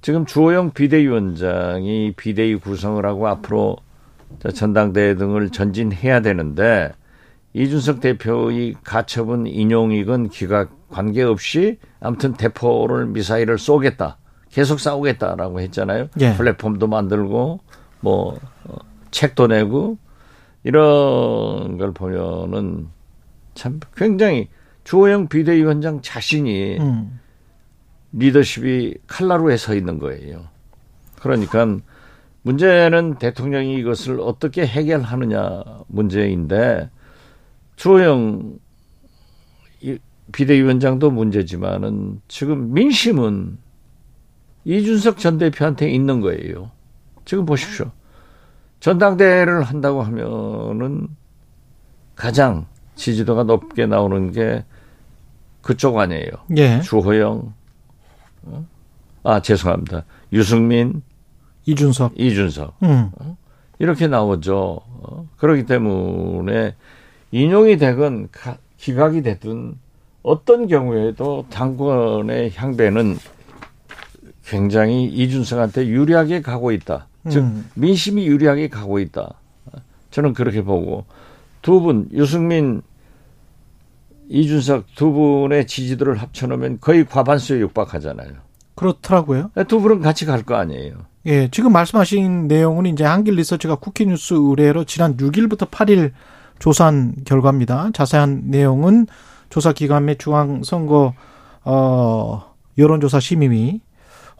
지금 0.00 0.24
주호영 0.26 0.72
비대위원장이 0.72 2.12
비대위 2.16 2.56
구성을 2.56 3.04
하고 3.04 3.26
앞으로 3.28 3.76
저 4.38 4.50
전당대회 4.50 5.16
등을 5.16 5.50
전진해야 5.50 6.20
되는데 6.20 6.92
이준석 7.52 8.00
대표의 8.00 8.74
가처분 8.82 9.46
인용이건 9.46 10.28
기각 10.28 10.88
관계없이 10.88 11.78
아무튼 12.00 12.34
대포를 12.34 13.06
미사일을 13.06 13.58
쏘겠다. 13.58 14.18
계속 14.50 14.78
싸우겠다라고 14.78 15.60
했잖아요. 15.60 16.08
예. 16.20 16.34
플랫폼도 16.34 16.86
만들고 16.86 17.60
뭐 18.00 18.38
어, 18.64 18.74
책도 19.10 19.48
내고 19.48 19.98
이런 20.62 21.76
걸 21.78 21.92
보면은 21.92 22.88
참 23.54 23.80
굉장히 23.96 24.48
주호영 24.84 25.28
비대위원장 25.28 26.02
자신이 26.02 26.78
음. 26.78 27.20
리더십이 28.12 28.94
칼라루에 29.06 29.56
서 29.56 29.74
있는 29.74 29.98
거예요. 29.98 30.44
그러니까 31.20 31.78
문제는 32.42 33.16
대통령이 33.18 33.76
이것을 33.76 34.20
어떻게 34.20 34.66
해결하느냐 34.66 35.64
문제인데 35.88 36.90
주호영 37.76 38.58
이 39.80 39.98
비대위원장도 40.32 41.10
문제지만은 41.10 42.20
지금 42.28 42.72
민심은 42.72 43.58
이준석 44.64 45.18
전 45.18 45.38
대표한테 45.38 45.90
있는 45.90 46.20
거예요. 46.20 46.70
지금 47.24 47.46
보십시오. 47.46 47.90
전당대회를 48.80 49.62
한다고 49.62 50.02
하면은 50.02 51.08
가장 52.14 52.66
지지도가 52.96 53.44
높게 53.44 53.86
나오는 53.86 54.30
게 54.30 54.64
그쪽 55.64 55.98
아니에요. 55.98 56.28
예. 56.58 56.80
주호영, 56.82 57.52
어? 58.42 58.66
아 59.22 59.40
죄송합니다. 59.40 60.04
유승민, 60.32 61.02
이준석. 61.64 62.12
이준석 62.20 62.76
음. 62.82 63.10
이렇게 63.78 64.06
나오죠. 64.06 64.80
어? 64.86 65.26
그렇기 65.38 65.64
때문에 65.64 66.74
인용이 67.32 67.78
되건 67.78 68.28
가- 68.30 68.58
기각이 68.76 69.22
되든 69.22 69.76
어떤 70.22 70.66
경우에도 70.68 71.46
당권의 71.50 72.52
향배는 72.54 73.16
굉장히 74.46 75.04
이준석한테 75.06 75.86
유리하게 75.86 76.42
가고 76.42 76.70
있다. 76.72 77.06
즉 77.30 77.38
음. 77.40 77.70
민심이 77.74 78.26
유리하게 78.26 78.68
가고 78.68 78.98
있다. 78.98 79.34
저는 80.10 80.34
그렇게 80.34 80.62
보고 80.62 81.06
두 81.62 81.80
분 81.80 82.08
유승민 82.12 82.82
이준석 84.34 84.86
두 84.96 85.12
분의 85.12 85.66
지지도를 85.66 86.16
합쳐놓으면 86.16 86.78
거의 86.80 87.04
과반수에 87.06 87.60
육박하잖아요. 87.60 88.32
그렇더라고요. 88.74 89.52
두 89.68 89.80
분은 89.80 90.00
같이 90.00 90.26
갈 90.26 90.42
거 90.42 90.56
아니에요. 90.56 90.96
예, 91.26 91.48
지금 91.48 91.72
말씀하신 91.72 92.48
내용은 92.48 92.86
이제 92.86 93.04
한길 93.04 93.34
리서치가 93.36 93.76
쿠키뉴스 93.76 94.34
의뢰로 94.34 94.84
지난 94.84 95.16
6일부터 95.16 95.70
8일 95.70 96.12
조사한 96.58 97.14
결과입니다. 97.24 97.90
자세한 97.94 98.42
내용은 98.46 99.06
조사 99.50 99.72
기관의 99.72 100.18
중앙 100.18 100.62
선거 100.64 101.14
어 101.64 102.52
여론조사 102.76 103.20
심의위 103.20 103.80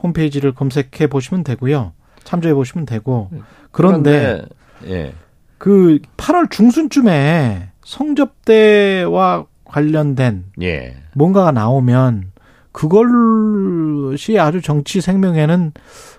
홈페이지를 0.03 0.53
검색해 0.53 1.07
보시면 1.09 1.45
되고요. 1.45 1.93
참조해 2.25 2.53
보시면 2.55 2.85
되고 2.87 3.31
그런데 3.71 4.43
예. 4.87 5.15
그 5.59 6.01
8월 6.17 6.51
중순쯤에 6.51 7.71
성접대와 7.85 9.47
관련된 9.75 10.45
예. 10.63 10.95
뭔가가 11.15 11.51
나오면 11.51 12.31
그것이 12.71 14.39
아주 14.39 14.61
정치 14.61 15.01
생명에는 15.01 15.73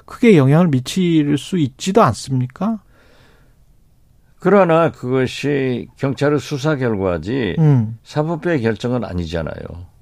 크게 0.06 0.36
영향을 0.38 0.68
미칠 0.68 1.38
수 1.38 1.58
있지도 1.58 2.04
않습니까? 2.04 2.80
그러나 4.40 4.92
그것이 4.92 5.88
경찰의 5.96 6.40
수사 6.40 6.76
결과지 6.76 7.56
음. 7.58 7.98
사법부의 8.04 8.62
결정은 8.62 9.06
아니잖아요. 9.06 9.56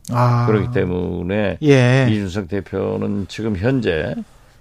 아. 0.10 0.48
그렇기 0.48 0.72
때문에 0.72 1.60
예. 1.62 2.08
이준석 2.10 2.48
대표는 2.48 3.28
지금 3.28 3.56
현재 3.56 4.16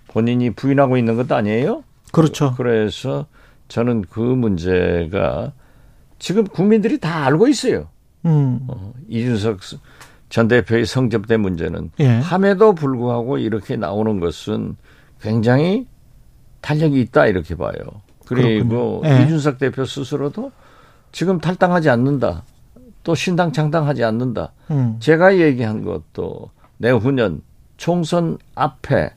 본인이 0.09 0.51
부인하고 0.51 0.99
있는 0.99 1.17
것도 1.17 1.35
아니에요. 1.35 1.83
그렇죠. 2.13 2.53
그래서 2.59 3.25
저는 3.69 4.05
그 4.11 4.21
문제가 4.21 5.53
지금 6.19 6.45
국민들이 6.45 6.99
다 6.99 7.25
알고 7.25 7.49
있어요. 7.49 7.89
음. 8.25 8.61
어, 8.69 8.93
이준석 9.09 9.61
전 10.29 10.49
대표의 10.49 10.87
성접대 10.87 11.37
문제는 11.37 11.91
예. 12.01 12.07
함에도 12.07 12.75
불구하고 12.75 13.39
이렇게 13.39 13.77
나오는 13.77 14.21
것은 14.21 14.77
굉장히 15.21 15.87
탄력이 16.63 17.01
있다 17.01 17.27
이렇게 17.27 17.55
봐요. 17.55 17.73
그리고. 18.27 19.03
예. 19.05 19.23
이준석 19.23 19.59
대표 19.59 19.85
스스로도 19.85 20.53
지금 21.11 21.39
탈당하지 21.39 21.91
않는다. 21.91 22.45
또 23.03 23.15
신당 23.15 23.53
창당하지 23.53 24.05
않는다. 24.05 24.53
음. 24.71 24.97
제가 25.01 25.37
얘기한 25.39 25.85
것도 25.85 26.51
내후년 26.79 27.43
총선 27.77 28.39
앞에 28.55 29.13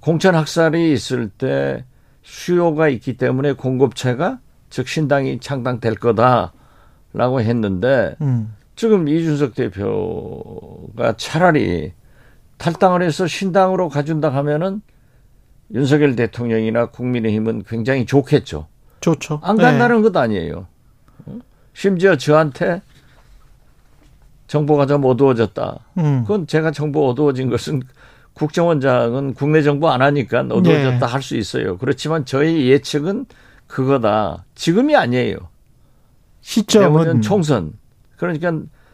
공천 0.00 0.34
학살이 0.34 0.92
있을 0.92 1.28
때 1.28 1.84
수요가 2.22 2.88
있기 2.88 3.16
때문에 3.16 3.52
공급체가 3.52 4.40
즉 4.70 4.88
신당이 4.88 5.40
창당될 5.40 5.94
거다 5.96 6.52
라고 7.14 7.40
했는데 7.40 8.16
음. 8.20 8.54
지금 8.76 9.08
이준석 9.08 9.54
대표가 9.54 11.14
차라리 11.16 11.92
탈당을 12.58 13.02
해서 13.02 13.26
신당으로 13.26 13.88
가준다 13.88 14.28
하면은 14.30 14.82
윤석열 15.72 16.16
대통령이나 16.16 16.86
국민의힘은 16.86 17.64
굉장히 17.66 18.04
좋겠죠. 18.04 18.66
좋죠. 19.00 19.40
안 19.42 19.58
예. 19.58 19.62
간다는 19.62 20.02
것 20.02 20.16
아니에요. 20.16 20.66
어? 21.26 21.38
심지어 21.72 22.16
저한테 22.16 22.82
정보가 24.48 24.86
좀 24.86 25.04
어두워졌다. 25.04 25.78
음. 25.98 26.22
그건 26.22 26.46
제가 26.46 26.72
정보 26.72 27.08
어두워진 27.08 27.50
것은 27.50 27.82
국정원장은 28.34 29.34
국내 29.34 29.62
정보 29.62 29.88
안 29.90 30.02
하니까 30.02 30.40
어두워졌다 30.40 30.98
네. 30.98 31.06
할수 31.06 31.36
있어요. 31.36 31.78
그렇지만 31.78 32.24
저희 32.24 32.68
예측은 32.70 33.26
그거다. 33.68 34.44
지금이 34.54 34.96
아니에요. 34.96 35.36
시점은 36.48 37.22
총선. 37.22 37.72
그러니까 38.16 38.52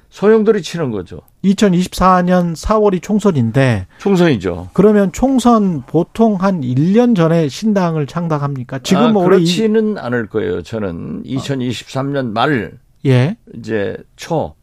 소용돌이 0.08 0.62
치는 0.62 0.90
거죠. 0.92 1.20
2024년 1.44 2.54
4월이 2.56 3.02
총선인데 3.02 3.86
총선이죠. 3.98 4.68
그러면 4.72 5.10
총선 5.12 5.82
보통 5.86 6.36
한 6.36 6.60
1년 6.62 7.16
전에 7.16 7.48
신당을 7.48 8.06
창당합니까? 8.06 8.78
지금 8.80 9.16
아, 9.16 9.20
올해 9.20 9.38
이- 9.38 9.40
그렇지는 9.40 9.98
않을 9.98 10.28
거예요. 10.28 10.62
저는 10.62 11.24
2023년 11.24 12.32
말 12.32 12.78
예. 13.06 13.36
이제 13.54 13.96
초 14.16 14.54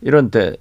이런 0.00 0.30
때 0.30 0.56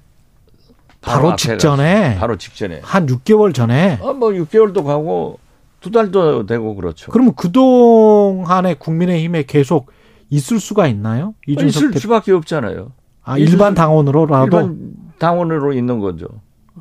바로 1.02 1.30
앞에 1.30 1.38
직전에? 1.38 2.18
바로 2.20 2.36
직전에 2.38 2.82
한 2.84 3.06
6개월 3.08 3.54
전에 3.54 4.00
아, 4.04 4.14
뭐 4.14 4.30
6개월도 4.32 4.84
가고 4.86 5.40
두 5.82 5.92
달도 5.92 6.46
되고 6.48 6.76
그렇죠. 6.76 7.12
그러면 7.12 7.34
그동안에 7.36 8.76
국민의힘에 8.76 9.44
계속 9.44 9.92
있을 10.30 10.60
수가 10.60 10.88
있나요? 10.88 11.34
이준석 11.48 11.68
있을 11.76 11.88
대표 11.90 12.00
수밖에 12.00 12.32
없잖아요. 12.32 12.92
아, 13.24 13.38
이준석- 13.38 13.40
일반 13.52 13.74
당원으로라도 13.76 14.46
일반 14.46 14.94
당원으로 15.20 15.74
있는 15.74 16.00
거죠. 16.00 16.28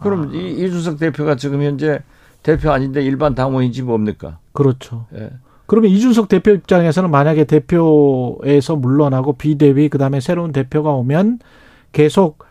그럼 0.00 0.34
이, 0.34 0.52
이준석 0.52 0.98
대표가 0.98 1.36
지금 1.36 1.62
현재 1.62 2.00
대표 2.42 2.70
아닌데 2.72 3.02
일반 3.02 3.34
당원인지 3.34 3.82
뭡니까? 3.82 4.38
그렇죠. 4.52 5.06
예. 5.14 5.30
그러면 5.66 5.90
이준석 5.90 6.28
대표 6.28 6.50
입장에서는 6.50 7.10
만약에 7.10 7.44
대표에서 7.44 8.76
물러나고 8.76 9.34
비대위 9.34 9.88
그다음에 9.88 10.20
새로운 10.20 10.52
대표가 10.52 10.90
오면 10.92 11.38
계속 11.92 12.44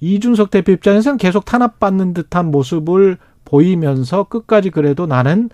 이준석 0.00 0.50
대표 0.50 0.72
입장에서는 0.72 1.16
계속 1.18 1.44
탄압받는 1.44 2.12
듯한 2.14 2.50
모습을 2.50 3.18
보이면서 3.44 4.24
끝까지 4.24 4.70
그래도 4.70 5.06
나는 5.06 5.48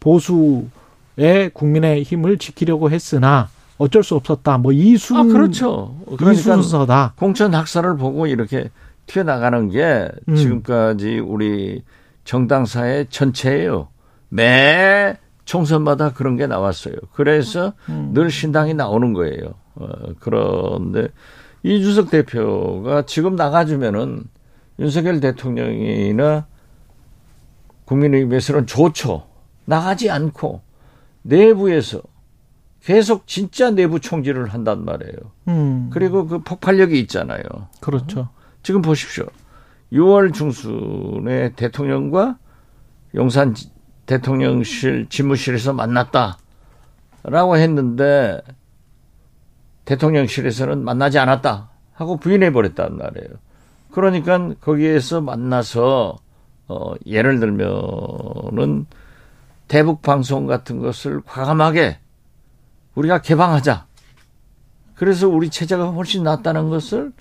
보수의 0.00 1.50
국민의 1.52 2.02
힘을 2.02 2.38
지키려고 2.38 2.90
했으나 2.90 3.48
어쩔 3.78 4.02
수 4.02 4.14
없었다. 4.14 4.58
뭐 4.58 4.72
이순 4.72 5.16
아 5.16 5.22
그렇죠. 5.24 5.96
이 6.10 6.16
그러니까 6.16 6.42
순서다. 6.42 7.14
공천 7.16 7.54
학살을 7.54 7.96
보고 7.96 8.26
이렇게 8.26 8.70
튀어나가는 9.06 9.68
게 9.68 10.08
음. 10.28 10.36
지금까지 10.36 11.18
우리 11.18 11.82
정당사의 12.24 13.06
전체예요. 13.10 13.88
매 14.28 15.16
총선마다 15.44 16.12
그런 16.12 16.36
게 16.36 16.46
나왔어요. 16.46 16.94
그래서 17.12 17.72
음. 17.88 18.10
늘 18.12 18.30
신당이 18.30 18.74
나오는 18.74 19.12
거예요. 19.12 19.54
어, 19.76 19.86
그런데 20.18 21.08
이준석 21.62 22.10
대표가 22.10 23.02
지금 23.02 23.36
나가주면은 23.36 24.24
윤석열 24.78 25.20
대통령이나 25.20 26.46
국민의힘에서는 27.84 28.66
좋죠. 28.66 29.26
나가지 29.64 30.10
않고 30.10 30.62
내부에서 31.22 32.00
계속 32.86 33.26
진짜 33.26 33.72
내부 33.72 33.98
총질을 33.98 34.46
한단 34.54 34.84
말이에요. 34.84 35.16
음. 35.48 35.90
그리고 35.92 36.24
그 36.28 36.38
폭발력이 36.38 37.00
있잖아요. 37.00 37.42
그렇죠. 37.80 38.28
지금 38.62 38.80
보십시오. 38.80 39.26
6월 39.92 40.32
중순에 40.32 41.50
대통령과 41.56 42.38
용산 43.16 43.54
지- 43.54 43.72
대통령실 44.06 45.08
집무실에서 45.08 45.72
만났다라고 45.72 47.56
했는데 47.56 48.40
대통령실에서는 49.84 50.84
만나지 50.84 51.18
않았다 51.18 51.70
하고 51.92 52.18
부인해 52.18 52.52
버렸단 52.52 52.96
말이에요. 52.98 53.30
그러니까 53.90 54.52
거기에서 54.60 55.20
만나서 55.20 56.18
어 56.68 56.92
예를 57.04 57.40
들면은 57.40 58.86
대북 59.66 60.02
방송 60.02 60.46
같은 60.46 60.78
것을 60.78 61.20
과감하게 61.22 61.98
우리가 62.96 63.20
개방하자. 63.22 63.86
그래서 64.94 65.28
우리 65.28 65.50
체제가 65.50 65.90
훨씬 65.90 66.24
낫다는 66.24 66.68
것을 66.70 67.12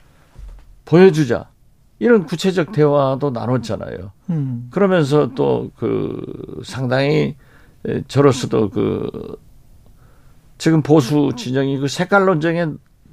보여주자. 0.85 1.49
이런 1.99 2.25
구체적 2.25 2.71
대화도 2.71 3.29
나눴잖아요. 3.31 4.11
음. 4.29 4.67
그러면서 4.71 5.31
또 5.33 5.71
그 5.77 6.61
상당히 6.63 7.35
에, 7.85 8.01
저로서도 8.07 8.69
그 8.69 9.37
지금 10.57 10.81
보수 10.81 11.31
진영이 11.37 11.77
그 11.77 11.87
색깔 11.87 12.25
논쟁에 12.25 12.65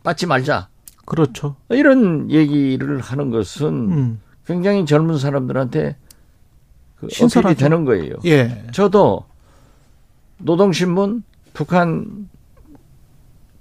빠지 0.03 0.27
말자. 0.27 0.69
그렇죠. 1.05 1.57
이런 1.71 2.31
얘기를 2.31 3.01
하는 3.01 3.31
것은 3.31 3.69
음. 3.69 4.21
굉장히 4.47 4.87
젊은 4.87 5.19
사람들한테 5.19 5.97
그 6.97 7.09
신선하죠. 7.11 7.57
되는 7.57 7.85
거예요. 7.85 8.15
예. 8.25 8.65
저도 8.73 9.25
노동신문 10.39 11.23
북한 11.53 12.29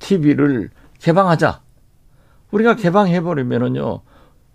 TV를 0.01 0.69
개방하자. 0.99 1.61
우리가 2.51 2.75
개방해버리면은요, 2.75 4.01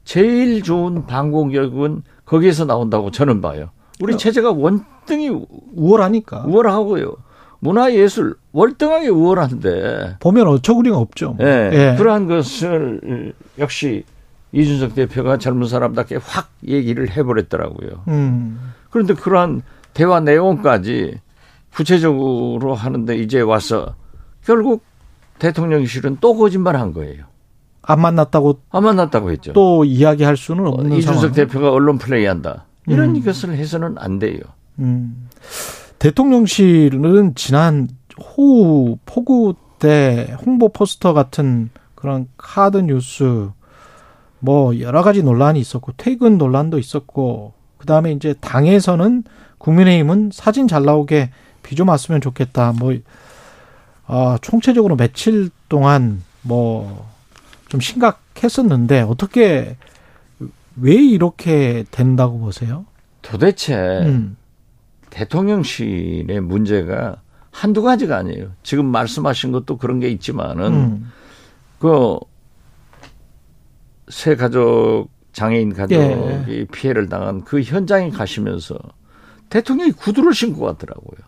제일 0.05 0.63
좋은 0.63 1.07
방공격은 1.07 2.03
거기에서 2.27 2.67
나온다고 2.67 3.11
저는 3.11 3.41
봐요. 3.41 3.71
우리 4.01 4.15
어. 4.15 4.17
체제가 4.17 4.53
원등히 4.53 5.31
우월하니까. 5.75 6.45
우월하고요. 6.47 7.17
문화예술 7.61 8.35
월등하게 8.53 9.09
우월한데, 9.09 10.17
보면 10.21 10.47
어처구니가 10.49 10.99
없죠. 10.99 11.33
뭐. 11.33 11.47
예, 11.47 11.71
예. 11.73 11.97
그러한 11.97 12.27
것을 12.27 13.33
역시 13.59 14.05
이준석 14.53 14.95
대표가 14.95 15.39
젊은 15.39 15.67
사람답게 15.67 16.19
확 16.23 16.51
얘기를 16.67 17.11
해버렸더라고요. 17.11 18.05
음. 18.09 18.73
그런데 18.91 19.15
그러한 19.15 19.63
대화 19.95 20.21
내용까지 20.21 21.19
구체적으로 21.75 22.75
하는데 22.75 23.17
이제 23.17 23.41
와서 23.41 23.95
결국 24.45 24.83
대통령실은 25.39 26.19
또 26.21 26.37
거짓말 26.37 26.77
한 26.77 26.93
거예요. 26.93 27.25
안 27.83 28.01
만났다고 28.01 28.61
안 28.71 28.83
만났다고 28.85 29.31
했죠. 29.31 29.53
또 29.53 29.85
이야기할 29.85 30.37
수는 30.37 30.67
어, 30.67 30.71
없는 30.71 30.97
이준석 30.97 31.15
상황. 31.21 31.33
대표가 31.35 31.71
언론 31.71 31.99
플레이한다. 31.99 32.67
이런 32.89 33.15
음. 33.17 33.23
것을 33.25 33.55
해서는 33.55 33.97
안 33.99 34.19
돼요. 34.19 34.41
음. 34.79 35.29
대통령실은 35.99 37.35
지난 37.35 37.89
호우 38.21 38.97
폭우 39.07 39.55
때 39.79 40.35
홍보 40.45 40.69
포스터 40.71 41.13
같은 41.13 41.71
그런 41.95 42.27
카드 42.37 42.79
뉴스 42.79 43.49
뭐 44.41 44.79
여러 44.81 45.03
가지 45.03 45.23
논란이 45.23 45.61
있었고 45.61 45.93
퇴근 45.97 46.39
논란도 46.39 46.79
있었고 46.79 47.53
그다음에 47.79 48.13
이제 48.13 48.35
당에서는 48.41 49.25
국민의힘은 49.59 50.31
사진 50.33 50.67
잘 50.69 50.85
나오게 50.85 51.31
비 51.63 51.75
좀 51.75 51.89
왔으면 51.89 52.21
좋겠다. 52.21 52.73
뭐 52.79 52.95
아, 54.07 54.39
총체적으로 54.41 54.97
며칠 54.97 55.51
동안 55.69 56.23
뭐 56.43 57.17
좀 57.69 57.81
심각했었는데 57.81 59.01
어떻게 59.03 59.77
왜 60.77 60.95
이렇게 60.95 61.85
된다고 61.91 62.39
보세요? 62.39 62.87
도대체 63.23 63.75
음. 63.75 64.37
대통령실의 65.11 66.41
문제가 66.41 67.23
한두 67.51 67.83
가지가 67.83 68.17
아니에요. 68.17 68.53
지금 68.63 68.87
말씀하신 68.87 69.53
것도 69.53 69.79
그런 69.79 69.99
게 69.99 70.09
있지만은 70.11 70.73
음. 70.73 71.13
그새 74.09 74.37
가족 74.37 75.09
장애인 75.33 75.75
가족이 75.75 76.03
예. 76.49 76.67
피해를 76.71 77.09
당한 77.09 77.45
그 77.45 77.63
현장에 77.63 78.11
가시면서 78.11 78.79
대통령이 79.49 79.93
구두를 79.93 80.35
신고 80.35 80.67
갔더라고요. 80.67 81.19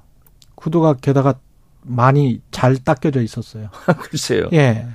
구두가 0.54 0.94
게다가 0.94 1.34
많이 1.82 2.40
잘 2.50 2.76
닦여져 2.76 3.22
있었어요. 3.22 3.68
글쎄요. 4.00 4.48
예. 4.52 4.86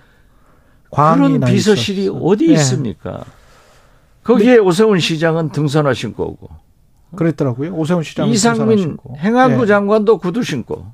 그런 0.91 1.39
나 1.39 1.47
비서실이 1.47 2.03
있었어. 2.03 2.17
어디 2.19 2.49
예. 2.49 2.53
있습니까? 2.53 3.23
거기에 4.23 4.57
오세훈 4.57 4.99
시장은 4.99 5.49
등산화 5.49 5.93
신고 5.93 6.25
오고 6.25 6.49
그랬더라고요. 7.15 7.73
오세훈 7.73 8.03
시장 8.03 8.29
이상민 8.29 8.97
행안부 9.17 9.65
장관도 9.65 10.19
구두 10.19 10.43
신고 10.43 10.85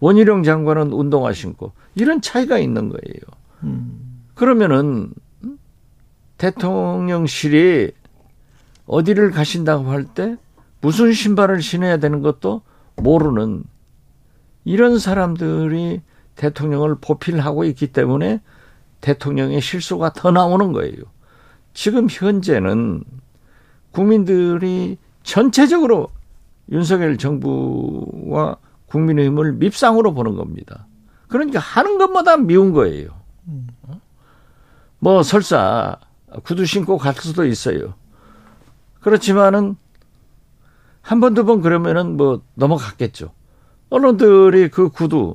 원희룡 0.00 0.42
장관은 0.42 0.92
운동화 0.92 1.32
신고 1.32 1.72
이런 1.94 2.20
차이가 2.20 2.58
있는 2.58 2.88
거예요. 2.88 3.20
음. 3.64 4.22
그러면은 4.34 5.10
대통령실이 6.38 7.92
어디를 8.86 9.30
가신다고 9.30 9.90
할 9.90 10.04
때 10.04 10.36
무슨 10.80 11.12
신발을 11.12 11.60
신어야 11.60 11.96
되는 11.98 12.22
것도 12.22 12.62
모르는 12.96 13.64
이런 14.64 14.98
사람들이 14.98 16.02
대통령을 16.36 16.96
보필하고 17.00 17.64
있기 17.64 17.88
때문에 17.92 18.40
대통령의 19.00 19.60
실수가 19.60 20.12
더 20.12 20.30
나오는 20.30 20.72
거예요. 20.72 20.96
지금 21.74 22.08
현재는 22.10 23.04
국민들이 23.92 24.98
전체적으로 25.22 26.08
윤석열 26.70 27.16
정부와 27.16 28.56
국민의힘을 28.86 29.54
밉상으로 29.54 30.14
보는 30.14 30.36
겁니다. 30.36 30.86
그러니까 31.28 31.58
하는 31.58 31.98
것마다 31.98 32.36
미운 32.36 32.72
거예요. 32.72 33.10
뭐 34.98 35.22
설사 35.22 35.96
구두 36.42 36.66
신고 36.66 36.98
갈 36.98 37.14
수도 37.14 37.44
있어요. 37.44 37.94
그렇지만은 39.00 39.76
한 41.00 41.20
번 41.20 41.32
두번 41.34 41.62
그러면은 41.62 42.16
뭐 42.16 42.42
넘어갔겠죠. 42.54 43.32
언론들이 43.90 44.68
그 44.68 44.88
구두 44.88 45.34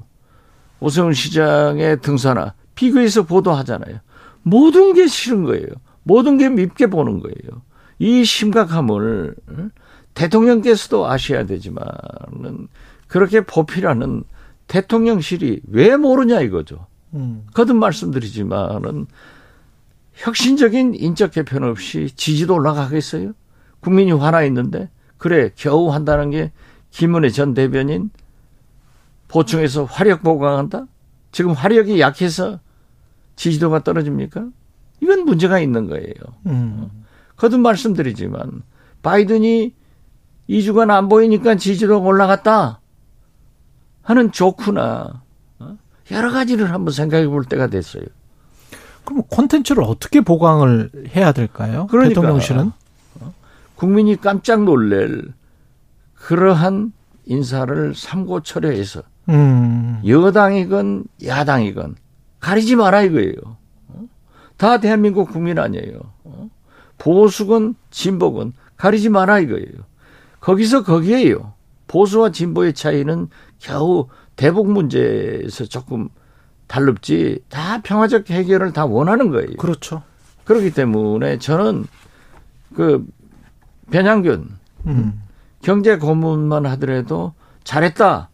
오세훈 0.80 1.14
시장의 1.14 2.02
등산화 2.02 2.54
비교해서 2.76 3.24
보도하잖아요. 3.24 4.00
모든 4.42 4.94
게 4.94 5.08
싫은 5.08 5.44
거예요. 5.44 5.68
모든 6.04 6.38
게 6.38 6.50
밉게 6.50 6.88
보는 6.88 7.20
거예요. 7.20 7.62
이 8.00 8.26
심각함을 8.26 9.36
응? 9.50 9.72
대통령께서도 10.14 11.08
아셔야 11.08 11.46
되지만은 11.46 12.68
그렇게 13.08 13.42
보필하는 13.42 14.24
대통령실이 14.68 15.62
왜 15.70 15.96
모르냐 15.96 16.42
이거죠. 16.42 16.88
음. 17.14 17.46
거듭 17.54 17.78
말씀드리지만은 17.78 19.08
혁신적인 20.14 20.96
인적 20.96 21.32
개편 21.32 21.64
없이 21.64 22.10
지지도 22.16 22.56
올라가겠어요? 22.56 23.34
국민이 23.80 24.12
화나 24.12 24.44
있는데 24.44 24.90
그래 25.18 25.52
겨우 25.56 25.92
한다는 25.92 26.30
게 26.30 26.52
김은혜 26.92 27.30
전 27.30 27.54
대변인 27.54 28.10
보충해서 29.34 29.86
화력 29.86 30.22
보강한다? 30.22 30.86
지금 31.32 31.54
화력이 31.54 32.00
약해서 32.00 32.60
지지도가 33.36 33.84
떨어집니까? 33.84 34.46
이건 35.02 35.26
문제가 35.26 35.60
있는 35.60 35.88
거예요. 35.88 36.14
음. 36.46 36.90
거듭 37.36 37.60
말씀드리지만 37.60 38.62
바이든이 39.02 39.74
2주간 40.50 40.92
안 40.92 41.10
보이니까 41.10 41.56
지지도가 41.56 42.06
올라갔다 42.06 42.80
하는 44.04 44.32
조크나 44.32 45.24
어? 45.58 45.78
여러 46.12 46.32
가지를 46.32 46.72
한번 46.72 46.94
생각해 46.94 47.26
볼 47.28 47.44
때가 47.44 47.68
됐어요. 47.68 48.04
그럼 49.04 49.24
콘텐츠를 49.24 49.84
어떻게 49.84 50.22
보강을 50.22 50.92
해야 51.16 51.32
될까요? 51.32 51.88
그러니까. 51.90 52.22
대통령실은 52.22 52.72
국민이 53.76 54.16
깜짝 54.16 54.64
놀랄 54.64 55.24
그러한 56.14 56.94
인사를 57.26 57.96
삼고 57.96 58.42
철회해서 58.42 59.02
음. 59.30 60.02
여당이건 60.06 61.06
야당이건 61.26 61.96
가리지 62.40 62.76
마라 62.76 63.04
이거예요. 63.04 63.58
어? 63.88 64.08
다 64.58 64.80
대한민국 64.80 65.32
국민 65.32 65.60
아니에요. 65.60 66.00
어? 66.24 66.50
보수건 66.98 67.76
진보건 67.90 68.54
가리지 68.76 69.10
마라 69.10 69.40
이거예요. 69.40 69.84
거기서 70.40 70.84
거기에요. 70.84 71.54
보수와 71.88 72.32
진보의 72.32 72.74
차이는 72.74 73.30
겨우 73.60 74.08
대북 74.36 74.70
문제에서 74.72 75.66
조금 75.66 76.10
달릅지 76.68 77.44
다 77.50 77.82
평화적 77.82 78.30
해결을 78.30 78.74
다 78.74 78.86
원하는 78.86 79.30
거예요. 79.30 79.56
그렇죠. 79.58 80.02
그렇기 80.44 80.72
때문에 80.72 81.38
저는 81.38 81.86
그 82.76 83.06
변양균 83.92 84.50
음. 84.88 85.22
경제 85.62 85.98
고문만 85.98 86.66
하더라도 86.66 87.34
잘했다 87.64 88.30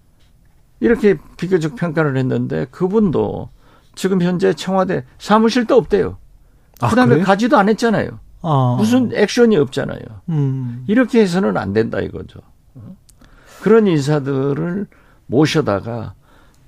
이렇게 0.80 1.17
비교적 1.38 1.75
평가를 1.75 2.17
했는데 2.17 2.65
그분도 2.71 3.49
지금 3.95 4.21
현재 4.21 4.53
청와대 4.53 5.03
사무실도 5.17 5.75
없대요. 5.75 6.17
아, 6.80 6.89
그다음에 6.89 7.15
그래요? 7.15 7.25
가지도 7.25 7.57
안 7.57 7.67
했잖아요. 7.69 8.19
아. 8.41 8.75
무슨 8.77 9.11
액션이 9.13 9.57
없잖아요. 9.57 9.99
음. 10.30 10.86
이렇게 10.88 11.21
해서는 11.21 11.57
안 11.57 11.73
된다 11.73 11.99
이거죠. 11.99 12.39
그런 13.61 13.88
인사들을 13.88 14.88
모셔다가 15.25 16.13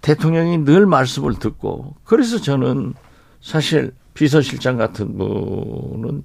대통령이 0.02 0.66
늘 0.66 0.86
말씀을 0.86 1.36
듣고 1.36 1.96
그래서 2.04 2.42
저는 2.42 2.94
사실 3.40 3.94
비서실장 4.14 4.76
같은 4.76 5.18
분은 5.18 6.24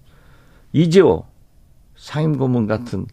이재호 0.73 1.25
상임고문 1.97 2.67
같은 2.67 3.07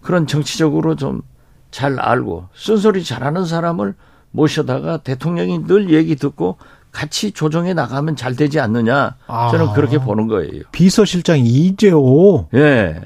그런 0.00 0.26
정치적으로 0.26 0.94
좀 0.94 1.22
잘 1.70 1.98
알고 2.00 2.48
쓴소리 2.54 3.04
잘하는 3.04 3.44
사람을 3.44 3.94
모셔다가 4.30 4.98
대통령이 4.98 5.66
늘 5.66 5.90
얘기 5.90 6.16
듣고 6.16 6.56
같이 6.92 7.30
조정해 7.32 7.72
나가면 7.74 8.16
잘 8.16 8.34
되지 8.34 8.58
않느냐 8.60 9.16
저는 9.50 9.68
아. 9.68 9.72
그렇게 9.72 9.98
보는 9.98 10.26
거예요. 10.26 10.62
비서실장 10.72 11.38
이재호 11.38 12.48
예. 12.54 13.00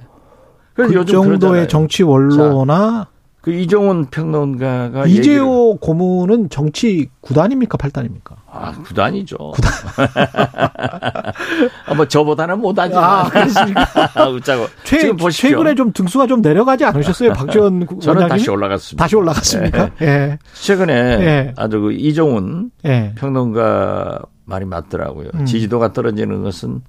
그래서 0.75 0.93
그 0.93 0.99
요즘 0.99 1.13
정도의 1.15 1.39
그러잖아요. 1.39 1.67
정치 1.69 2.03
원로나 2.03 3.09
그 3.45 3.53
이종훈 3.53 4.07
평론가가 4.07 5.05
얘기를- 5.05 5.09
이재호 5.11 5.77
고문은 5.77 6.49
정치 6.49 7.11
구단입니까 7.21 7.77
팔단입니까? 7.77 8.37
아 8.51 8.73
구단이죠. 8.73 9.37
구단. 9.37 9.71
아, 11.87 11.95
뭐 11.95 12.09
저보다는 12.09 12.59
못하지만. 12.61 13.05
아, 13.05 13.29
그렇습니까? 13.29 13.85
웃자고. 14.33 14.67
최, 14.85 15.01
지금 15.01 15.17
보십시오. 15.17 15.51
최근에 15.51 15.75
좀 15.75 15.93
등수가 15.93 16.27
좀 16.27 16.41
내려가지 16.41 16.87
않으셨어요, 16.87 17.33
박지원 17.35 17.85
구- 17.85 18.01
저는 18.01 18.23
원장님? 18.23 18.29
다시 18.39 18.51
올라갔습니다. 18.51 19.05
다시 19.05 19.17
올라갔습니까? 19.17 19.91
예. 20.01 20.39
최근에 20.55 20.93
예. 20.95 21.53
아주 21.57 21.81
그 21.81 21.93
이종훈 21.93 22.71
예. 22.87 23.13
평론가 23.17 24.21
말이 24.47 24.65
맞더라고요. 24.65 25.29
음. 25.35 25.45
지지도가 25.45 25.93
떨어지는 25.93 26.43
것은 26.43 26.81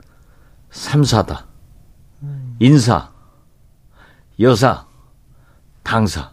삼사다. 0.72 1.48
인사, 2.60 3.10
여사, 4.40 4.86
당사. 5.84 6.32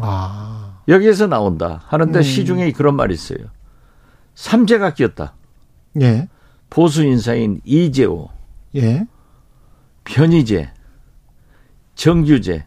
아. 0.00 0.80
여기에서 0.88 1.26
나온다. 1.26 1.82
하는데 1.86 2.18
음. 2.18 2.22
시중에 2.22 2.72
그런 2.72 2.96
말이 2.96 3.14
있어요. 3.14 3.38
삼재가 4.34 4.94
끼었다. 4.94 5.34
예. 6.00 6.28
보수 6.70 7.02
인사인 7.04 7.60
이재호, 7.64 8.28
예. 8.76 9.06
변희재, 10.04 10.72
정규재 11.94 12.64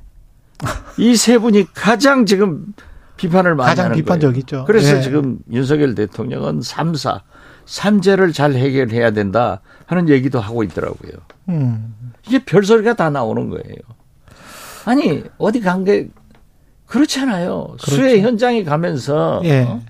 이 1.00 1.16
세 1.16 1.38
분이 1.38 1.74
가장 1.74 2.26
지금 2.26 2.74
비판을 3.18 3.56
많이 3.56 3.70
가장 3.70 3.86
하는 3.86 3.96
비판적이죠. 3.98 4.66
그래서 4.66 4.98
예. 4.98 5.02
지금 5.02 5.40
윤석열 5.52 5.96
대통령은 5.96 6.62
삼사 6.62 7.22
삼재를 7.66 8.34
잘 8.34 8.54
해결해야 8.54 9.12
된다 9.12 9.62
하는 9.86 10.10
얘기도 10.10 10.40
하고 10.40 10.64
있더라고요. 10.64 11.12
음. 11.50 11.96
이게 12.28 12.44
별소리가 12.44 12.96
다 12.96 13.10
나오는 13.10 13.50
거예요. 13.50 13.76
아니 14.86 15.24
어디 15.38 15.62
간 15.62 15.84
게 15.86 16.10
그렇잖아요. 16.94 17.76
수해 17.80 18.22
현장에 18.22 18.64
가면서 18.64 19.40
그렇죠. 19.42 19.48
예. 19.48 19.64
어? 19.64 19.82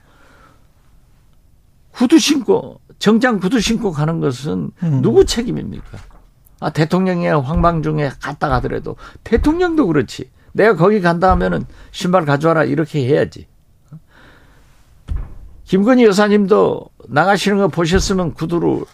구두 1.91 2.18
신고 2.18 2.80
정장 2.97 3.39
구두 3.39 3.60
신고 3.60 3.91
가는 3.91 4.22
것은 4.22 4.72
음. 4.82 5.01
누구 5.01 5.26
책임입니까? 5.26 5.97
아 6.62 6.70
대통령이 6.70 7.28
황방 7.28 7.84
중에 7.84 8.10
갔다 8.22 8.47
가더라도 8.47 8.95
대통령도 9.26 9.86
그렇지. 9.88 10.32
내가 10.54 10.78
거기 10.78 11.01
간다 11.01 11.30
하면은 11.32 11.66
신발 11.91 12.24
가져와라 12.24 12.64
이렇게 12.64 13.06
해야지. 13.06 13.47
김건희 15.66 16.06
여사님도 16.06 16.89
나가시는 17.10 17.58
거 17.58 17.68
보셨으면 17.68 18.34
구두로 18.34 18.86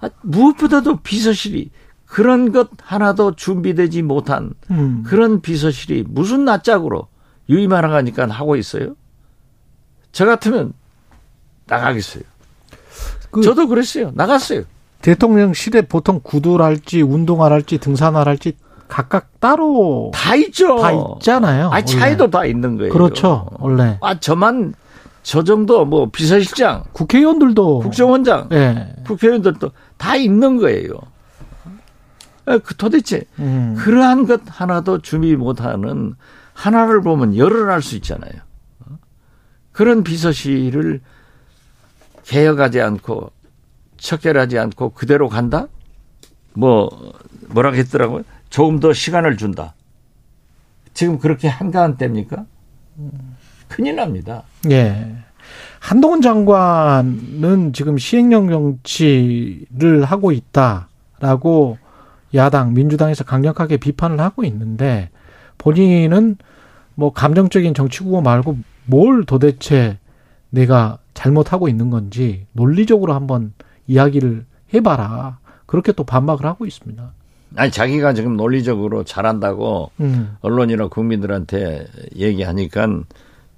아, 0.00 0.10
무엇보다도 0.20 0.96
비서실이 0.98 1.70
그런 2.12 2.52
것 2.52 2.68
하나도 2.82 3.36
준비되지 3.36 4.02
못한 4.02 4.50
음. 4.70 5.02
그런 5.06 5.40
비서실이 5.40 6.04
무슨 6.06 6.44
낯짝으로 6.44 7.06
유임하러 7.48 7.88
가니까 7.88 8.26
하고 8.28 8.56
있어요? 8.56 8.96
저 10.12 10.26
같으면 10.26 10.74
나가겠어요. 11.68 12.22
그- 13.30 13.40
저도 13.40 13.66
그랬어요. 13.66 14.10
나갔어요. 14.12 14.64
대통령실에 15.00 15.80
보통 15.82 16.20
구두랄지 16.22 17.00
운동화랄지 17.00 17.78
등산화랄지 17.78 18.58
각각 18.88 19.40
따로 19.40 20.10
다 20.14 20.34
있죠. 20.34 20.76
다 20.80 20.92
있잖아요. 20.92 21.70
아, 21.72 21.82
차이도 21.82 22.28
다 22.28 22.44
있는 22.44 22.76
거예요. 22.76 22.92
그렇죠. 22.92 23.48
원래 23.58 23.96
아, 24.02 24.20
저만 24.20 24.74
저 25.22 25.42
정도 25.44 25.86
뭐 25.86 26.10
비서실장, 26.12 26.84
국회의원들도 26.92 27.78
국정원장, 27.78 28.50
예. 28.52 28.96
국회의원들도 29.06 29.70
다 29.96 30.14
있는 30.16 30.58
거예요. 30.58 30.90
아, 32.44 32.58
그 32.58 32.74
도대체 32.76 33.22
음. 33.38 33.74
그러한 33.78 34.26
것 34.26 34.40
하나도 34.46 35.02
준비 35.02 35.36
못하는 35.36 36.14
하나를 36.54 37.02
보면 37.02 37.36
열을 37.36 37.70
할수 37.70 37.96
있잖아요. 37.96 38.32
그런 39.72 40.04
비서실을 40.04 41.00
개혁하지 42.24 42.80
않고 42.80 43.30
척결하지 43.96 44.58
않고 44.58 44.90
그대로 44.90 45.28
간다? 45.28 45.68
뭐 46.54 46.90
뭐라 47.48 47.72
했더라고요. 47.72 48.24
조금 48.50 48.80
더 48.80 48.92
시간을 48.92 49.36
준다. 49.36 49.74
지금 50.92 51.18
그렇게 51.18 51.48
한가한 51.48 51.96
때입니까? 51.96 52.44
큰일 53.68 53.96
납니다. 53.96 54.42
예. 54.70 55.16
한동훈 55.80 56.20
장관은 56.20 57.72
지금 57.72 57.96
시행령 57.96 58.48
정치를 58.48 60.04
하고 60.04 60.32
있다라고 60.32 61.78
야당 62.34 62.74
민주당에서 62.74 63.24
강력하게 63.24 63.76
비판을 63.76 64.20
하고 64.20 64.44
있는데 64.44 65.10
본인은 65.58 66.36
뭐 66.94 67.12
감정적인 67.12 67.74
정치구호 67.74 68.20
말고 68.20 68.58
뭘 68.86 69.24
도대체 69.24 69.98
내가 70.50 70.98
잘못하고 71.14 71.68
있는 71.68 71.90
건지 71.90 72.46
논리적으로 72.52 73.14
한번 73.14 73.52
이야기를 73.86 74.44
해봐라. 74.74 75.38
그렇게 75.66 75.92
또 75.92 76.04
반박을 76.04 76.44
하고 76.44 76.66
있습니다. 76.66 77.12
아니 77.56 77.70
자기가 77.70 78.14
지금 78.14 78.36
논리적으로 78.36 79.04
잘한다고 79.04 79.90
음. 80.00 80.36
언론이나 80.40 80.88
국민들한테 80.88 81.86
얘기하니까 82.16 82.88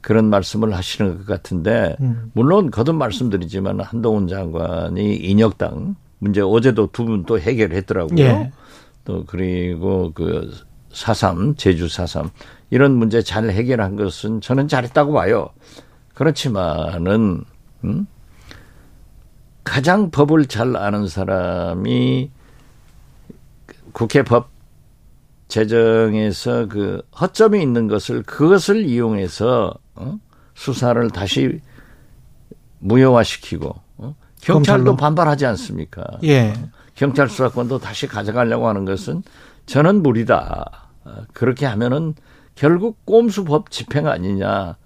그런 0.01 0.27
말씀을 0.27 0.75
하시는 0.75 1.19
것 1.19 1.27
같은데 1.27 1.97
음. 2.01 2.31
물론 2.35 2.71
거듭 2.71 2.97
말씀드리지만 2.97 3.81
한동훈 3.81 4.29
장관이 4.29 5.17
인혁당 5.17 5.97
문제 6.25 6.41
어제도 6.41 6.87
두 6.91 7.05
분 7.05 7.25
또 7.27 7.39
해결했더라고요. 7.39 8.19
예. 8.19 8.53
또 9.05 9.25
그리고 9.27 10.13
그 10.15 10.51
사삼 10.91 11.55
제주 11.57 11.89
사삼 11.89 12.31
이런 12.71 12.93
문제 12.97 13.21
잘 13.23 13.51
해결한 13.51 13.97
것은 13.97 14.41
저는 14.41 14.69
잘했다고 14.69 15.13
봐요. 15.13 15.51
그렇지만은 16.15 17.45
음? 17.85 18.07
가장 19.65 20.11
법을 20.11 20.47
잘 20.47 20.77
아는 20.77 21.07
사람이 21.09 22.31
국회 23.93 24.23
법 24.23 24.49
제정에서 25.49 26.67
그 26.69 27.03
허점이 27.21 27.61
있는 27.61 27.87
것을 27.87 28.23
그것을 28.23 28.85
이용해서 28.87 29.75
어? 29.95 30.19
수사를 30.55 31.11
다시 31.11 31.61
무효화시키고 32.79 33.69
어? 33.69 33.84
경찰도. 34.45 34.97
반발하지 34.97 35.47
않습니까? 35.47 36.05
예. 36.25 36.53
경찰 36.95 37.29
수사권도 37.29 37.79
다시 37.79 38.07
가져가려고 38.07 38.69
하는 38.69 38.85
것은 38.85 39.23
저는 39.67 40.03
무리다. 40.03 40.89
어, 41.05 41.15
그렇게 41.33 41.67
하면은 41.67 42.15
결국 42.55 43.05
꼼수법 43.05 43.71
집행 43.71 44.07
아니냐. 44.07 44.77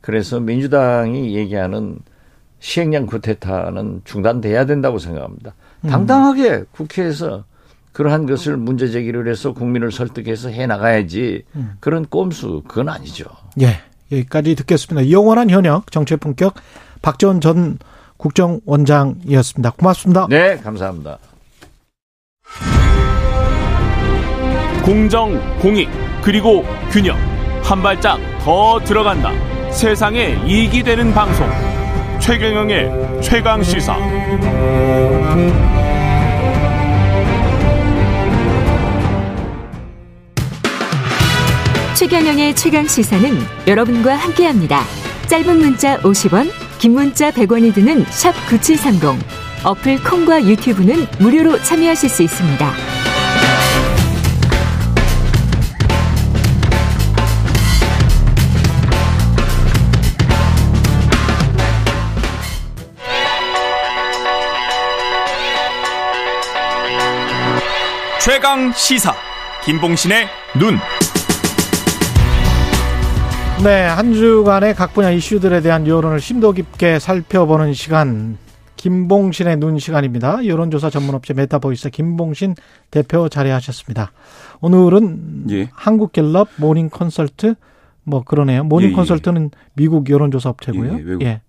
그래서 0.00 0.38
민주당이 0.38 1.34
얘기하는 1.34 1.98
시행령 2.60 3.06
구태타는 3.06 4.02
중단돼야 4.04 4.66
된다고 4.66 4.98
생각합니다. 4.98 5.54
당당하게 5.88 6.64
국회에서 6.70 7.44
그러한 7.92 8.26
것을 8.26 8.56
문제 8.56 8.88
제기를 8.88 9.28
해서 9.28 9.52
국민을 9.52 9.90
설득해서 9.90 10.50
해 10.50 10.66
나가야지. 10.66 11.44
그런 11.80 12.04
꼼수 12.04 12.62
그건 12.68 12.88
아니죠. 12.88 13.24
예, 13.60 13.80
여기까지 14.12 14.54
듣겠습니다. 14.54 15.10
영원한 15.10 15.50
현역 15.50 15.90
정치의 15.90 16.18
품격 16.18 16.54
박지원 17.02 17.40
전 17.40 17.78
국정원장이었습니다. 18.16 19.70
고맙습니다. 19.72 20.26
네, 20.28 20.56
감사합니다. 20.58 21.18
공정, 24.84 25.40
공익, 25.58 25.88
그리고 26.22 26.64
균형. 26.90 27.16
한 27.62 27.82
발짝 27.82 28.18
더 28.44 28.78
들어간다. 28.84 29.32
세상에 29.72 30.38
이익이 30.46 30.84
되는 30.84 31.12
방송. 31.12 31.44
최경영의 32.20 33.20
최강 33.20 33.62
시사. 33.62 33.96
최경영의 41.96 42.54
최강 42.54 42.86
시사는 42.86 43.38
여러분과 43.66 44.14
함께합니다. 44.14 44.82
짧은 45.28 45.58
문자 45.58 45.98
50원, 46.02 46.50
긴 46.78 46.92
문자 46.92 47.30
100원이 47.30 47.74
드는 47.74 48.04
샵 48.10 48.32
9730. 48.48 49.24
어플 49.64 50.02
콩과 50.04 50.44
유튜브는 50.44 51.06
무료로 51.18 51.62
참여하실 51.62 52.08
수 52.08 52.22
있습니다. 52.22 52.72
최강 68.20 68.72
시사 68.72 69.14
김봉신의 69.64 70.28
눈. 70.58 70.78
네, 73.64 73.82
한 73.86 74.12
주간의 74.12 74.74
각 74.74 74.92
분야 74.92 75.10
이슈들에 75.10 75.60
대한 75.60 75.86
여론을 75.86 76.20
심도 76.20 76.52
깊게 76.52 76.98
살펴보는 76.98 77.72
시간. 77.72 78.36
김봉신의 78.76 79.56
눈 79.56 79.78
시간입니다. 79.78 80.46
여론조사 80.46 80.90
전문업체 80.90 81.32
메타보이스 81.32 81.90
김봉신 81.90 82.54
대표 82.90 83.28
자리하셨습니다. 83.28 84.12
오늘은 84.60 85.46
예. 85.50 85.70
한국갤럽 85.72 86.48
Morning 86.56 86.90
Consult 86.90 87.54
뭐 88.04 88.22
그러네요. 88.22 88.62
Morning 88.64 88.88
예, 88.88 88.92
예. 88.92 88.94
Consult는 88.94 89.50
미국 89.74 90.10
여론조사 90.10 90.50
업체고요. 90.50 90.92
예, 90.92 90.98
예, 90.98 91.02
외국 91.02 91.22
예. 91.22 91.40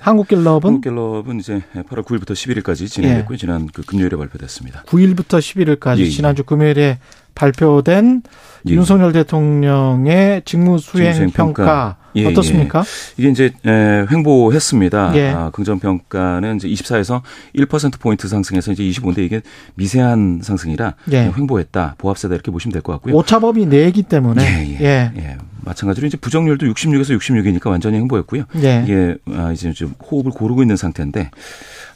한국갤럽은 0.00 0.68
한국갤럽은 0.68 1.40
이제 1.40 1.62
8월 1.74 2.04
9일부터 2.04 2.32
11일까지 2.32 2.88
진행됐고요. 2.88 3.36
지난 3.36 3.68
그 3.72 3.82
금요일에 3.82 4.16
발표됐습니다. 4.16 4.82
9일부터 4.82 5.38
11일까지 5.38 6.00
예, 6.00 6.02
예. 6.02 6.10
지난주 6.10 6.44
금요일에 6.44 6.98
발표된 7.34 8.22
예. 8.68 8.72
윤석열 8.74 9.12
대통령의 9.12 10.42
직무 10.44 10.78
수행 10.78 11.12
직무수행 11.12 11.30
평가, 11.30 11.64
평가. 11.64 11.96
예, 12.14 12.26
어떻습니까? 12.26 12.84
이게 13.16 13.28
이제 13.30 13.52
에, 13.66 14.06
횡보했습니다. 14.10 15.12
예. 15.16 15.30
아, 15.30 15.50
긍정 15.50 15.78
평가는 15.80 16.56
이제 16.56 16.68
24에서 16.68 17.22
1% 17.56 17.98
포인트 18.00 18.28
상승해서 18.28 18.72
이제 18.72 18.82
25인데 18.84 19.18
이게 19.18 19.40
미세한 19.74 20.40
상승이라 20.42 20.94
예. 21.12 21.32
횡보했다. 21.36 21.94
보합세다 21.98 22.34
이렇게 22.34 22.50
보시면 22.50 22.72
될 22.72 22.82
것 22.82 22.92
같고요. 22.92 23.14
오차범위 23.16 23.66
내기 23.66 24.02
때문에 24.02 24.42
예, 24.80 24.84
예. 24.84 25.12
예. 25.16 25.38
마찬가지로 25.62 26.06
이제 26.06 26.16
부정률도 26.16 26.66
66에서 26.66 27.16
66이니까 27.18 27.70
완전히 27.70 27.96
횡보했고요. 27.98 28.44
예. 28.62 28.82
이게 28.84 29.16
아, 29.34 29.52
이제 29.52 29.72
좀 29.72 29.94
호흡을 30.10 30.32
고르고 30.32 30.62
있는 30.62 30.76
상태인데 30.76 31.30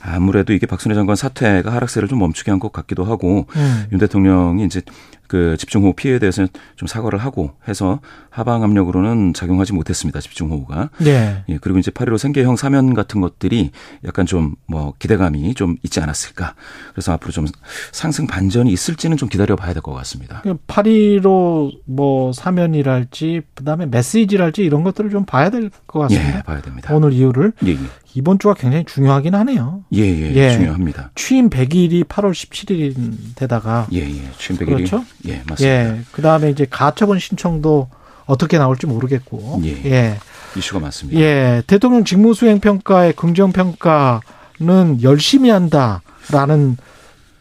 아무래도 0.01 0.53
이게 0.53 0.67
박순애 0.67 0.95
장관 0.95 1.17
사퇴가 1.17 1.73
하락세를 1.73 2.09
좀 2.09 2.19
멈추게 2.21 2.51
한 2.51 2.57
것 2.61 2.73
같기도 2.73 3.05
하고 3.05 3.47
음. 3.57 3.85
윤 3.93 3.99
대통령이 3.99 4.65
이제 4.65 4.81
그 5.29 5.57
집중호우 5.59 5.95
피해에 5.95 6.19
대해서 6.21 6.47
좀 6.77 6.87
사과를 6.87 7.19
하고 7.19 7.51
해서 7.67 7.99
하방 8.31 8.63
압력으로는 8.63 9.35
작용하지 9.35 9.73
못했습니다. 9.73 10.21
집중호우가. 10.21 10.91
예. 11.05 11.45
예, 11.49 11.59
그리고 11.61 11.79
이제 11.81 11.91
8.15 11.91 12.17
생계형 12.19 12.55
사면 12.57 12.95
같은 12.95 13.21
것들이 13.21 13.73
약간 14.05 14.25
좀 14.25 14.55
뭐 14.69 14.95
기대감이 14.99 15.55
좀 15.55 15.77
있지 15.85 16.01
않았을까. 16.01 16.55
그래서 16.93 17.13
앞으로 17.13 17.31
좀 17.33 17.47
상승 17.93 18.27
반전이 18.27 18.71
있을지는 18.73 19.17
좀 19.17 19.29
기다려 19.29 19.55
봐야 19.57 19.73
될 19.73 19.83
것 19.83 19.93
같습니다. 19.95 20.43
8.15 20.67 21.81
뭐 21.87 22.33
사면이랄지 22.33 23.43
그다음에 23.57 23.87
메시지랄지 23.87 24.63
이런 24.63 24.85
것들을 24.85 25.11
좀 25.11 25.25
봐야 25.25 25.51
될 25.51 25.71
것 25.87 26.01
같습니다. 26.01 26.39
예, 26.39 26.43
봐야 26.43 26.61
됩니다. 26.61 26.95
오늘 26.95 27.13
이유를 27.13 27.53
예, 27.67 27.71
예. 27.73 27.77
이번 28.15 28.39
주가 28.39 28.55
굉장히 28.55 28.85
중요하긴 28.85 29.35
하네요. 29.35 29.83
예, 29.95 30.01
예, 30.03 30.35
예. 30.35 30.53
중요합니다. 30.53 31.11
취임 31.15 31.51
100일이 31.51 32.05
8월 32.05 32.33
17일인데다가 32.33 33.87
예, 33.93 34.01
예. 34.01 34.31
취임 34.39 34.59
100일이. 34.59 34.67
그렇죠? 34.67 35.05
예, 35.27 35.43
맞습니다. 35.49 35.65
예. 35.67 36.01
그다음에 36.13 36.51
이제 36.51 36.67
가처분 36.69 37.19
신청도 37.19 37.89
어떻게 38.27 38.59
나올지 38.59 38.87
모르겠고. 38.87 39.63
예. 39.65 39.85
예. 39.91 40.19
이슈가 40.57 40.81
많습니다. 40.81 41.21
예. 41.21 41.63
대통령 41.67 42.05
직무수행 42.05 42.61
평가의 42.61 43.15
긍정 43.15 43.53
평가는 43.53 45.03
열심히 45.03 45.51
한다라는 45.51 46.77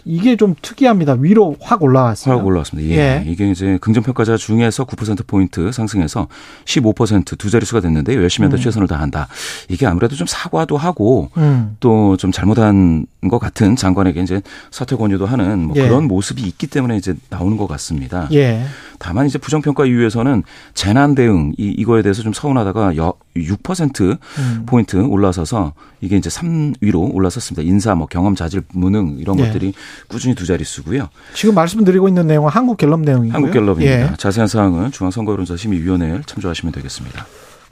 이게 0.05 0.35
좀 0.35 0.53
특이합니다. 0.61 1.13
위로 1.19 1.55
확 1.59 1.81
올라왔어요. 1.81 2.37
확 2.37 2.45
올라왔습니다. 2.45 2.89
예. 2.89 2.95
예. 2.95 3.23
이게 3.25 3.49
이제 3.49 3.79
긍정 3.81 4.03
평가자 4.03 4.37
중에서 4.37 4.85
9%포인트 4.85 5.71
상승해서 5.71 6.27
15%두 6.65 7.49
자릿수가 7.49 7.81
됐는데요. 7.81 8.21
열심히 8.21 8.45
한다, 8.45 8.57
음. 8.57 8.61
최선을 8.61 8.87
다한다. 8.87 9.27
이게 9.67 9.87
아무래도 9.87 10.15
좀 10.15 10.27
사과도 10.27 10.77
하고 10.77 11.29
음. 11.37 11.75
또좀 11.79 12.31
잘못한 12.31 13.07
것 13.29 13.39
같은 13.39 13.75
장관에게 13.75 14.21
이제 14.21 14.41
사퇴 14.69 14.95
권유도 14.95 15.25
하는 15.25 15.65
뭐 15.65 15.75
예. 15.77 15.81
그런 15.81 16.07
모습이 16.07 16.43
있기 16.43 16.67
때문에 16.67 16.97
이제 16.97 17.15
나오는 17.29 17.57
것 17.57 17.67
같습니다. 17.67 18.29
예. 18.31 18.63
다만 18.99 19.25
이제 19.25 19.37
부정평가 19.37 19.85
이후에서는 19.85 20.43
재난 20.73 21.15
대응 21.15 21.53
이, 21.57 21.73
이거에 21.77 22.01
대해서 22.01 22.21
좀 22.21 22.33
서운하다가 22.33 22.97
여, 22.97 23.13
6% 23.35 24.17
음. 24.37 24.63
포인트 24.65 24.97
올라서서 24.97 25.73
이게 26.01 26.17
이제 26.17 26.29
3위로 26.29 27.13
올라섰습니다. 27.13 27.67
인사, 27.67 27.95
뭐 27.95 28.07
경험, 28.07 28.35
자질, 28.35 28.63
무능 28.73 29.17
이런 29.19 29.39
예. 29.39 29.47
것들이 29.47 29.73
꾸준히 30.07 30.35
두 30.35 30.45
자릿수고요. 30.45 31.09
지금 31.33 31.55
말씀드리고 31.55 32.07
있는 32.07 32.27
내용은 32.27 32.49
한국갤럽 32.49 33.01
내용이고요. 33.01 33.33
한국갤럽입니다. 33.33 34.11
예. 34.11 34.15
자세한 34.17 34.47
사항은 34.47 34.91
중앙선거여론조사심의위원회를 34.91 36.23
참조하시면 36.25 36.71
되겠습니다. 36.73 37.25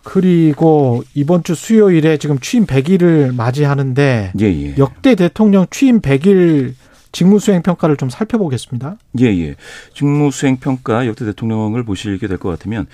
그리고 0.03 1.03
이번 1.13 1.43
주 1.43 1.55
수요일에 1.55 2.17
지금 2.17 2.37
취임 2.39 2.65
100일을 2.65 3.33
맞이하는데 3.33 4.33
예, 4.39 4.45
예. 4.45 4.75
역대 4.77 5.15
대통령 5.15 5.65
취임 5.69 6.01
100일 6.01 6.73
직무수행 7.13 7.61
평가를 7.61 7.95
좀 7.95 8.09
살펴보겠습니다. 8.09 8.97
예, 9.21 9.25
예. 9.27 9.55
직무수행 9.93 10.57
평가 10.57 11.07
역대 11.07 11.23
대통령을 11.25 11.83
보시게 11.83 12.27
될 12.27 12.37
것 12.37 12.49
같으면 12.49 12.87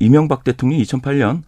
이명박 0.00 0.42
대통령이 0.42 0.82
2008년 0.82 1.42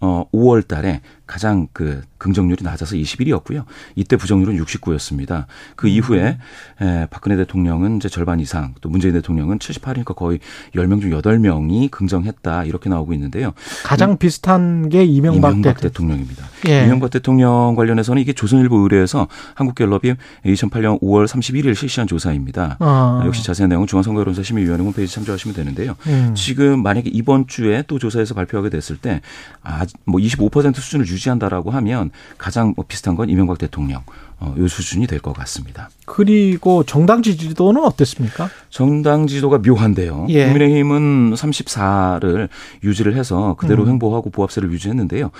어 0.00 0.24
5월 0.32 0.66
달에 0.66 1.00
가장 1.32 1.66
그 1.72 2.02
긍정률이 2.18 2.62
낮아서 2.62 2.94
21이었고요. 2.94 3.64
이때 3.96 4.16
부정률은 4.16 4.62
69였습니다. 4.62 5.46
그 5.76 5.88
이후에 5.88 6.36
에, 6.82 7.06
박근혜 7.08 7.36
대통령은 7.36 7.96
이제 7.96 8.10
절반 8.10 8.38
이상, 8.38 8.74
또 8.82 8.90
문재인 8.90 9.14
대통령은 9.14 9.58
78이니까 9.58 10.14
거의 10.14 10.40
10명 10.74 11.00
중 11.00 11.10
8명이 11.10 11.90
긍정했다. 11.90 12.64
이렇게 12.64 12.90
나오고 12.90 13.14
있는데요. 13.14 13.54
가장 13.82 14.18
비슷한 14.18 14.90
게 14.90 15.04
이명박, 15.04 15.52
이명박 15.52 15.80
대통령. 15.80 16.18
대통령입니다. 16.18 16.46
예. 16.68 16.84
이명박 16.84 17.10
대통령 17.10 17.74
관련해서는 17.76 18.20
이게 18.20 18.34
조선일보 18.34 18.76
의뢰에서 18.80 19.26
한국갤럽이 19.54 20.14
2008년 20.44 21.00
5월 21.00 21.26
31일 21.26 21.74
실시한 21.74 22.06
조사입니다. 22.06 22.76
어. 22.78 23.22
역시 23.24 23.42
자세한 23.42 23.70
내용은 23.70 23.86
중앙선거여론조사 23.86 24.44
심의위원회 24.44 24.84
홈페이지 24.84 25.14
참조하시면 25.14 25.56
되는데요. 25.56 25.96
음. 26.08 26.34
지금 26.36 26.82
만약에 26.82 27.08
이번 27.10 27.46
주에 27.46 27.84
또 27.86 27.98
조사에서 27.98 28.34
발표하게 28.34 28.68
됐을 28.68 28.98
때, 28.98 29.22
아, 29.62 29.86
뭐25% 30.06 30.74
수준을 30.74 31.06
유지 31.06 31.21
한다라고 31.28 31.70
하면 31.70 32.10
가장 32.38 32.72
뭐 32.76 32.84
비슷한 32.86 33.14
건 33.14 33.28
이명박 33.28 33.58
대통령, 33.58 34.02
어, 34.40 34.54
요 34.58 34.66
수준이 34.68 35.06
될 35.06 35.20
것 35.20 35.32
같습니다. 35.34 35.88
그리고 36.04 36.82
정당 36.82 37.22
지지도는 37.22 37.84
어땠습니까? 37.84 38.50
정당 38.70 39.26
지도가 39.28 39.58
묘한데요. 39.58 40.26
예. 40.30 40.44
국민의힘은 40.46 41.34
34를 41.34 42.48
유지를 42.82 43.14
해서 43.14 43.54
그대로 43.58 43.84
음. 43.84 43.90
횡보하고 43.90 44.30
보합세를 44.30 44.70
유지했는데요. 44.72 45.30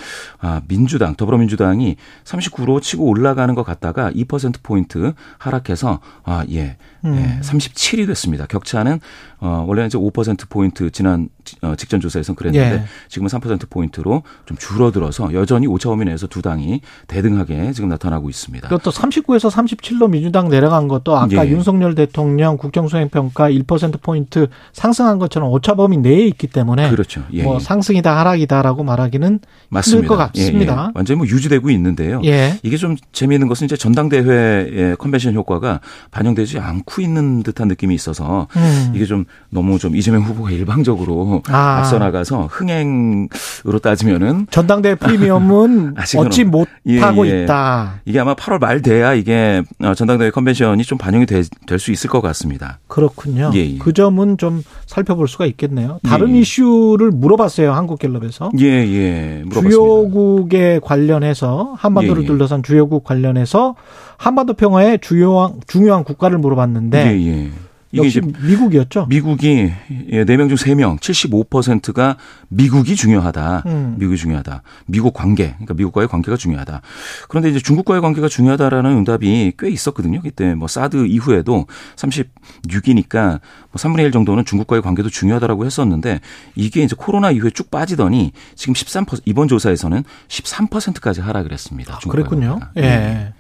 아, 0.41 0.61
민주당, 0.69 1.17
더불어민주당이 1.17 1.97
39로 2.25 2.81
치고 2.81 3.05
올라가는 3.05 3.53
것 3.55 3.65
같다가 3.65 4.11
2%포인트 4.13 5.13
하락해서, 5.39 5.99
아, 6.25 6.45
예, 6.51 6.77
음. 7.05 7.17
예 7.17 7.41
37이 7.43 8.07
됐습니다. 8.07 8.47
격차는, 8.47 9.01
어, 9.41 9.65
원래는 9.67 9.89
이제 9.89 9.99
5%포인트 9.99 10.91
지난 10.91 11.29
어, 11.63 11.75
직전 11.77 12.01
조사에서는 12.01 12.37
그랬는데 12.37 12.83
예. 12.83 12.85
지금은 13.09 13.29
3%포인트로 13.29 14.23
좀 14.47 14.57
줄어들어서 14.57 15.35
여전히 15.35 15.67
오차 15.67 15.89
범위 15.89 16.05
내에서 16.05 16.29
두 16.29 16.41
당이 16.43 16.81
대등하게 17.09 17.73
지금 17.73 17.89
나타나고 17.89 18.31
있습니다. 18.31 18.69
그것도 18.69 18.91
39에서 18.93 19.51
37로 19.51 20.09
민주당 20.09 20.49
내려간 20.49 20.87
것도 20.87 21.17
아까 21.17 21.47
예. 21.47 21.51
윤석열 21.51 21.95
대통령 21.97 22.57
국정수행 22.57 23.09
평가 23.09 23.51
1%포인트 23.51 24.47
상승한 24.73 25.19
것처럼 25.19 25.51
오차 25.51 25.75
범위 25.75 25.97
내에 25.97 26.27
있기 26.29 26.47
때문에 26.47 26.91
그렇죠. 26.91 27.25
예, 27.33 27.43
뭐 27.43 27.57
예. 27.57 27.59
상승이다 27.59 28.17
하락이다라고 28.17 28.85
말하기는 28.85 29.41
맞습니다. 29.69 29.97
힘들 29.97 30.09
것 30.09 30.17
같습니다. 30.17 30.73
예, 30.75 30.87
예. 30.87 30.93
완전히 30.95 31.19
뭐 31.19 31.27
유지되고 31.27 31.71
있는데요. 31.71 32.21
예. 32.25 32.59
이게 32.63 32.77
좀 32.77 32.97
재미있는 33.11 33.49
것은 33.49 33.65
이제 33.65 33.77
전당대회의 33.77 34.97
컨벤션 34.99 35.35
효과가 35.35 35.81
반영되지 36.13 36.61
않고 36.61 36.92
있는 37.01 37.43
듯한 37.43 37.69
느낌이 37.69 37.95
있어서 37.95 38.49
음. 38.57 38.93
이게 38.95 39.05
좀 39.05 39.25
너무 39.51 39.79
좀 39.79 39.97
이재명 39.97 40.23
후보가 40.23 40.51
일방적으로 40.51 41.43
아. 41.49 41.79
앞서 41.79 41.99
나가서 41.99 42.49
흥행으로 42.51 43.79
따지면은 43.83 44.47
전당대회 44.51 44.95
프리미엄은 44.97 45.95
얻지 46.17 46.41
예, 46.41 46.45
못하고 46.45 47.27
예. 47.29 47.45
있다. 47.45 48.01
이게 48.05 48.19
아마 48.21 48.35
8월 48.35 48.61
말 48.61 48.83
돼야 48.83 49.15
이게 49.15 49.63
어, 49.81 49.95
전당대회 49.95 50.31
컨벤션이 50.31 50.83
좀 50.85 50.99
반영이 50.99 51.27
될 51.27 51.43
수 51.79 51.91
있을 51.91 52.09
것 52.11 52.21
같습니다. 52.21 52.79
그렇군요. 52.87 53.51
예, 53.55 53.59
예. 53.59 53.79
그 53.79 53.93
점은 53.93 54.39
좀 54.39 54.63
살펴볼 54.87 55.27
수가 55.27 55.47
있겠네요. 55.47 55.99
다른 56.05 56.31
예, 56.31 56.35
예. 56.37 56.39
이슈를 56.41 57.11
물어봤어요. 57.11 57.73
한국갤럽에서. 57.73 58.51
예, 58.61 58.65
예. 58.67 59.43
물어봤습니다. 59.47 59.71
주요국에 59.71 60.81
관련해서 60.83 61.75
한반도를 61.77 62.23
예, 62.23 62.25
예. 62.25 62.27
둘러싼 62.29 62.63
주요국 62.63 63.05
관련해서 63.05 63.75
한반도 64.23 64.55
평화의 64.55 65.01
주요한 65.01 65.55
중요한 65.67 66.05
국가를 66.05 66.39
물어봤는데 66.39 67.07
예, 67.09 67.27
예. 67.27 67.51
이게 67.91 68.07
이제 68.07 68.21
미국이었죠. 68.21 69.07
미국이 69.07 69.73
예, 70.13 70.25
4명 70.25 70.49
중 70.49 70.57
3명, 70.57 70.99
75%가 71.01 72.17
미국이 72.49 72.95
중요하다. 72.95 73.65
음. 73.67 73.97
미국이 73.99 74.17
중요하다. 74.17 74.63
미국 74.87 75.13
관계, 75.13 75.49
그러니까 75.49 75.75
미국과의 75.75 76.07
관계가 76.07 76.37
중요하다. 76.37 76.83
그런데 77.29 77.51
이제 77.51 77.59
중국과의 77.59 78.01
관계가 78.01 78.29
중요하다라는 78.29 78.93
응답이 78.93 79.55
꽤 79.59 79.69
있었거든요. 79.69 80.23
그때 80.23 80.55
뭐 80.55 80.69
사드 80.69 81.05
이후에도 81.07 81.67
36이니까 81.97 83.41
뭐 83.73 83.75
3분의 83.75 84.05
1 84.05 84.13
정도는 84.13 84.45
중국과의 84.45 84.83
관계도 84.83 85.11
중요하다라고 85.11 85.67
했었는데 85.67 86.21
이게 86.55 86.85
이제 86.85 86.95
코로나 86.97 87.33
이후에 87.33 87.51
쭉 87.51 87.73
빠지더니 87.73 88.31
지금 88.55 88.73
13% 88.73 89.23
이번 89.25 89.49
조사에서는 89.49 90.05
13%까지 90.29 91.21
하락을 91.21 91.53
했습니다. 91.53 91.99
중국과의 91.99 92.25
그랬군요. 92.25 92.61
관계가. 92.61 92.87
예. 92.87 93.33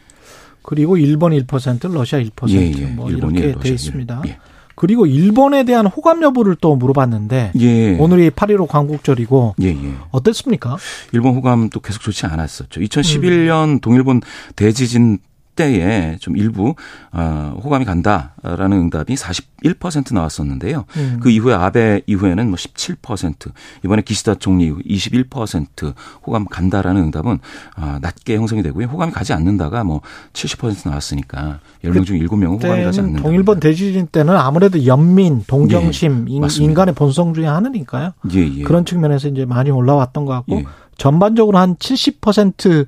그리고 0.63 0.97
일본 0.97 1.33
1%, 1.33 1.93
러시아 1.93 2.19
1% 2.21 2.49
예, 2.51 2.71
예. 2.71 2.87
뭐 2.87 3.11
일본이 3.11 3.39
이렇게 3.39 3.53
러시아 3.55 3.61
돼 3.63 3.69
일. 3.69 3.75
있습니다. 3.75 4.23
예. 4.27 4.39
그리고 4.75 5.07
일본에 5.07 5.65
대한 5.65 5.87
호감 5.87 6.23
여부를 6.23 6.57
또 6.61 6.77
물어봤는데 6.77 7.53
예. 7.59 7.97
오늘이 7.99 8.31
8.15 8.31 8.67
광복절이고 8.69 9.57
예, 9.63 9.69
예. 9.69 9.95
어땠습니까? 10.11 10.77
일본 11.13 11.35
호감도 11.37 11.81
계속 11.81 12.01
좋지 12.03 12.27
않았었죠. 12.27 12.81
2011년 12.81 13.81
동일본 13.81 14.23
대지진 14.57 15.19
때에 15.55 16.17
좀 16.19 16.37
일부 16.37 16.75
어, 17.13 17.61
호감이 17.63 17.85
간다라는 17.85 18.79
응답이 18.79 19.15
41% 19.15 20.15
나왔었는데요. 20.15 20.85
음. 20.97 21.19
그 21.23 21.31
이후에 21.31 21.55
아베 21.55 22.01
이후에는 22.07 22.49
뭐 22.49 22.57
17%, 22.57 23.53
이번에 23.85 24.03
기시다 24.03 24.35
총리 24.35 24.67
이후 24.67 24.79
21% 24.83 25.95
호감 26.27 26.47
간다라는 26.47 27.03
응답은 27.05 27.39
아, 27.77 27.99
낮게 28.01 28.37
형성이 28.37 28.63
되고요. 28.63 28.87
호감이 28.87 29.13
가지 29.13 29.33
않는다가 29.33 29.85
뭐 29.85 30.01
70% 30.33 30.89
나왔으니까 30.89 31.61
10명 31.85 32.07
중 32.07 32.19
7명은 32.19 32.63
호감이 32.63 32.85
가지 32.85 33.01
않는다. 33.01 33.23
동일본 33.23 33.61
대지진 33.61 34.07
때는 34.07 34.37
아무래도 34.37 34.87
연민, 34.87 35.45
동정심, 35.47 36.27
예, 36.29 36.33
인. 36.33 36.43
인간의 36.49 36.95
본성 36.95 37.35
중에 37.35 37.47
하나니까요. 37.47 38.13
예, 38.35 38.39
예. 38.39 38.63
그런 38.63 38.85
측면에서 38.85 39.29
이제 39.29 39.45
많이 39.45 39.71
올라왔던 39.71 40.25
것 40.25 40.33
같고 40.33 40.57
예. 40.57 40.65
전반적으로 40.97 41.59
한 41.59 41.77
70% 41.77 42.87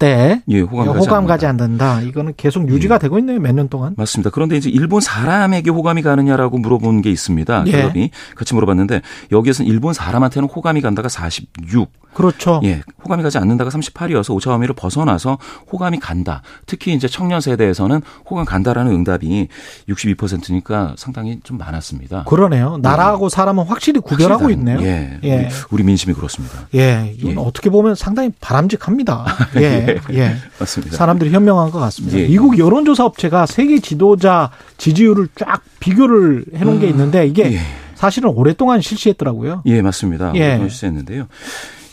대 0.00 0.40
예, 0.48 0.60
호감이 0.62 0.88
가지 0.88 0.98
호감. 0.98 1.26
가지 1.26 1.46
않는다. 1.46 2.00
이거는 2.00 2.32
계속 2.36 2.66
유지가 2.68 2.96
되고 2.98 3.18
있네요. 3.20 3.38
몇 3.38 3.52
년 3.54 3.68
동안. 3.68 3.94
맞습니다. 3.98 4.30
그런데 4.30 4.56
이제 4.56 4.70
일본 4.70 5.00
사람에게 5.00 5.70
호감이 5.70 6.00
가느냐라고 6.02 6.56
물어본 6.58 7.02
게 7.02 7.10
있습니다. 7.10 7.64
예. 7.66 7.70
기업이 7.70 8.10
같이 8.34 8.54
물어봤는데 8.54 9.02
여기에서는 9.30 9.70
일본 9.70 9.92
사람한테는 9.92 10.48
호감이 10.48 10.80
간다가 10.80 11.08
46, 11.10 11.92
그렇죠. 12.14 12.60
예, 12.64 12.80
호감이 13.04 13.22
가지 13.22 13.38
않는다가 13.38 13.70
38이어서 13.70 14.34
오차 14.34 14.50
범위를 14.50 14.74
벗어나서 14.74 15.38
호감이 15.70 16.00
간다. 16.00 16.42
특히 16.66 16.92
이제 16.94 17.06
청년 17.06 17.40
세대에서는 17.40 18.00
호감 18.28 18.44
간다라는 18.46 18.90
응답이 18.92 19.48
62%니까 19.88 20.94
상당히 20.96 21.40
좀 21.44 21.58
많았습니다. 21.58 22.24
그러네요. 22.24 22.78
나라하고 22.80 23.28
사람은 23.28 23.64
확실히 23.64 24.00
구별하고 24.00 24.44
확실히 24.44 24.58
있네요. 24.58 24.80
예, 24.82 25.18
예. 25.24 25.36
우리, 25.36 25.46
우리 25.70 25.82
민심이 25.84 26.14
그렇습니다. 26.14 26.66
예, 26.74 27.14
이건 27.18 27.32
예. 27.32 27.36
어떻게 27.36 27.68
보면 27.70 27.94
상당히 27.94 28.30
바람직합니다. 28.40 29.26
예, 29.60 29.89
예. 30.12 30.36
맞습니다. 30.58 30.96
사람들이 30.96 31.30
현명한 31.30 31.70
것 31.70 31.78
같습니다. 31.78 32.18
예, 32.18 32.22
예. 32.24 32.28
미국 32.28 32.58
여론조사 32.58 33.04
업체가 33.04 33.46
세계 33.46 33.78
지도자 33.80 34.50
지지율을 34.76 35.28
쫙 35.36 35.62
비교를 35.80 36.44
해놓은 36.54 36.80
게 36.80 36.88
있는데 36.88 37.26
이게 37.26 37.52
예. 37.54 37.58
사실은 37.94 38.30
오랫동안 38.30 38.80
실시했더라고요. 38.80 39.62
예, 39.66 39.82
맞습니다. 39.82 40.32
예. 40.34 40.40
오랫동안 40.40 40.68
실시했는데요. 40.68 41.26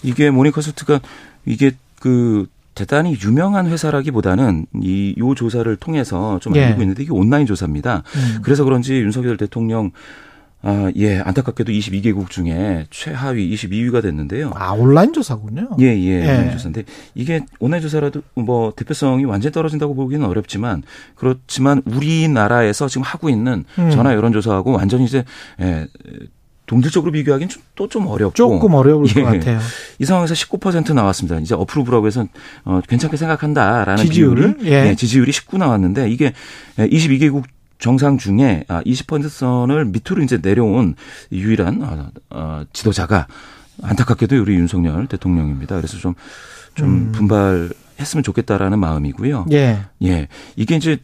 이게 0.03 0.29
모닝컨설트가 0.29 0.99
이게 1.45 1.71
그 1.99 2.47
대단히 2.75 3.17
유명한 3.23 3.65
회사라기보다는 3.67 4.67
이 4.83 5.15
요 5.17 5.33
조사를 5.33 5.75
통해서 5.77 6.37
좀 6.41 6.55
예. 6.55 6.65
알고 6.65 6.81
있는데 6.83 7.01
이게 7.03 7.11
온라인 7.11 7.47
조사입니다. 7.47 8.03
음. 8.15 8.39
그래서 8.43 8.63
그런지 8.63 8.93
윤석열 8.95 9.35
대통령 9.37 9.91
아, 10.63 10.91
예, 10.95 11.19
안타깝게도 11.19 11.71
22개국 11.71 12.29
중에 12.29 12.87
최하위 12.89 13.53
22위가 13.53 14.01
됐는데요. 14.01 14.51
아 14.55 14.71
온라인 14.71 15.13
조사군요. 15.13 15.69
예, 15.79 15.85
예, 15.85 16.21
예. 16.21 16.21
온라인 16.23 16.51
조사인데 16.51 16.83
이게 17.13 17.41
온라인 17.59 17.81
조사라도 17.81 18.21
뭐 18.33 18.73
대표성이 18.75 19.25
완전히 19.25 19.53
떨어진다고 19.53 19.93
보기는 19.93 20.25
어렵지만 20.25 20.83
그렇지만 21.15 21.83
우리나라에서 21.85 22.87
지금 22.87 23.03
하고 23.03 23.29
있는 23.29 23.65
음. 23.77 23.91
전화 23.91 24.13
여론 24.13 24.33
조사하고 24.33 24.71
완전히 24.71 25.05
이제 25.05 25.23
예, 25.61 25.87
동질적으로 26.65 27.11
비교하기는 27.13 27.49
또좀 27.75 28.07
어렵고 28.07 28.33
조금 28.33 28.73
어려울 28.73 29.07
예. 29.15 29.21
것 29.21 29.23
같아요. 29.23 29.59
이 29.99 30.05
상황에서 30.05 30.33
19% 30.33 30.93
나왔습니다. 30.93 31.39
이제 31.39 31.55
어프로브라고 31.55 32.07
해서 32.07 32.27
어, 32.65 32.81
괜찮게 32.87 33.15
생각한다라는 33.15 34.03
지지율을? 34.03 34.57
예. 34.65 34.89
예, 34.89 34.95
지지율이 34.95 35.31
19 35.31 35.57
나왔는데 35.57 36.09
이게 36.09 36.33
22개국 36.77 37.43
정상 37.79 38.17
중에 38.17 38.63
아, 38.67 38.81
20%선을 38.83 39.85
밑으로 39.85 40.23
이제 40.23 40.39
내려온 40.41 40.95
유일한 41.31 41.81
어, 41.83 42.09
어, 42.29 42.63
지도자가 42.73 43.27
안타깝게도 43.81 44.41
우리 44.41 44.55
윤석열 44.55 45.07
대통령입니다. 45.07 45.75
그래서 45.75 45.97
좀, 45.97 46.15
좀 46.73 46.89
음. 46.89 47.11
분발했으면 47.11 48.23
좋겠다라는 48.23 48.79
마음이고요. 48.79 49.45
예. 49.51 49.79
예. 50.03 50.27
이게 50.55 50.75
이제 50.75 50.97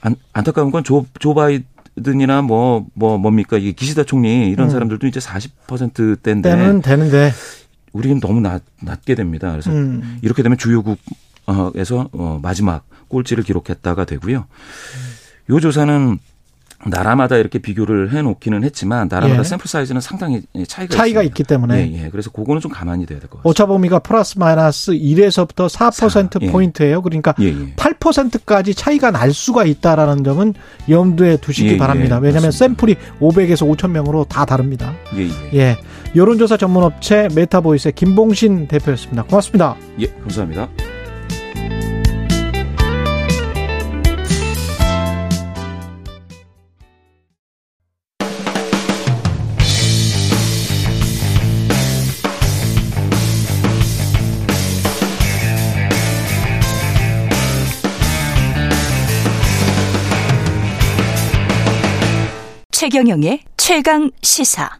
안, 0.00 0.16
안타까운 0.32 0.70
건 0.70 0.82
조, 0.82 1.04
조 1.18 1.34
바이든이나 1.34 2.42
뭐, 2.42 2.86
뭐, 2.94 3.18
뭡니까. 3.18 3.58
이게 3.58 3.72
기시다 3.72 4.04
총리 4.04 4.48
이런 4.48 4.68
음. 4.68 4.70
사람들도 4.70 5.06
이제 5.06 5.20
40%대인데 5.20 6.50
때는 6.50 6.80
되는데. 6.80 7.32
우리는 7.92 8.20
너무 8.20 8.40
낮, 8.40 8.62
낮게 8.80 9.14
됩니다. 9.14 9.50
그래서 9.50 9.70
음. 9.70 10.18
이렇게 10.22 10.42
되면 10.42 10.56
주요국 10.56 10.98
에서 11.74 12.08
어, 12.12 12.38
마지막 12.40 12.86
꼴찌를 13.08 13.42
기록했다가 13.42 14.04
되고요. 14.04 14.46
요 15.50 15.60
조사는 15.60 16.18
나라마다 16.86 17.36
이렇게 17.36 17.58
비교를 17.58 18.10
해놓기는 18.10 18.64
했지만 18.64 19.08
나라마다 19.10 19.40
예. 19.40 19.44
샘플 19.44 19.66
사이즈는 19.68 20.00
상당히 20.00 20.40
차이가 20.66 20.96
차이가 20.96 21.20
있습니다. 21.20 21.22
있기 21.24 21.42
때문에 21.44 21.92
예, 21.92 22.04
예. 22.04 22.08
그래서 22.08 22.30
그거는 22.30 22.62
좀 22.62 22.70
감안이 22.72 23.04
돼야 23.04 23.18
될 23.18 23.28
것 23.28 23.36
같습니다. 23.42 23.50
오차 23.50 23.66
범위가 23.66 23.98
플러스 23.98 24.38
마이너스 24.38 24.92
1에서부터 24.92 25.68
4% 25.68 26.40
예. 26.40 26.50
포인트예요. 26.50 27.02
그러니까 27.02 27.34
예, 27.40 27.48
예. 27.48 27.74
8%까지 27.76 28.74
차이가 28.74 29.10
날 29.10 29.30
수가 29.34 29.66
있다라는 29.66 30.24
점은 30.24 30.54
염두에 30.88 31.36
두시기 31.36 31.68
예, 31.68 31.72
예. 31.74 31.76
바랍니다. 31.76 32.16
왜냐하면. 32.18 32.50
샘플이 32.50 32.96
500에서 33.20 33.70
5천 33.76 33.90
명으로 33.90 34.24
다 34.24 34.46
다릅니다. 34.46 34.94
예, 35.16 35.26
예. 35.52 35.58
예. 35.58 35.76
여론조사 36.16 36.56
전문업체 36.56 37.28
메타보이스의 37.34 37.92
김봉신 37.92 38.68
대표였습니다. 38.68 39.24
고맙습니다. 39.24 39.76
예, 40.00 40.06
감사합니다. 40.06 40.68
최경영의 62.80 63.40
최강 63.58 64.10
시사. 64.22 64.70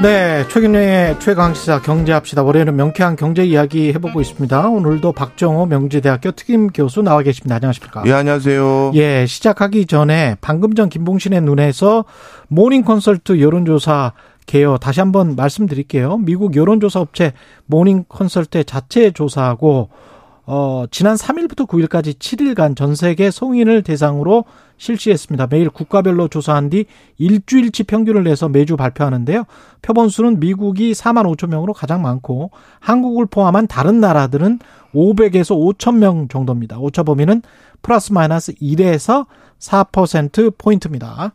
네, 0.00 0.46
최근의 0.46 1.18
최강 1.18 1.54
시사 1.54 1.82
경제합시다. 1.82 2.44
월요일은 2.44 2.76
명쾌한 2.76 3.16
경제 3.16 3.44
이야기 3.44 3.92
해보고 3.94 4.20
있습니다. 4.20 4.68
오늘도 4.68 5.10
박정호 5.10 5.66
명지대학교 5.66 6.30
특임 6.30 6.68
교수 6.68 7.02
나와 7.02 7.22
계십니다. 7.22 7.56
안녕하십니까? 7.56 8.04
예, 8.06 8.12
안녕하세요. 8.12 8.92
예, 8.94 9.26
시작하기 9.26 9.86
전에 9.86 10.36
방금 10.40 10.74
전 10.74 10.88
김봉신의 10.88 11.40
눈에서 11.40 12.04
Morning 12.46 12.84
Consult 12.84 13.40
여론조사 13.40 14.12
개요 14.46 14.78
다시 14.78 15.00
한번 15.00 15.34
말씀드릴게요. 15.34 16.18
미국 16.18 16.54
여론조사 16.54 17.00
업체 17.00 17.32
Morning 17.66 18.04
Consult의 18.08 18.66
자체 18.66 19.10
조사하고 19.10 19.88
어, 20.46 20.84
지난 20.90 21.16
3일부터 21.16 21.66
9일까지 21.66 22.18
7일간 22.18 22.76
전 22.76 22.94
세계 22.94 23.30
성인을 23.30 23.82
대상으로 23.82 24.44
실시했습니다. 24.76 25.46
매일 25.46 25.70
국가별로 25.70 26.28
조사한 26.28 26.68
뒤 26.68 26.84
일주일치 27.16 27.84
평균을 27.84 28.24
내서 28.24 28.48
매주 28.48 28.76
발표하는데요. 28.76 29.44
표본수는 29.80 30.40
미국이 30.40 30.92
4만 30.92 31.24
5천 31.34 31.48
명으로 31.48 31.72
가장 31.72 32.02
많고 32.02 32.50
한국을 32.80 33.26
포함한 33.26 33.68
다른 33.68 34.00
나라들은 34.00 34.58
500에서 34.94 35.56
5천 35.56 35.96
명 35.96 36.28
정도입니다. 36.28 36.78
오차 36.78 37.04
범위는 37.04 37.40
플러스 37.80 38.12
마이너스 38.12 38.52
1에서 38.54 39.26
4% 39.60 40.58
포인트입니다. 40.58 41.32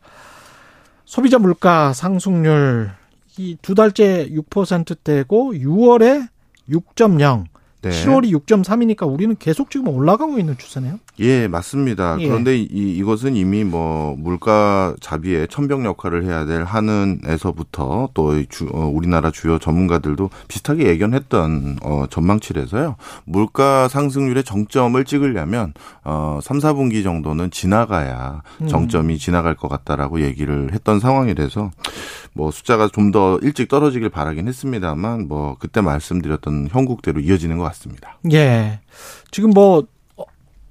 소비자 1.05 1.39
물가 1.39 1.93
상승률 1.93 2.91
이 3.39 3.57
두 3.62 3.74
달째 3.74 4.30
6%대고 4.30 5.53
6월에 5.53 6.28
6.0 6.70 7.45
네. 7.82 7.91
7월이 7.91 8.32
6.3이니까 8.45 9.11
우리는 9.11 9.36
계속 9.39 9.71
지금 9.71 9.88
올라가고 9.88 10.38
있는 10.38 10.57
추세네요. 10.57 10.99
예, 11.19 11.47
맞습니다. 11.47 12.17
예. 12.19 12.27
그런데 12.27 12.57
이, 12.57 12.67
이것은 12.97 13.36
이미 13.36 13.63
뭐 13.63 14.15
물가 14.17 14.95
자비의 14.99 15.47
천병 15.47 15.86
역할을 15.86 16.25
해야 16.25 16.45
될 16.45 16.63
한은에서부터 16.63 18.09
또 18.13 18.43
주, 18.49 18.67
어, 18.73 18.86
우리나라 18.93 19.32
주요 19.32 19.59
전문가들도 19.59 20.30
비슷하게 20.49 20.88
예견했던 20.88 21.77
어, 21.84 22.05
전망치래서요. 22.09 22.97
물가 23.23 23.88
상승률의 23.88 24.43
정점을 24.43 25.03
찍으려면 25.05 25.73
어, 26.03 26.39
3, 26.43 26.59
4분기 26.59 27.03
정도는 27.03 27.49
지나가야 27.51 28.43
음. 28.61 28.67
정점이 28.67 29.17
지나갈 29.19 29.55
것 29.55 29.69
같다라고 29.69 30.21
얘기를 30.21 30.73
했던 30.73 30.99
상황이라서 30.99 31.71
뭐 32.39 32.51
숫자가 32.51 32.87
좀 32.87 33.09
더 33.09 33.39
일찍 33.41 33.67
떨어지길 33.67 34.09
바라긴 34.09 34.47
했습니다만 34.47 35.27
뭐 35.27 35.57
그때 35.59 35.81
말씀드렸던 35.81 36.67
형국대로 36.71 37.19
이어지는 37.19 37.57
것 37.57 37.63
같습니다. 37.63 38.19
예. 38.31 38.81
지금 39.31 39.49
뭐, 39.49 39.83
어, 40.15 40.23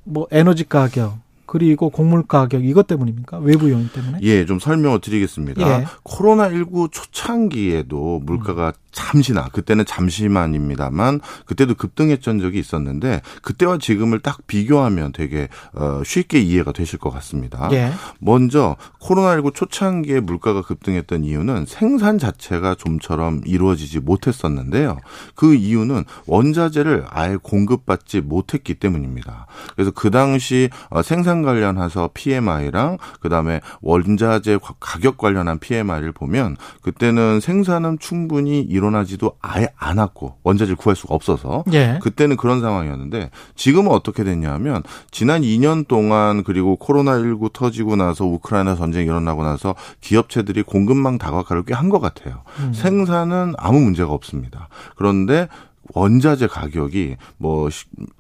뭐 0.05 0.29
에너지 0.31 0.63
가격, 0.69 1.19
그리고 1.49 1.89
곡물 1.89 2.25
가격 2.25 2.63
이것 2.63 2.87
때문입니까? 2.87 3.39
외부 3.39 3.71
요인 3.71 3.89
때문에? 3.89 4.19
예, 4.21 4.45
좀 4.45 4.61
설명을 4.61 5.01
드리겠습니다. 5.01 5.67
예. 5.67 5.87
코로나19 6.05 6.93
초창기에도 6.93 8.21
물가가 8.23 8.75
잠시나 8.93 9.49
그때는 9.49 9.85
잠시만입니다만 9.87 11.21
그때도 11.47 11.75
급등했던 11.75 12.41
적이 12.41 12.59
있었는데 12.59 13.23
그때와 13.43 13.79
지금을 13.79 14.19
딱 14.19 14.47
비교하면 14.47 15.13
되게 15.13 15.49
어, 15.73 16.03
쉽게 16.05 16.41
이해가 16.41 16.73
되실 16.73 16.99
것 16.99 17.11
같습니다. 17.11 17.69
예. 17.73 17.93
먼저 18.19 18.77
코로나19 19.01 19.55
초창기에 19.55 20.21
물가가 20.21 20.63
급등했던 20.63 21.25
이유는 21.25 21.67
생산 21.67 22.19
자체가 22.19 22.75
좀처럼 22.75 23.43
이루어지지 23.47 24.01
못했었는데요. 24.01 24.99
그 25.35 25.55
이유는 25.55 26.05
원자재를 26.27 27.07
아예 27.09 27.37
공급받지 27.41 28.21
못했기 28.21 28.75
때문입니다. 28.75 29.47
그래서 29.77 29.93
그 29.93 30.11
당시 30.11 30.71
어, 30.91 31.03
생산 31.39 31.43
관련해서 31.43 32.11
PMI랑 32.15 32.99
그다음에 33.21 33.61
원자재 33.81 34.59
가격 34.81 35.19
관련한 35.19 35.59
PMI를 35.59 36.13
보면 36.13 36.57
그때는 36.83 37.41
생산은 37.41 37.99
충분히 38.01 38.61
일어나지도 38.61 39.33
아예 39.41 39.69
않았고 39.77 40.37
원자재를 40.43 40.77
구할 40.77 40.97
수가 40.97 41.15
없어서 41.15 41.65
예. 41.73 41.99
그때는 42.03 42.37
그런 42.37 42.61
상황이었는데 42.61 43.31
지금은 43.55 43.93
어떻게 43.93 44.25
됐냐면 44.25 44.83
지난 45.11 45.43
2년 45.43 45.87
동안 45.87 46.43
그리고 46.45 46.77
코로나19 46.79 47.53
터지고 47.53 47.97
나서 47.97 48.25
우크라이나 48.25 48.75
전쟁이 48.75 49.07
일어나고 49.07 49.43
나서 49.45 49.75
기업체들이 50.01 50.63
공급망 50.63 51.19
다각화를 51.19 51.65
꽤 51.65 51.79
한 51.79 51.89
것 51.89 52.01
같아요. 52.01 52.43
음. 52.59 52.73
생산은 52.75 53.55
아무 53.57 53.81
문제가 53.81 54.11
없습니다. 54.13 54.69
그런데 54.97 55.47
원자재 55.95 56.47
가격이 56.49 57.17
뭐, 57.39 57.69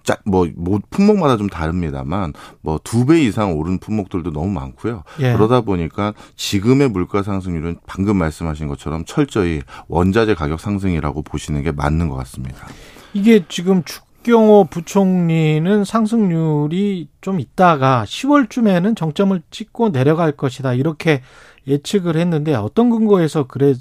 짜, 0.04 0.16
뭐, 0.24 0.46
뭐, 0.56 0.78
품목마다 0.90 1.36
좀 1.36 1.48
다릅니다만, 1.48 2.32
뭐, 2.60 2.78
두 2.82 3.06
배 3.06 3.20
이상 3.22 3.56
오른 3.56 3.78
품목들도 3.78 4.32
너무 4.32 4.48
많고요. 4.48 5.02
예. 5.20 5.32
그러다 5.32 5.62
보니까 5.62 6.12
지금의 6.36 6.90
물가 6.90 7.22
상승률은 7.22 7.78
방금 7.86 8.16
말씀하신 8.16 8.68
것처럼 8.68 9.04
철저히 9.06 9.62
원자재 9.88 10.34
가격 10.34 10.60
상승이라고 10.60 11.22
보시는 11.22 11.62
게 11.62 11.72
맞는 11.72 12.08
것 12.08 12.16
같습니다. 12.16 12.66
이게 13.14 13.44
지금 13.48 13.82
축경호 13.84 14.66
부총리는 14.70 15.84
상승률이 15.84 17.08
좀 17.20 17.40
있다가 17.40 18.04
10월쯤에는 18.06 18.96
정점을 18.96 19.40
찍고 19.50 19.92
내려갈 19.92 20.32
것이다. 20.32 20.74
이렇게 20.74 21.22
예측을 21.66 22.16
했는데 22.16 22.54
어떤 22.54 22.90
근거에서 22.90 23.46
그랬 23.46 23.76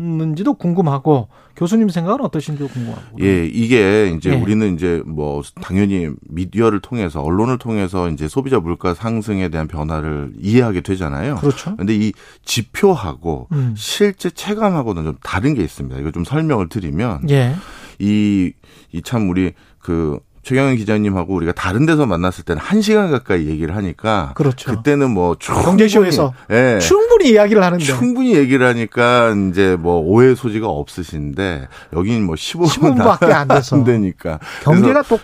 는지도 0.00 0.54
궁금하고 0.54 1.28
교수님 1.56 1.88
생각은 1.88 2.24
어떠신지 2.24 2.64
궁금하고. 2.64 3.18
예, 3.20 3.44
이게 3.46 4.12
이제 4.16 4.30
예. 4.30 4.34
우리는 4.34 4.74
이제 4.74 5.02
뭐 5.06 5.42
당연히 5.60 6.08
미디어를 6.28 6.80
통해서 6.80 7.22
언론을 7.22 7.58
통해서 7.58 8.08
이제 8.08 8.28
소비자 8.28 8.58
물가 8.60 8.94
상승에 8.94 9.48
대한 9.50 9.68
변화를 9.68 10.32
이해하게 10.38 10.80
되잖아요. 10.80 11.36
그렇죠. 11.36 11.76
근데 11.76 11.94
이 11.94 12.12
지표하고 12.44 13.48
음. 13.52 13.74
실제 13.76 14.30
체감하고는 14.30 15.04
좀 15.04 15.16
다른 15.22 15.54
게 15.54 15.62
있습니다. 15.62 15.98
이거 16.00 16.10
좀 16.10 16.24
설명을 16.24 16.68
드리면 16.68 17.28
예. 17.30 17.54
이 17.98 18.52
이 18.92 19.02
참 19.02 19.28
우리 19.30 19.52
그 19.78 20.18
최경영 20.42 20.76
기자님하고 20.76 21.34
우리가 21.34 21.52
다른 21.52 21.84
데서 21.86 22.06
만났을 22.06 22.44
때는 22.44 22.60
한 22.62 22.80
시간 22.80 23.10
가까이 23.10 23.46
얘기를 23.46 23.76
하니까 23.76 24.32
그렇죠. 24.34 24.74
그때는 24.74 25.10
뭐 25.10 25.36
경제쇼에서 25.38 26.32
예. 26.50 26.78
충분히 26.80 27.30
이야기를 27.30 27.62
하는데 27.62 27.84
충분히 27.84 28.34
얘기를 28.34 28.66
하니까 28.66 29.34
이제 29.50 29.76
뭐 29.78 29.96
오해 30.00 30.34
소지가 30.34 30.66
없으신데 30.66 31.68
여기는 31.94 32.24
뭐 32.24 32.34
15분 32.36 32.96
15분밖에 32.96 33.30
안 33.32 33.48
돼서. 33.48 33.84
되니까 33.84 34.38
경제가 34.62 35.02
또 35.02 35.18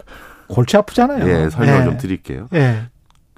골치 0.48 0.76
아프잖아요. 0.76 1.26
예, 1.28 1.50
설명 1.50 1.80
예. 1.80 1.84
좀 1.84 1.96
드릴게요. 1.98 2.48
예. 2.54 2.88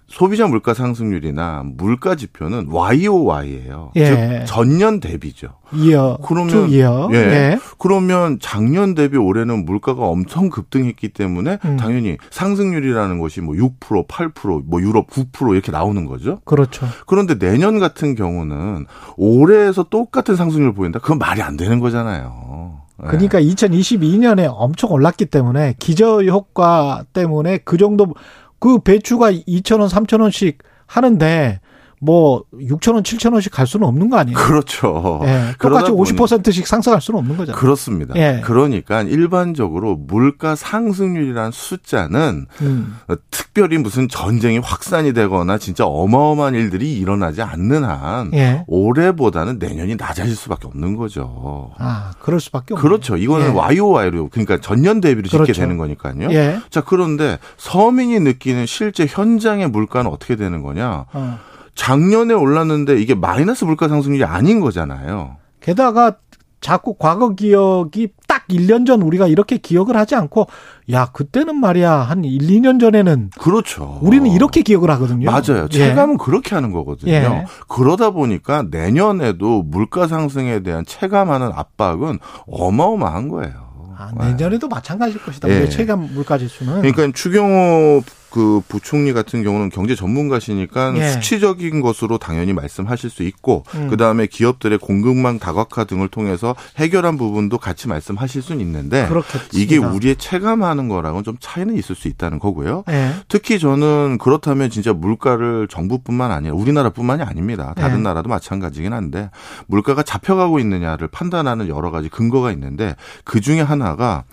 소비자 0.08 0.46
물가 0.46 0.72
상승률이나 0.72 1.64
물가 1.64 2.14
지표는 2.14 2.68
YOY예요. 2.70 3.92
예. 3.96 4.04
즉 4.06 4.44
전년 4.46 5.00
대비죠. 5.00 5.48
이어 5.74 6.18
그러면 6.26 6.48
쭉 6.48 6.72
이어. 6.72 7.10
예. 7.12 7.16
예. 7.16 7.58
그러면 7.78 8.38
작년 8.40 8.94
대비 8.94 9.18
올해는 9.18 9.66
물가가 9.66 10.06
엄청 10.06 10.48
급등했기 10.48 11.10
때문에 11.10 11.58
음. 11.62 11.76
당연히 11.76 12.16
상승률이라는 12.30 13.18
것이 13.18 13.42
뭐 13.42 13.54
6%, 13.54 14.08
8%, 14.08 14.62
뭐 14.64 14.80
유럽 14.80 15.08
9% 15.10 15.52
이렇게 15.52 15.70
나오는 15.70 16.06
거죠. 16.06 16.40
그렇죠. 16.46 16.86
그런데 17.06 17.38
내년 17.38 17.78
같은 17.78 18.14
경우는 18.14 18.86
올해에서 19.18 19.84
똑같은 19.84 20.36
상승률 20.36 20.72
보인다. 20.72 21.00
그건 21.00 21.18
말이 21.18 21.42
안 21.42 21.58
되는 21.58 21.80
거잖아요. 21.80 22.78
예. 23.02 23.06
그러니까 23.06 23.40
2022년에 23.40 24.50
엄청 24.50 24.90
올랐기 24.90 25.26
때문에 25.26 25.74
기저 25.78 26.24
효과 26.24 27.04
때문에 27.12 27.58
그 27.58 27.76
정도 27.76 28.14
그 28.58 28.78
배추가 28.78 29.30
2,000원, 29.32 29.88
3,000원씩 29.88 30.58
하는데 30.86 31.60
뭐 32.00 32.44
6,000원, 32.54 33.02
7,000원씩 33.02 33.50
갈 33.52 33.66
수는 33.66 33.86
없는 33.86 34.08
거 34.10 34.18
아니에요? 34.18 34.36
그렇죠. 34.36 35.20
예. 35.24 35.52
똑같이 35.58 35.90
보니- 35.90 36.16
50%씩 36.16 36.66
상승할 36.66 37.00
수는 37.00 37.18
없는 37.20 37.36
거잖아요. 37.36 37.60
그렇습니다. 37.60 38.14
예. 38.16 38.40
그러니까 38.44 39.02
일반적으로 39.02 39.96
물가 39.96 40.54
상승률이라는 40.54 41.50
숫자는 41.50 42.46
음. 42.62 42.96
어, 43.08 43.14
특별히 43.30 43.78
무슨 43.78 44.08
전쟁이 44.08 44.58
확산이 44.58 45.12
되거나 45.12 45.58
진짜 45.58 45.84
어마어마한 45.86 46.54
일들이 46.54 46.92
일어나지 46.98 47.42
않는 47.42 47.84
한 47.84 48.30
예. 48.34 48.64
올해보다는 48.66 49.58
내년이 49.58 49.96
낮아질 49.96 50.34
수밖에 50.36 50.66
없는 50.68 50.96
거죠. 50.96 51.72
아, 51.78 52.12
그럴 52.20 52.40
수밖에 52.40 52.74
없네요. 52.74 52.82
그렇죠. 52.82 53.16
이거는 53.16 53.48
예. 53.48 53.50
YOY로 53.52 54.28
그러니까 54.30 54.58
전년 54.60 55.00
대비로 55.00 55.26
짓게 55.28 55.38
그렇죠. 55.38 55.60
되는 55.60 55.76
거니까요. 55.76 56.30
예. 56.30 56.60
자 56.70 56.80
그런데 56.82 57.38
서민이 57.56 58.20
느끼는 58.20 58.66
실제 58.66 59.06
현장의 59.08 59.68
물가는 59.70 60.10
어떻게 60.10 60.36
되는 60.36 60.62
거냐? 60.62 61.06
어. 61.12 61.38
작년에 61.78 62.34
올랐는데 62.34 63.00
이게 63.00 63.14
마이너스 63.14 63.64
물가 63.64 63.86
상승률이 63.86 64.24
아닌 64.24 64.58
거잖아요. 64.60 65.36
게다가 65.60 66.16
자꾸 66.60 66.96
과거 66.98 67.36
기억이 67.36 68.08
딱 68.26 68.48
1년 68.48 68.84
전 68.84 69.00
우리가 69.00 69.28
이렇게 69.28 69.58
기억을 69.58 69.96
하지 69.96 70.16
않고 70.16 70.48
야, 70.90 71.06
그때는 71.12 71.54
말이야. 71.54 71.92
한 71.92 72.24
1, 72.24 72.40
2년 72.40 72.80
전에는 72.80 73.30
그렇죠. 73.38 74.00
우리는 74.02 74.28
이렇게 74.28 74.62
기억을 74.62 74.90
하거든요. 74.90 75.30
맞아요. 75.30 75.68
예. 75.72 75.78
체감은 75.78 76.18
그렇게 76.18 76.56
하는 76.56 76.72
거거든요. 76.72 77.12
예. 77.12 77.46
그러다 77.68 78.10
보니까 78.10 78.64
내년에도 78.68 79.62
물가 79.62 80.08
상승에 80.08 80.64
대한 80.64 80.84
체감하는 80.84 81.52
압박은 81.54 82.18
어마어마한 82.48 83.28
거예요. 83.28 83.68
아, 83.96 84.10
내년에도 84.18 84.66
마찬가지일 84.66 85.22
것이다. 85.22 85.48
예. 85.48 85.68
체감 85.68 86.08
물가 86.12 86.38
지수는 86.38 86.82
그러니까 86.82 87.08
추경호 87.14 88.02
그 88.30 88.60
부총리 88.68 89.12
같은 89.12 89.42
경우는 89.42 89.70
경제 89.70 89.94
전문가시니까 89.94 90.94
예. 90.96 91.08
수치적인 91.08 91.80
것으로 91.80 92.18
당연히 92.18 92.52
말씀하실 92.52 93.10
수 93.10 93.22
있고 93.22 93.64
음. 93.74 93.88
그다음에 93.88 94.26
기업들의 94.26 94.78
공급망 94.78 95.38
다각화 95.38 95.84
등을 95.84 96.08
통해서 96.08 96.54
해결한 96.76 97.16
부분도 97.16 97.58
같이 97.58 97.88
말씀하실 97.88 98.42
수는 98.42 98.60
있는데 98.60 99.08
그렇겠습니다. 99.08 99.48
이게 99.54 99.76
우리의 99.78 100.16
체감하는 100.16 100.88
거랑은 100.88 101.24
좀 101.24 101.36
차이는 101.40 101.76
있을 101.76 101.94
수 101.94 102.08
있다는 102.08 102.38
거고요. 102.38 102.84
예. 102.90 103.14
특히 103.28 103.58
저는 103.58 104.18
그렇다면 104.18 104.70
진짜 104.70 104.92
물가를 104.92 105.68
정부뿐만 105.68 106.30
아니라 106.30 106.54
우리나라뿐만이 106.54 107.22
아닙니다. 107.22 107.74
다른 107.76 107.98
네. 107.98 108.02
나라도 108.02 108.28
마찬가지긴 108.28 108.92
한데 108.92 109.30
물가가 109.66 110.02
잡혀가고 110.02 110.58
있느냐를 110.58 111.08
판단하는 111.08 111.68
여러 111.68 111.90
가지 111.90 112.08
근거가 112.08 112.52
있는데 112.52 112.94
그 113.24 113.40
중에 113.40 113.60
하나가 113.60 114.24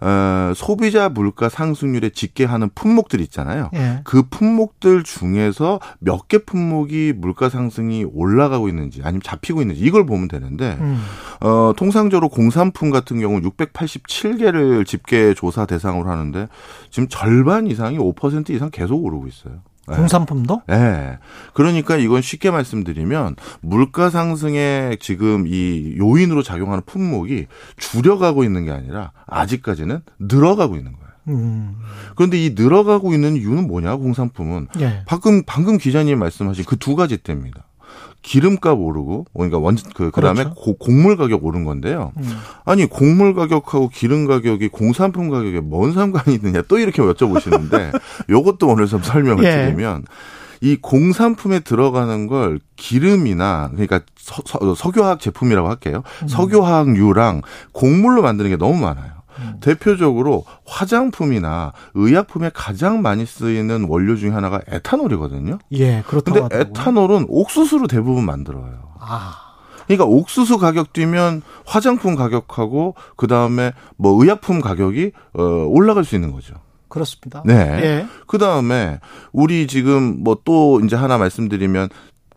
어, 0.00 0.52
소비자 0.54 1.08
물가 1.08 1.48
상승률에 1.48 2.10
직계하는 2.10 2.70
품목들 2.74 3.20
있잖아요. 3.22 3.70
예. 3.74 4.00
그 4.04 4.24
품목들 4.28 5.02
중에서 5.04 5.80
몇 6.00 6.28
개 6.28 6.38
품목이 6.38 7.12
물가 7.16 7.48
상승이 7.48 8.04
올라가고 8.04 8.68
있는지 8.68 9.00
아니면 9.04 9.20
잡히고 9.22 9.60
있는지 9.60 9.80
이걸 9.82 10.06
보면 10.06 10.28
되는데 10.28 10.76
음. 10.80 11.00
어, 11.40 11.72
통상적으로 11.76 12.28
공산품 12.28 12.90
같은 12.90 13.20
경우는 13.20 13.48
687개를 13.50 14.86
집계 14.86 15.34
조사 15.34 15.66
대상으로 15.66 16.10
하는데 16.10 16.48
지금 16.90 17.08
절반 17.08 17.66
이상이 17.66 17.98
5% 17.98 18.50
이상 18.50 18.70
계속 18.70 19.04
오르고 19.04 19.26
있어요. 19.26 19.60
네. 19.88 19.96
공산품도? 19.96 20.62
예. 20.70 21.18
그러니까 21.52 21.96
이건 21.96 22.22
쉽게 22.22 22.50
말씀드리면 22.50 23.36
물가 23.60 24.10
상승에 24.10 24.96
지금 25.00 25.46
이 25.46 25.94
요인으로 25.98 26.42
작용하는 26.42 26.82
품목이 26.86 27.46
줄여가고 27.76 28.44
있는 28.44 28.64
게 28.64 28.70
아니라 28.70 29.12
아직까지는 29.26 30.00
늘어가고 30.18 30.76
있는 30.76 30.92
거예요. 30.92 31.04
음. 31.28 31.76
그런데 32.16 32.42
이 32.42 32.50
늘어가고 32.56 33.14
있는 33.14 33.36
이유는 33.36 33.66
뭐냐? 33.66 33.96
공산품은 33.96 34.68
예. 34.80 35.02
방금 35.06 35.42
방금 35.46 35.78
기자님 35.78 36.18
말씀하신 36.18 36.64
그 36.64 36.76
두 36.76 36.96
가지 36.96 37.16
때문입니다. 37.16 37.64
기름값 38.24 38.80
오르고 38.80 39.26
그러니까 39.34 39.58
원 39.58 39.76
그 39.94 40.10
그다음에 40.10 40.44
그렇죠. 40.44 40.54
고- 40.60 40.76
곡물 40.78 41.16
가격 41.16 41.44
오른 41.44 41.64
건데요. 41.64 42.12
음. 42.16 42.36
아니 42.64 42.86
곡물 42.86 43.34
가격하고 43.34 43.90
기름 43.90 44.26
가격이 44.26 44.68
공산품 44.68 45.28
가격에 45.28 45.60
뭔 45.60 45.92
상관이 45.92 46.34
있느냐 46.36 46.62
또 46.66 46.78
이렇게 46.78 47.02
여쭤보시는데 47.02 47.92
요것도 48.30 48.66
오늘 48.66 48.86
좀 48.86 49.02
설명을 49.02 49.44
예. 49.44 49.66
드리면 49.66 50.04
이 50.62 50.76
공산품에 50.80 51.60
들어가는 51.60 52.26
걸 52.26 52.58
기름이나 52.76 53.68
그러니까 53.72 54.00
서, 54.16 54.42
서, 54.46 54.74
석유화학 54.74 55.20
제품이라고 55.20 55.68
할게요. 55.68 56.02
음. 56.22 56.28
석유화학유랑 56.28 57.42
곡물로 57.72 58.22
만드는 58.22 58.50
게 58.50 58.56
너무 58.56 58.78
많아요. 58.80 59.12
음. 59.38 59.56
대표적으로 59.60 60.44
화장품이나 60.66 61.72
의약품에 61.94 62.50
가장 62.54 63.02
많이 63.02 63.26
쓰이는 63.26 63.86
원료 63.88 64.16
중에 64.16 64.30
하나가 64.30 64.60
에탄올이거든요. 64.68 65.58
예, 65.72 66.02
그렇다고 66.06 66.48
근데 66.48 66.60
에탄올은 66.60 67.26
옥수수로 67.28 67.86
대부분 67.86 68.24
만들어요. 68.24 68.94
아. 69.00 69.40
그러니까 69.86 70.06
옥수수 70.06 70.58
가격 70.58 70.92
뛰면 70.92 71.42
화장품 71.66 72.14
가격하고 72.16 72.94
그 73.16 73.26
다음에 73.26 73.72
뭐 73.96 74.20
의약품 74.22 74.60
가격이 74.60 75.12
어 75.34 75.42
올라갈 75.42 76.04
수 76.04 76.14
있는 76.14 76.32
거죠. 76.32 76.54
그렇습니다. 76.88 77.42
네. 77.44 77.54
예. 77.54 78.06
그 78.26 78.38
다음에 78.38 79.00
우리 79.32 79.66
지금 79.66 80.22
뭐 80.22 80.36
또 80.44 80.80
이제 80.84 80.94
하나 80.96 81.18
말씀드리면 81.18 81.88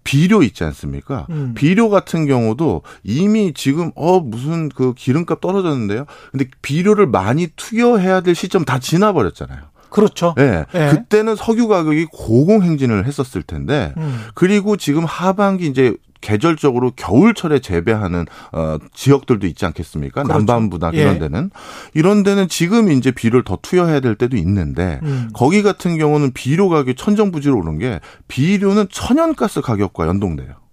비료 0.07 0.41
있지 0.41 0.63
않습니까? 0.63 1.27
음. 1.29 1.51
비료 1.53 1.89
같은 1.89 2.25
경우도 2.25 2.84
이미 3.03 3.51
지금 3.53 3.91
어 3.93 4.21
무슨 4.21 4.69
그 4.69 4.93
기름값 4.93 5.41
떨어졌는데요. 5.41 6.05
근데 6.31 6.45
비료를 6.61 7.07
많이 7.07 7.47
투여해야 7.57 8.21
될 8.21 8.34
시점 8.34 8.63
다 8.63 8.79
지나 8.79 9.11
버렸잖아요. 9.11 9.59
그렇죠. 9.89 10.34
네. 10.38 10.63
예. 10.75 10.89
그때는 10.91 11.35
석유 11.35 11.67
가격이 11.67 12.07
고공행진을 12.13 13.05
했었을 13.05 13.43
텐데 13.43 13.93
음. 13.97 14.21
그리고 14.34 14.77
지금 14.77 15.03
하반기 15.03 15.67
이제 15.67 15.93
계절적으로 16.22 16.91
겨울철에 16.95 17.60
재배하는 17.60 18.26
어 18.52 18.77
지역들도 18.94 19.48
있지 19.48 19.65
않겠습니까? 19.65 20.23
그렇죠. 20.23 20.38
남반부나 20.38 20.91
예. 20.94 21.02
이런 21.02 21.19
데는 21.19 21.49
이런 21.94 22.23
데는 22.23 22.48
지금 22.48 22.91
이제 22.91 23.11
비료를 23.11 23.44
더 23.44 23.57
투여해야 23.61 23.99
될 23.99 24.15
때도 24.15 24.38
있는데 24.38 24.99
음. 25.03 25.30
거기 25.34 25.64
같은 25.64 25.98
경우는 25.98 26.31
비료 26.34 26.69
가격이 26.69 26.95
천정부지로 26.95 27.57
오른 27.57 27.80
게 27.80 27.99
비료는 28.27 28.88
천연가스 28.89 29.61
가격과 29.61 30.07
연동돼요. 30.07 30.66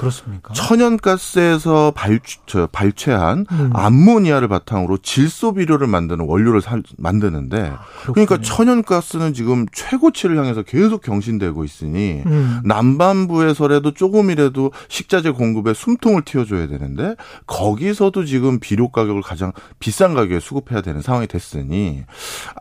아, 0.00 0.10
그렇습니까? 0.10 0.54
천연가스에서 0.54 1.92
발, 1.94 2.20
저, 2.46 2.66
발췌한 2.72 3.46
음. 3.50 3.70
암모니아를 3.74 4.48
바탕으로 4.48 4.98
질소 4.98 5.54
비료를 5.54 5.86
만드는 5.86 6.24
원료를 6.26 6.62
살, 6.62 6.82
만드는데 6.96 7.72
그러니까 8.06 8.38
천연가스는 8.40 9.34
지금 9.34 9.66
최고치를 9.72 10.38
향해서 10.38 10.62
계속 10.62 11.02
경신되고 11.02 11.64
있으니 11.64 12.22
음. 12.24 12.60
남반부에서라도 12.64 13.92
조금이라도 13.92 14.72
식자재 14.88 15.30
공급에 15.30 15.74
숨통을 15.74 16.22
틔워줘야 16.22 16.66
되는데 16.66 17.14
거기서도 17.46 18.24
지금 18.24 18.58
비료 18.58 18.88
가격을 18.88 19.20
가장 19.20 19.52
비싼 19.78 20.14
가격에 20.14 20.40
수급해야 20.40 20.80
되는 20.80 21.02
상황이 21.02 21.26
됐으니 21.26 22.04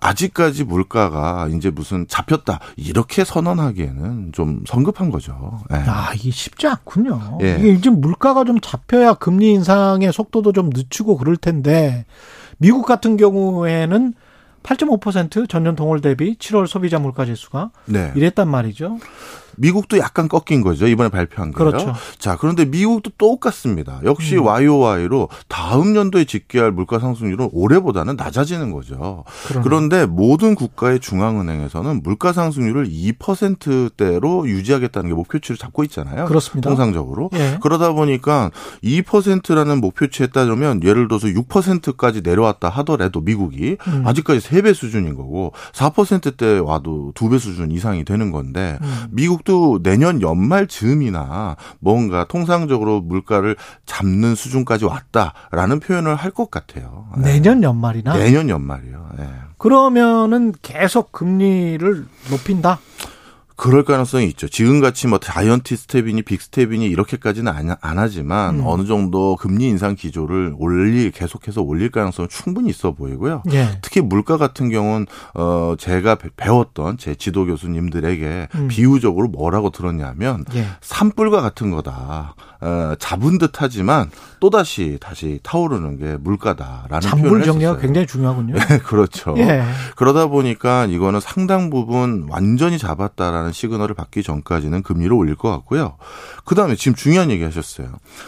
아직까지 0.02 0.66
물가가 0.66 1.48
이제 1.56 1.70
무슨 1.70 2.06
잡혔다 2.08 2.60
이렇게 2.76 3.24
선언하기에는 3.24 4.32
좀 4.34 4.62
성급한 4.68 5.10
거죠. 5.10 5.60
예. 5.72 5.76
아, 5.88 6.14
이게 6.14 6.32
쉽지 6.32 6.68
않군요. 6.68 7.29
예. 7.42 7.58
이게 7.60 7.70
이제 7.70 7.90
물가가 7.90 8.44
좀 8.44 8.60
잡혀야 8.60 9.16
금리 9.16 9.52
인상의 9.54 10.12
속도도 10.12 10.54
좀 10.54 10.70
늦추고 10.74 11.18
그럴 11.18 11.38
텐데 11.38 12.06
미국 12.58 12.86
같은 12.86 13.18
경우에는 13.18 14.14
8.5% 14.64 15.48
전년 15.48 15.76
동월 15.76 16.02
대비 16.02 16.38
7월 16.38 16.68
소비자 16.68 17.00
물가 17.00 17.26
지수가 17.26 17.72
네. 17.86 18.12
이랬단 18.16 18.48
말이죠. 18.48 19.00
미국도 19.60 19.98
약간 19.98 20.28
꺾인 20.28 20.62
거죠. 20.62 20.88
이번에 20.88 21.10
발표한 21.10 21.52
거요. 21.52 21.72
그렇죠. 21.72 21.94
자, 22.18 22.38
그런데 22.40 22.66
미국도 22.66 23.12
똑같습니다. 23.18 24.00
역시 24.04 24.38
음. 24.38 24.46
YOY로 24.46 25.30
다음 25.48 25.96
연도에 25.96 26.26
집계할 26.26 26.72
물가 26.72 27.00
상승률은 27.00 27.50
올해보다는 27.52 28.16
낮아지는 28.16 28.72
거죠. 28.72 29.26
그러네. 29.48 29.64
그런데 29.64 30.06
모든 30.06 30.56
국가의 30.56 31.00
중앙은행에서는 31.00 32.02
물가 32.04 32.32
상승률을 32.32 32.88
2%대로 32.88 34.48
유지하겠다는 34.48 35.10
게 35.10 35.16
목표치를 35.16 35.58
잡고 35.58 35.84
있잖아요. 35.86 36.26
그렇습니다. 36.26 36.70
통상적으로. 36.70 37.30
예. 37.34 37.58
그러다 37.62 37.92
보니까 37.92 38.52
2%라는 38.84 39.82
목표치에 39.82 40.28
따르면 40.28 40.84
예를 40.84 41.08
들어서 41.08 41.28
6%까지 41.28 42.22
내려왔다 42.22 42.70
하더라도 42.70 43.20
미국이 43.22 43.78
음. 43.88 44.04
아직까지 44.06 44.40
3배 44.40 44.74
수준인 44.74 45.16
거고 45.16 45.52
4%대 45.74 46.60
와도 46.60 47.12
2배 47.16 47.40
수준 47.40 47.72
이상이 47.72 48.06
되는 48.06 48.32
건데 48.32 48.78
음. 48.82 49.08
미국도 49.12 49.49
내년 49.84 50.22
연말 50.22 50.68
즈음이나 50.68 51.56
뭔가 51.80 52.26
통상적으로 52.26 53.02
물가를 53.02 53.56
잡는 53.86 54.36
수준까지 54.36 54.86
왔다라는 54.86 55.80
표현을 55.80 56.16
할 56.16 56.30
것 56.32 56.52
같아요. 56.52 57.08
예. 57.18 57.22
내년 57.22 57.64
연말이나 57.64 58.16
내년 58.16 58.50
연말이요. 58.50 59.10
예. 59.20 59.28
그러면은 59.58 60.54
계속 60.62 61.12
금리를 61.12 62.06
높인다. 62.30 62.80
그럴 63.60 63.84
가능성이 63.84 64.26
있죠. 64.28 64.48
지금같이 64.48 65.08
뭐 65.08 65.20
giant 65.20 65.76
step이니 65.76 66.22
big 66.22 66.42
step이니 66.42 66.86
이렇게까지는 66.88 67.52
안, 67.52 67.76
안 67.82 68.00
하지만 68.00 68.60
음. 68.62 68.64
어느 68.66 68.86
정도 68.86 69.36
금리 69.36 69.66
인상 69.66 69.96
기조를 69.96 70.56
올리 70.58 71.12
계속해서 71.12 71.62
올릴 71.62 71.92
가능성은 71.92 72.30
충분히 72.30 72.70
있어 72.70 72.94
보이고요. 72.94 73.44
예. 73.52 73.78
특히 73.82 74.00
물가 74.00 74.38
같은 74.38 74.70
경우는 74.70 75.08
어 75.34 75.76
제가 75.78 76.16
배- 76.16 76.30
배웠던 76.38 76.98
제 76.98 77.16
지도 77.16 77.46
교수님들에게 77.46 78.48
음. 78.56 78.68
비유적으로 78.70 79.28
뭐라고 79.28 79.72
들었냐면 79.72 80.46
예. 80.56 80.66
산불과 80.80 81.42
같은 81.42 81.70
거다. 81.72 82.36
어, 82.62 82.94
잡은 83.00 83.38
듯하지만 83.38 84.10
또 84.42 84.50
다시 84.50 84.98
다시 85.00 85.40
타오르는 85.44 85.98
게 85.98 86.18
물가다라는 86.18 87.02
잔불 87.02 87.30
표현을 87.30 87.46
정리가. 87.46 87.78
굉장히 87.78 88.06
중요하군요. 88.06 88.56
네, 88.56 88.80
그렇죠. 88.84 89.36
예. 89.38 89.64
그러다 89.96 90.28
보니까 90.28 90.86
이거는 90.86 91.20
상당 91.22 91.70
부분 91.70 92.28
완전히 92.30 92.78
잡았다라는 92.78 93.54
시그널을 93.54 93.96
받기 93.96 94.24
전까지는 94.24 94.84
금리를 94.84 95.12
올릴 95.14 95.36
것 95.36 95.50
같고요. 95.52 95.96
그 96.44 96.56
다음에 96.56 96.76
지금 96.76 96.96
중요한 96.96 97.32
얘기 97.32 97.44
하셨어요. 97.44 97.88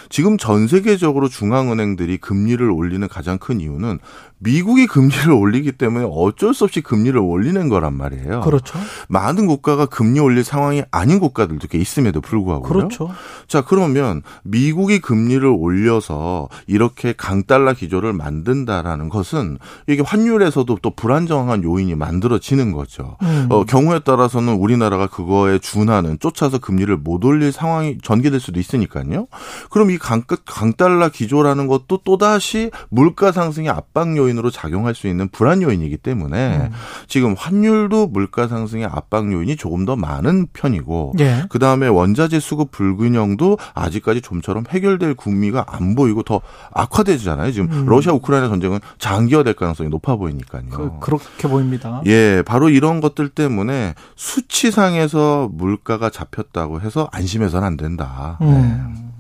지금 0.10 0.38
전 0.38 0.68
세계적으로 0.68 1.28
중앙은행들이 1.28 2.18
금리를 2.18 2.70
올리는 2.70 3.06
가장 3.08 3.38
큰 3.38 3.60
이유는 3.60 4.00
미국이 4.44 4.88
금리를 4.88 5.32
올리기 5.32 5.74
때문에 5.74 6.08
어쩔 6.10 6.54
수 6.54 6.64
없이 6.64 6.82
금리를 6.82 7.18
올리는 7.20 7.70
거란 7.70 7.94
말이에요. 7.94 8.42
그렇죠. 8.42 8.80
많은 9.08 9.46
국가가 9.46 9.86
금리 9.86 10.20
올릴 10.20 10.44
상황이 10.44 10.84
아닌 10.90 11.20
국가들도 11.20 11.68
꽤 11.68 11.78
있음에도 11.78 12.22
불구하고요. 12.22 12.68
그렇죠. 12.68 13.12
자, 13.48 13.62
그러면 13.62 14.24
미국이 14.44 15.00
금리를 15.00 15.46
올려서 15.46 16.50
이렇게 16.66 17.14
강달러 17.14 17.74
기조를 17.74 18.14
만든다라는 18.14 19.10
것은 19.10 19.60
이게 19.88 20.02
환율에서도 20.02 20.80
또 20.82 20.90
불안정한 20.96 21.64
요인이 21.64 21.94
만들어지는 21.94 22.72
거죠. 22.72 23.18
음. 23.22 23.48
어, 23.50 23.64
경우에 23.64 24.00
따라서는 24.00 24.56
우리나라가 24.56 25.06
그거에 25.06 25.60
준하는 25.60 26.18
쫓아서 26.20 26.58
금리를 26.58 26.98
못 26.98 27.24
올릴 27.26 27.52
상황이 27.52 28.00
전개될 28.02 28.40
수도 28.40 28.60
있으니까요. 28.60 29.28
그럼 29.70 29.92
이 29.92 30.00
강, 30.00 30.24
강달러 30.46 31.10
기조라는 31.10 31.68
것도 31.68 32.00
또다시 32.04 32.72
물가 32.90 33.32
상승의 33.32 33.70
압박 33.70 34.18
요인 34.18 34.31
으로 34.38 34.50
작용할 34.50 34.96
수 34.96 35.08
있는 35.08 35.28
불안 35.30 35.62
요인이기 35.62 35.98
때문에 35.98 36.58
음. 36.58 36.70
지금 37.08 37.36
환율도 37.38 38.08
물가 38.08 38.48
상승의 38.48 38.86
압박 38.86 39.32
요인이 39.32 39.56
조금 39.56 39.86
더 39.86 39.96
많은 39.96 40.48
편이고 40.54 41.14
예. 41.20 41.44
그 41.50 41.60
다음에 41.60 41.88
원자재 41.88 42.40
수급 42.40 42.72
불균형도 42.72 43.58
아직까지 43.74 44.22
좀처럼 44.22 44.66
해결될 44.70 45.16
구미가 45.16 45.66
안 45.68 45.96
보이고 45.96 46.24
더 46.24 46.42
악화되잖아요. 46.74 47.52
지금 47.52 47.72
음. 47.72 47.86
러시아 47.86 48.14
우크라이나 48.14 48.48
전쟁은 48.48 48.80
장기화될 48.98 49.54
가능성이 49.54 49.90
높아 49.90 50.16
보이니까요. 50.16 50.64
그, 50.70 50.92
그렇게 51.00 51.48
보입니다. 51.48 52.02
예, 52.06 52.44
바로 52.46 52.70
이런 52.70 53.02
것들 53.02 53.30
때문에 53.30 53.96
수치상에서 54.16 55.50
물가가 55.52 56.10
잡혔다고 56.10 56.82
해서 56.82 57.10
안심해서는 57.12 57.68
안 57.68 57.78
된다. 57.78 58.38
네. 58.42 59.11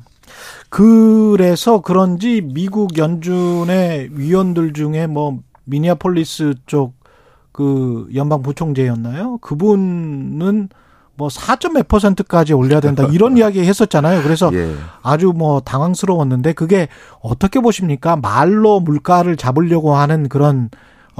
음. 0.79 1.35
그래서 1.35 1.81
그런지 1.81 2.41
미국 2.41 2.97
연준의 2.97 4.09
위원들 4.13 4.73
중에 4.73 5.07
뭐 5.07 5.39
미니아폴리스 5.65 6.55
쪽 6.65 7.01
그 7.51 8.07
연방 8.15 8.41
부총재였나요? 8.41 9.37
그분은 9.37 10.69
뭐 11.15 11.27
4.몇 11.27 11.87
퍼센트까지 11.87 12.53
올려야 12.53 12.79
된다 12.79 13.05
이런 13.11 13.37
이야기 13.37 13.61
했었잖아요. 13.63 14.23
그래서 14.23 14.49
예. 14.53 14.73
아주 15.03 15.33
뭐 15.35 15.59
당황스러웠는데 15.59 16.53
그게 16.53 16.87
어떻게 17.21 17.59
보십니까? 17.59 18.15
말로 18.15 18.79
물가를 18.79 19.35
잡으려고 19.35 19.95
하는 19.95 20.29
그런 20.29 20.69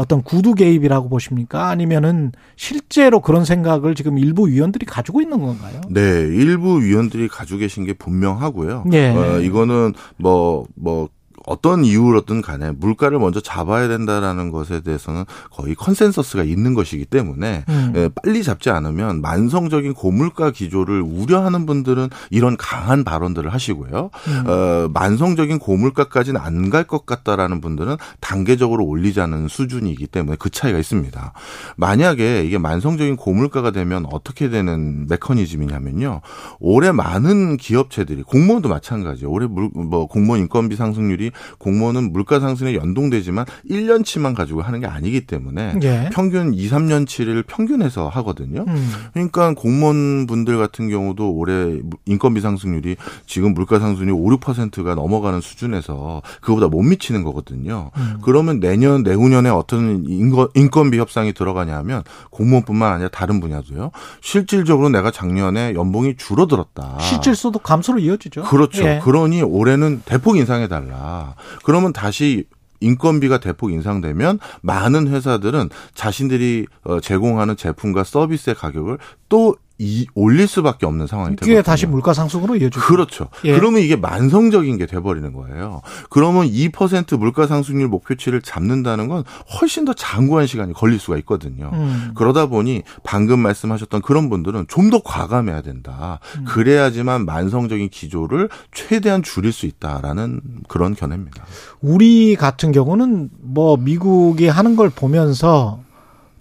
어떤 0.02 0.24
구두 0.24 0.56
개입이라고 0.56 1.10
보십니까? 1.10 1.70
아니면은 1.70 2.32
실제로 2.56 3.22
그런 3.22 3.46
생각을 3.46 3.94
지금 3.94 4.18
일부 4.18 4.48
위원들이 4.48 4.86
가지고 4.86 5.22
있는 5.22 5.40
건가요? 5.40 5.80
네, 5.90 6.02
일부 6.02 6.82
위원들이 6.82 7.28
가지고 7.28 7.60
계신 7.60 7.86
게 7.86 7.94
분명하고요. 7.94 8.86
예. 8.94 9.10
어, 9.10 9.40
이거는 9.40 9.94
뭐, 10.18 10.66
뭐, 10.76 11.10
어떤 11.46 11.86
이유로든 11.86 12.42
간에 12.42 12.72
물가를 12.72 13.20
먼저 13.20 13.40
잡아야 13.40 13.88
된다라는 13.88 14.52
것에 14.52 14.82
대해서는 14.82 15.26
거의 15.52 15.76
consensus가 15.76 16.44
있는 16.44 16.74
것이기 16.74 17.06
때문에 17.06 17.66
음. 17.70 17.94
예, 17.96 18.10
빨리 18.24 18.44
잡지 18.44 18.70
않으면 18.70 19.22
만성적인 19.22 19.94
고물가 19.94 20.52
기조를 20.52 21.02
우려하는 21.02 21.66
분들은 21.66 22.10
이런 22.30 22.58
강한 22.58 23.04
발언들을 23.04 23.54
하시고요. 23.54 24.10
음. 24.28 24.44
어, 24.48 24.90
만성적인 24.94 25.60
고물가까지는 25.60 26.40
안 26.40 26.70
갈 26.72 26.82
것 26.88 27.06
같다라는 27.06 27.60
분들은 27.62 27.98
단계적으로 28.22 28.86
올리자는 28.86 29.48
수준이기 29.48 30.08
때문에 30.08 30.38
그 30.40 30.50
차이가 30.50 30.78
있습니다. 30.80 31.34
만약에 31.76 32.44
이게 32.44 32.58
만성적인 32.58 33.18
고물가가 33.18 33.72
되면 33.72 34.06
어떻게 34.12 34.50
되는 34.50 35.06
메커니즘이냐면요. 35.08 36.22
올해 36.60 36.92
많은 36.92 37.58
기업체들이 37.58 38.24
공무원도 38.24 38.70
마찬가지예요. 38.70 39.30
올해 39.30 39.48
물, 39.48 39.70
뭐 39.74 40.08
공무원 40.08 40.42
인건비 40.42 40.76
상승률이 40.76 41.31
이 41.32 41.56
공무원은 41.58 42.12
물가 42.12 42.40
상승에 42.40 42.76
연동되지만 42.76 43.46
1년치만 43.70 44.36
가지고 44.36 44.62
하는 44.62 44.80
게 44.80 44.88
아니기 44.88 45.26
때문에 45.26 45.80
예. 45.84 46.10
평균 46.12 46.54
2, 46.54 46.70
3년치를 46.70 47.46
평균해서 47.48 48.10
하거든요. 48.10 48.66
음. 48.68 48.92
그러니까 49.14 49.54
공무원분들 49.54 50.58
같은 50.58 50.90
경우도 50.90 51.32
올해 51.32 51.80
인건비 52.06 52.42
상승률이 52.42 52.96
지금 53.26 53.54
물가 53.54 53.80
상승률이 53.80 54.12
5, 54.12 54.38
6%가 54.40 54.96
넘어가는 54.96 55.42
수준에서 55.42 56.22
그거보다 56.42 56.68
못 56.68 56.82
미치는 56.82 57.24
거거든요. 57.24 57.92
음. 57.98 58.18
그러면 58.24 58.60
내년 58.60 59.04
내후년에 59.04 59.50
어떤 59.50 60.04
인건, 60.08 60.50
인건비 60.56 60.98
협상이 60.98 61.34
들어가냐면 61.34 62.04
공무원뿐만 62.30 62.94
아니라 62.94 63.10
다른 63.10 63.40
분야도요. 63.40 63.92
실질적으로 64.22 64.90
내가 64.90 65.12
작년에 65.12 65.74
연봉이 65.76 66.16
줄어들었다. 66.16 67.00
실질소도 67.00 67.60
감소로 67.60 68.00
이어지죠. 68.00 68.44
그렇죠. 68.44 68.84
예. 68.84 69.02
그러니 69.04 69.42
올해는 69.42 70.02
대폭 70.06 70.38
인상해 70.38 70.68
달라. 70.68 71.21
그러면 71.64 71.94
다시 71.94 72.46
인건비가 72.82 73.40
대폭 73.40 73.72
인상되면 73.72 74.40
많은 74.62 75.08
회사들은 75.08 75.70
자신들이 75.94 76.66
어, 76.84 77.00
제공하는 77.00 77.56
제품과 77.56 78.04
서비스의 78.04 78.56
가격을 78.56 78.98
또 79.30 79.56
이, 79.84 80.06
올릴 80.14 80.48
수밖에 80.48 80.86
없는 80.86 81.08
상황이 81.08 81.32
되거든요. 81.32 81.56
그게 81.56 81.64
다시 81.64 81.88
물가 81.88 82.14
상승으로 82.14 82.56
이어지죠. 82.56 82.80
그렇죠. 82.82 83.30
예. 83.46 83.56
그러면 83.56 83.82
이게 83.82 83.96
만성적인 83.96 84.78
게 84.78 84.86
돼버리는 84.86 85.34
거예요. 85.34 85.82
그러면 86.12 86.46
2% 86.48 87.18
물가 87.18 87.48
상승률 87.48 87.88
목표치를 87.88 88.44
잡는다는 88.44 89.08
건 89.08 89.24
훨씬 89.60 89.84
더 89.86 89.94
장구한 89.94 90.46
시간이 90.46 90.74
걸릴 90.74 91.00
수가 91.00 91.18
있거든요. 91.20 91.72
음. 91.74 92.12
그러다 92.14 92.46
보니 92.46 92.84
방금 93.04 93.40
말씀하셨던 93.40 94.04
그런 94.04 94.30
분들은 94.30 94.66
좀 94.68 94.92
더 94.92 95.00
과감해야 95.02 95.62
된다. 95.62 96.20
음. 96.38 96.44
그래야지만 96.44 97.26
만성적인 97.26 97.90
기조를 97.90 98.50
최대한 98.74 99.24
줄일 99.24 99.54
수 99.54 99.66
있다라는 99.66 100.42
그런 100.68 100.94
견해입니다. 100.96 101.46
우리 101.80 102.36
같은 102.36 102.74
경우는 102.74 103.30
뭐 103.40 103.78
미국이 103.78 104.50
하는 104.50 104.76
걸 104.76 104.90
보면서 104.90 105.80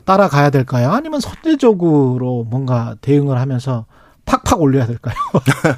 따라가야 0.04 0.50
될까요? 0.50 0.90
아니면 0.90 1.20
선제적으로 1.20 2.44
뭔가 2.48 2.96
대응을 3.00 3.38
하면서 3.38 3.86
팍팍 4.24 4.60
올려야 4.60 4.86
될까요? 4.86 5.14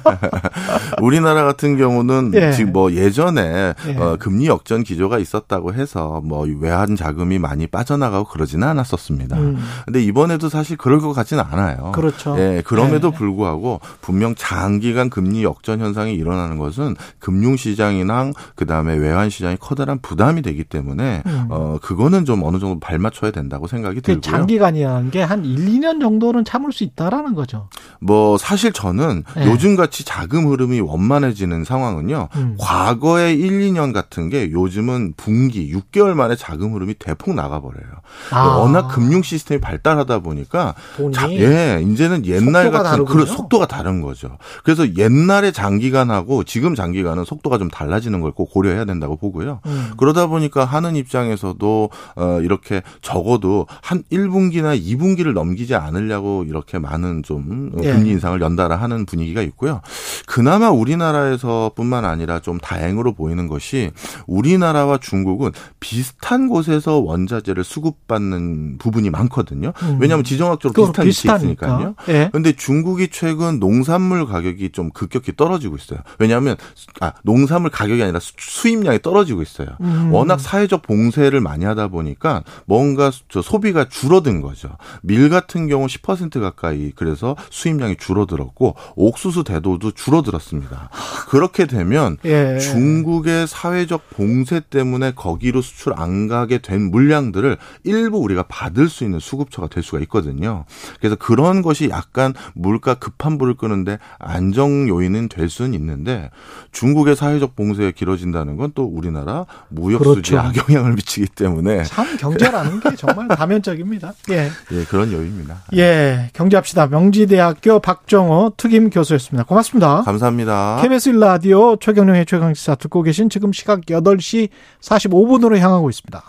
우리나라 1.01 1.43
같은 1.43 1.77
경우는 1.77 2.31
예. 2.35 2.51
지금 2.51 2.71
뭐 2.71 2.91
예전에 2.91 3.73
예. 3.87 3.97
어, 3.97 4.17
금리 4.19 4.47
역전 4.47 4.83
기조가 4.83 5.17
있었다고 5.17 5.73
해서 5.73 6.21
뭐 6.23 6.45
외환 6.59 6.95
자금이 6.95 7.39
많이 7.39 7.67
빠져나가고 7.67 8.25
그러지는 8.29 8.67
않았었습니다. 8.67 9.37
음. 9.37 9.57
근데 9.85 10.03
이번에도 10.03 10.49
사실 10.49 10.77
그럴 10.77 10.99
것 10.99 11.13
같지는 11.13 11.43
않아요. 11.49 11.91
그렇죠. 11.93 12.35
예, 12.37 12.61
그럼에도 12.65 13.09
예. 13.13 13.17
불구하고 13.17 13.81
분명 14.01 14.35
장기간 14.35 15.09
금리 15.09 15.43
역전 15.43 15.79
현상이 15.79 16.13
일어나는 16.13 16.57
것은 16.59 16.95
금융 17.19 17.55
시장이랑 17.57 18.33
그다음에 18.55 18.95
외환 18.95 19.29
시장이 19.29 19.57
커다란 19.59 19.99
부담이 19.99 20.41
되기 20.43 20.63
때문에 20.63 21.23
음. 21.25 21.47
어 21.49 21.77
그거는 21.81 22.25
좀 22.25 22.43
어느 22.43 22.59
정도 22.59 22.79
발맞춰야 22.79 23.31
된다고 23.31 23.67
생각이 23.67 23.95
그 23.97 24.01
들고요. 24.03 24.21
장기간이라는 24.21 25.09
게 25.11 25.23
한 25.23 25.45
1, 25.45 25.55
2년 25.55 26.01
정도는 26.01 26.43
참을 26.43 26.73
수 26.73 26.83
있다라는 26.83 27.33
거죠. 27.33 27.69
뭐 28.01 28.32
사실 28.37 28.73
저는 28.73 29.23
예. 29.37 29.45
요즘 29.45 29.75
같이 29.75 30.03
자금 30.03 30.47
흐름이 30.47 30.81
원만해지는 30.81 31.63
상황은요. 31.63 32.27
음. 32.35 32.55
과거의 32.59 33.39
1, 33.39 33.61
2년 33.71 33.93
같은 33.93 34.29
게 34.29 34.51
요즘은 34.51 35.13
분기 35.15 35.73
6개월 35.73 36.13
만에 36.13 36.35
자금 36.35 36.73
흐름이 36.73 36.95
대폭 36.99 37.33
나가버려요. 37.33 37.85
아. 38.31 38.57
워낙 38.57 38.89
금융 38.89 39.21
시스템이 39.21 39.61
발달하다 39.61 40.19
보니까 40.19 40.75
자, 41.13 41.31
예, 41.31 41.81
이제는 41.87 42.25
옛날 42.25 42.69
같은 42.71 42.83
다르군요. 42.91 43.05
그런 43.05 43.25
속도가 43.25 43.67
다른 43.67 44.01
거죠. 44.01 44.37
그래서 44.63 44.95
옛날의 44.97 45.53
장기간하고 45.53 46.43
지금 46.43 46.75
장기간은 46.75 47.23
속도가 47.25 47.57
좀 47.57 47.69
달라지는 47.69 48.19
걸 48.19 48.33
꼭 48.33 48.51
고려해야 48.51 48.85
된다고 48.85 49.15
보고요. 49.15 49.59
음. 49.67 49.91
그러다 49.95 50.25
보니까 50.25 50.65
하는 50.65 50.95
입장에서도 50.95 51.89
어 52.15 52.39
이렇게 52.41 52.81
적어도 53.01 53.67
한 53.81 54.01
1분기나 54.11 54.79
2분기를 54.81 55.33
넘기지 55.33 55.75
않으려고 55.75 56.43
이렇게 56.47 56.79
많은 56.79 57.21
좀 57.21 57.71
예. 57.83 57.91
금리 57.93 58.11
인상을 58.23 58.39
연달아 58.41 58.77
하는 58.77 59.05
분위기가 59.05 59.41
있고요. 59.41 59.81
그나마 60.25 60.69
우리나라에서뿐만 60.71 62.05
아니라 62.05 62.39
좀 62.39 62.57
다행으로 62.57 63.13
보이는 63.13 63.47
것이 63.47 63.91
우리나라와 64.27 64.97
중국은 64.99 65.51
비슷한 65.81 66.47
곳에서 66.47 66.99
원자재를 66.99 67.63
수급받는 67.65 68.77
부분이 68.77 69.09
많거든요. 69.09 69.73
음. 69.83 69.97
왜냐하면 69.99 70.23
지정학적으로 70.23 70.85
비슷한 70.87 71.05
위치에 71.05 71.33
비슷하니까. 71.33 71.67
있으니까요. 71.67 71.95
예. 72.09 72.29
근데 72.31 72.53
중국이 72.53 73.09
최근 73.11 73.59
농산물 73.59 74.25
가격이 74.25 74.71
좀 74.71 74.89
급격히 74.91 75.35
떨어지고 75.35 75.75
있어요. 75.75 75.99
왜냐하면 76.19 76.55
아 77.01 77.11
농산물 77.23 77.71
가격이 77.71 78.01
아니라 78.01 78.19
수- 78.21 78.31
수입량이 78.37 79.01
떨어지고 79.01 79.41
있어요. 79.41 79.67
음. 79.81 80.13
워낙 80.13 80.39
사회적 80.39 80.81
봉쇄를 80.83 81.41
많이 81.41 81.65
하다 81.65 81.89
보니까 81.89 82.43
뭔가 82.65 83.11
저 83.27 83.41
소비가 83.41 83.89
줄어든 83.89 84.41
거죠. 84.41 84.69
밀 85.01 85.29
같은 85.29 85.67
경우 85.67 85.87
10% 85.87 86.39
가까이 86.39 86.91
그래서 86.95 87.35
수입량이 87.49 87.97
줄 87.97 88.12
어들었고 88.19 88.75
옥수수 88.95 89.43
대도도 89.45 89.91
줄어들었습니다. 89.91 90.89
그렇게 91.29 91.65
되면 91.65 92.17
예. 92.25 92.57
중국의 92.59 93.47
사회적 93.47 94.09
봉쇄 94.09 94.59
때문에 94.59 95.13
거기로 95.15 95.61
수출 95.61 95.93
안 95.95 96.27
가게 96.27 96.57
된 96.57 96.91
물량들을 96.91 97.57
일부 97.83 98.17
우리가 98.17 98.43
받을 98.43 98.89
수 98.89 99.03
있는 99.05 99.19
수급처가 99.19 99.67
될 99.67 99.81
수가 99.83 99.99
있거든요. 100.01 100.65
그래서 100.99 101.15
그런 101.15 101.61
것이 101.61 101.89
약간 101.89 102.33
물가 102.53 102.95
급한 102.95 103.37
불을 103.37 103.53
끄는데 103.55 103.97
안정 104.19 104.89
요인은 104.89 105.29
될 105.29 105.49
수는 105.49 105.73
있는데 105.73 106.29
중국의 106.71 107.15
사회적 107.15 107.55
봉쇄가 107.55 107.91
길어진다는 107.91 108.57
건 108.57 108.73
또 108.75 108.85
우리나라 108.85 109.45
무역 109.69 110.03
수지에 110.03 110.37
그렇죠. 110.37 110.39
악영향을 110.39 110.93
미치기 110.93 111.27
때문에 111.35 111.83
참 111.83 112.17
경제라는 112.17 112.79
게 112.79 112.95
정말 112.95 113.27
다면적입니다. 113.37 114.13
예. 114.31 114.49
예, 114.71 114.83
그런 114.85 115.11
요인입니다. 115.11 115.63
예. 115.75 116.29
경제합시다. 116.33 116.87
명지대학교 116.87 117.79
박 117.79 118.02
정호 118.05 118.53
특임 118.57 118.89
교수였습니다. 118.89 119.45
고맙습니다. 119.45 120.01
감사합니다. 120.03 120.79
KBS 120.81 121.11
1라디오 121.13 121.79
최경영의 121.79 122.25
최강시사 122.25 122.75
듣고 122.75 123.01
계신 123.01 123.29
지금 123.29 123.53
시각 123.53 123.81
8시 123.81 124.49
45분으로 124.81 125.57
향하고 125.57 125.89
있습니다. 125.89 126.23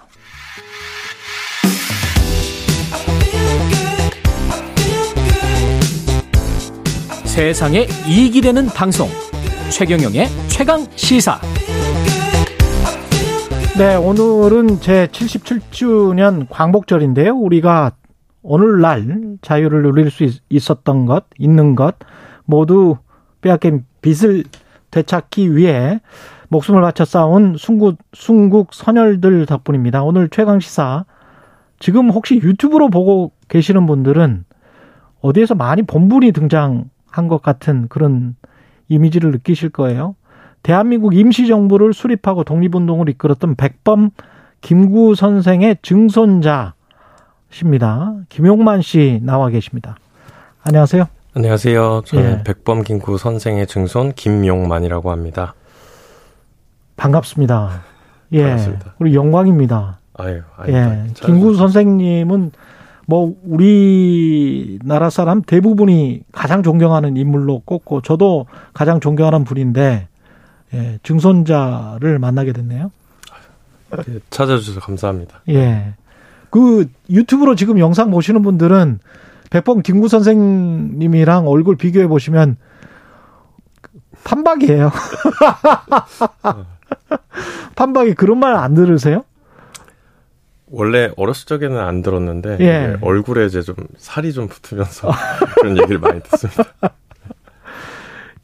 세상에 7.24 7.88
이익이 8.06 8.40
되는 8.40 8.66
방송 8.66 9.08
최경영의 9.70 10.28
최강 10.46 10.86
시사 10.94 11.40
네, 13.76 13.96
오늘은 13.96 14.80
제 14.80 15.08
77주년 15.08 16.46
광복절인데요. 16.48 17.34
우리가 17.34 17.90
오늘날 18.44 19.38
자유를 19.40 19.82
누릴 19.82 20.10
수 20.10 20.22
있- 20.24 20.42
있었던 20.50 21.06
것, 21.06 21.24
있는 21.38 21.74
것 21.74 21.96
모두 22.44 22.98
빼앗긴 23.40 23.84
빚을 24.02 24.44
되찾기 24.90 25.56
위해 25.56 26.00
목숨을 26.48 26.82
바쳐 26.82 27.04
싸운 27.04 27.56
순국, 27.56 27.96
순국 28.12 28.74
선열들 28.74 29.46
덕분입니다. 29.46 30.04
오늘 30.04 30.28
최강 30.28 30.60
시사 30.60 31.06
지금 31.80 32.10
혹시 32.10 32.36
유튜브로 32.36 32.90
보고 32.90 33.32
계시는 33.48 33.86
분들은 33.86 34.44
어디에서 35.22 35.54
많이 35.54 35.82
본 35.82 36.08
분이 36.10 36.32
등장한 36.32 37.28
것 37.28 37.40
같은 37.42 37.88
그런 37.88 38.36
이미지를 38.88 39.30
느끼실 39.32 39.70
거예요. 39.70 40.14
대한민국 40.62 41.14
임시정부를 41.14 41.94
수립하고 41.94 42.44
독립운동을 42.44 43.08
이끌었던 43.08 43.54
백범 43.56 44.10
김구 44.60 45.14
선생의 45.14 45.78
증손자 45.82 46.74
십니다. 47.54 48.14
김용만 48.28 48.82
씨 48.82 49.20
나와 49.22 49.48
계십니다. 49.48 49.96
안녕하세요. 50.64 51.06
안녕하세요. 51.34 52.02
저는 52.04 52.38
예. 52.40 52.42
백범 52.42 52.82
김구 52.82 53.16
선생의 53.16 53.68
증손 53.68 54.12
김용만이라고 54.12 55.12
합니다. 55.12 55.54
반갑습니다. 56.96 57.82
예. 58.32 58.42
반갑습니다. 58.42 58.94
우리 58.98 59.14
영광입니다. 59.14 60.00
아유, 60.14 60.42
예. 60.68 60.76
아닙니다. 60.76 61.26
김구 61.26 61.54
선생님은 61.54 62.50
뭐 63.06 63.36
우리나라 63.44 65.08
사람 65.10 65.40
대부분이 65.42 66.22
가장 66.32 66.64
존경하는 66.64 67.16
인물로 67.16 67.60
꼽고 67.64 68.00
저도 68.00 68.46
가장 68.72 68.98
존경하는 68.98 69.44
분인데 69.44 70.08
예, 70.72 70.98
증손자를 71.04 72.18
만나게 72.18 72.52
됐네요. 72.52 72.90
예, 74.08 74.18
찾아주셔서 74.30 74.80
감사합니다. 74.80 75.42
예. 75.50 75.94
그 76.54 76.86
유튜브로 77.10 77.56
지금 77.56 77.80
영상 77.80 78.12
보시는 78.12 78.42
분들은 78.42 79.00
백범 79.50 79.82
김구 79.82 80.06
선생님이랑 80.06 81.48
얼굴 81.48 81.74
비교해 81.74 82.06
보시면 82.06 82.58
판박이에요. 84.22 84.92
판박이 87.74 88.14
그런 88.14 88.38
말 88.38 88.54
안 88.54 88.74
들으세요? 88.74 89.24
원래 90.70 91.10
어렸을 91.16 91.46
적에는 91.46 91.76
안 91.76 92.02
들었는데 92.02 92.58
예. 92.60 92.96
얼굴에 93.00 93.46
이제 93.46 93.60
좀 93.60 93.74
살이 93.96 94.32
좀 94.32 94.46
붙으면서 94.46 95.10
그런 95.58 95.76
얘기를 95.76 95.98
많이 95.98 96.20
듣습니다. 96.22 96.66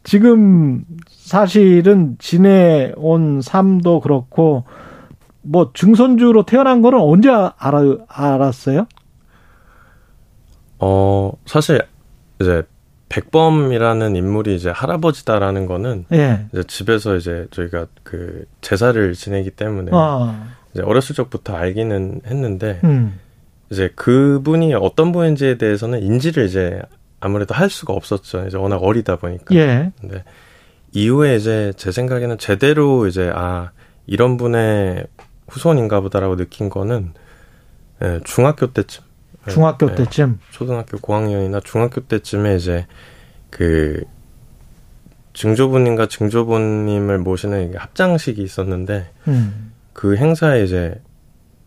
지금 0.03 0.85
사실은 1.07 2.17
지내온 2.19 3.41
삶도 3.41 4.01
그렇고 4.01 4.65
뭐 5.43 5.71
증손주로 5.75 6.45
태어난 6.45 6.83
거는 6.83 6.99
언제 6.99 7.31
알아, 7.31 7.97
알았어요? 8.09 8.87
어, 10.79 11.33
사실 11.47 11.83
이제 12.41 12.63
백범이라는 13.11 14.17
인물이 14.17 14.55
이제 14.55 14.71
할아버지다라는 14.71 15.67
거는 15.67 16.07
예. 16.13 16.47
이제 16.53 16.63
집에서 16.65 17.17
이제 17.17 17.47
저희가 17.51 17.87
그 18.03 18.45
제사를 18.61 19.13
지내기 19.15 19.51
때문에 19.51 19.91
아. 19.93 20.47
이제 20.73 20.83
어렸을 20.83 21.17
적부터 21.17 21.55
알기는 21.55 22.23
했는데 22.27 22.81
음. 22.85 23.19
이제 23.71 23.91
그분이 23.97 24.75
어떤 24.75 25.13
분인지에 25.13 25.59
대해서는 25.59 26.03
인지를 26.03 26.47
이제 26.47 26.81
아무래도 27.19 27.55
할 27.55 27.69
수가 27.69 27.93
없었죠. 27.93 28.47
이제 28.47 28.57
워낙 28.57 28.77
어리다 28.77 29.17
보니까. 29.17 29.55
예. 29.57 29.93
근데 30.01 30.25
이후에 30.93 31.37
이제 31.37 31.73
제 31.77 31.93
생각에는 31.93 32.39
제대로 32.39 33.07
이제 33.07 33.31
아 33.35 33.71
이런 34.07 34.37
분의 34.37 35.07
후손인가 35.51 36.01
보다라고 36.01 36.37
느낀 36.37 36.69
거는 36.69 37.13
예, 38.03 38.21
중학교 38.25 38.73
때쯤. 38.73 39.05
예, 39.47 39.51
중학교 39.51 39.91
예, 39.91 39.95
때쯤. 39.95 40.39
초등학교 40.51 40.99
고학년이나 40.99 41.61
중학교 41.61 42.01
때쯤에 42.01 42.57
이제 42.57 42.87
그 43.51 44.03
증조부님과 45.35 46.07
증조부님을 46.07 47.19
모시는 47.19 47.75
합장식이 47.77 48.43
있었는데 48.43 49.11
음. 49.29 49.73
그 49.93 50.17
행사에 50.17 50.65
이제 50.65 51.01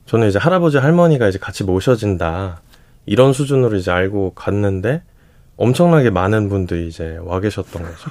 저는 0.06 0.28
이제 0.28 0.40
할아버지 0.40 0.78
할머니가 0.78 1.28
이제 1.28 1.40
같이 1.40 1.64
모셔진다 1.64 2.62
이런 3.06 3.34
수준으로 3.34 3.78
이제 3.78 3.92
알고 3.92 4.34
갔는데 4.34 5.04
엄청나게 5.56 6.10
많은 6.10 6.50
분들이 6.50 6.88
이제 6.88 7.18
와 7.22 7.40
계셨던 7.40 7.84
거죠. 7.84 8.10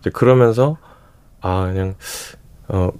이제 0.00 0.10
그러면서 0.10 0.78
아 1.40 1.66
그냥 1.66 1.94
어 2.68 2.90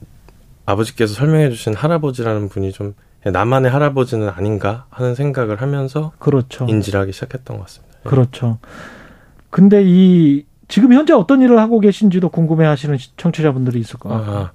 아버지께서 0.69 1.15
설명해 1.15 1.49
주신 1.49 1.75
할아버지라는 1.75 2.51
분이 2.51 2.73
좀 2.73 2.95
나만의 3.25 3.71
할아버지는 3.71 4.29
아닌가 4.29 4.85
하는 4.91 5.15
생각을 5.15 5.63
하면서 5.63 6.13
그렇죠. 6.19 6.67
인지를 6.69 7.01
하기 7.01 7.13
시작했던 7.13 7.57
것 7.57 7.63
같습니다. 7.65 7.99
예. 8.05 8.09
그렇죠. 8.09 8.59
근데 9.49 9.83
이 9.83 10.45
지금 10.69 10.93
현재 10.93 11.15
어떤 11.15 11.41
일을 11.41 11.59
하고 11.59 11.81
계신지도 11.81 12.29
궁금해하시는 12.29 12.99
청취자분들이 13.17 13.81
있을 13.81 13.99
것 13.99 14.11
같아요. 14.11 14.37
아, 14.37 14.53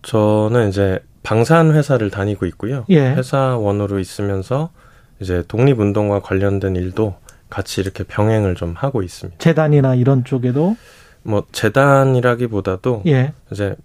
저는 0.00 0.70
이제 0.70 1.00
방산 1.22 1.72
회사를 1.72 2.10
다니고 2.10 2.46
있고요. 2.46 2.86
예. 2.88 3.10
회사원으로 3.10 3.98
있으면서 3.98 4.70
이제 5.20 5.44
독립운동과 5.46 6.20
관련된 6.20 6.76
일도 6.76 7.14
같이 7.50 7.82
이렇게 7.82 8.04
병행을 8.04 8.54
좀 8.54 8.72
하고 8.74 9.02
있습니다. 9.02 9.38
재단이나 9.38 9.94
이런 9.94 10.24
쪽에도 10.24 10.76
뭐 11.22 11.44
재단이라기보다도 11.52 13.02
예. 13.06 13.34
이제 13.52 13.76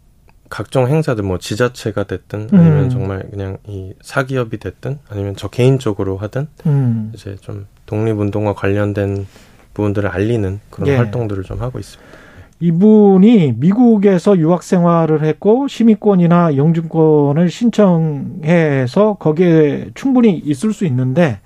각종 0.50 0.88
행사들 0.88 1.24
뭐 1.24 1.38
지자체가 1.38 2.04
됐든 2.04 2.50
아니면 2.52 2.84
음. 2.86 2.90
정말 2.90 3.28
그냥 3.30 3.58
이 3.68 3.94
사기업이 4.02 4.58
됐든 4.58 5.00
아니면 5.10 5.36
저 5.36 5.48
개인적으로 5.48 6.18
하든 6.18 6.48
음. 6.66 7.12
이제 7.14 7.36
좀 7.42 7.66
독립운동과 7.86 8.54
관련된 8.54 9.26
부분들을 9.74 10.10
알리는 10.10 10.60
그런 10.70 10.90
예. 10.90 10.96
활동들을 10.96 11.44
좀 11.44 11.62
하고 11.62 11.80
있습니다. 11.80 12.18
이분이 12.60 13.54
미국에서 13.58 14.38
유학 14.38 14.64
생활을 14.64 15.24
했고 15.24 15.68
시민권이나 15.68 16.56
영주권을 16.58 17.50
신청해서 17.50 19.18
거기에 19.20 19.92
충분히 19.94 20.38
있을 20.38 20.74
수 20.74 20.86
있는데 20.86 21.40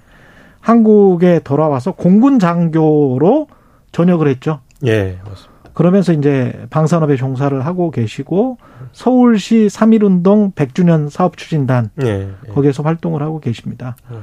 한국에 0.62 1.42
돌아와서 1.44 1.92
공군 1.92 2.40
장교로 2.40 3.48
전역을 3.92 4.28
했죠. 4.30 4.62
예, 4.86 5.18
맞습니다. 5.26 5.52
그러면서 5.74 6.14
이제 6.14 6.66
방산업에 6.70 7.16
종사를 7.18 7.66
하고 7.66 7.92
계시고 7.92 8.58
서울시 8.94 9.68
3.1운동 9.68 10.54
100주년 10.54 11.10
사업추진단 11.10 11.92
예, 12.04 12.08
예. 12.48 12.52
거기에서 12.52 12.84
활동을 12.84 13.22
하고 13.22 13.40
계십니다. 13.40 13.96
음. 14.10 14.22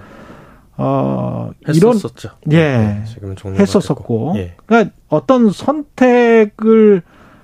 어, 0.77 1.51
이런 1.75 1.95
했었었죠. 1.95 2.31
예. 2.53 2.57
네, 2.57 3.05
지금은 3.07 3.37
종료가 3.37 3.61
했었었고. 3.61 4.35
예. 4.37 4.55
그러니까 4.65 4.95
어떤 5.09 5.51
선택을 5.51 7.03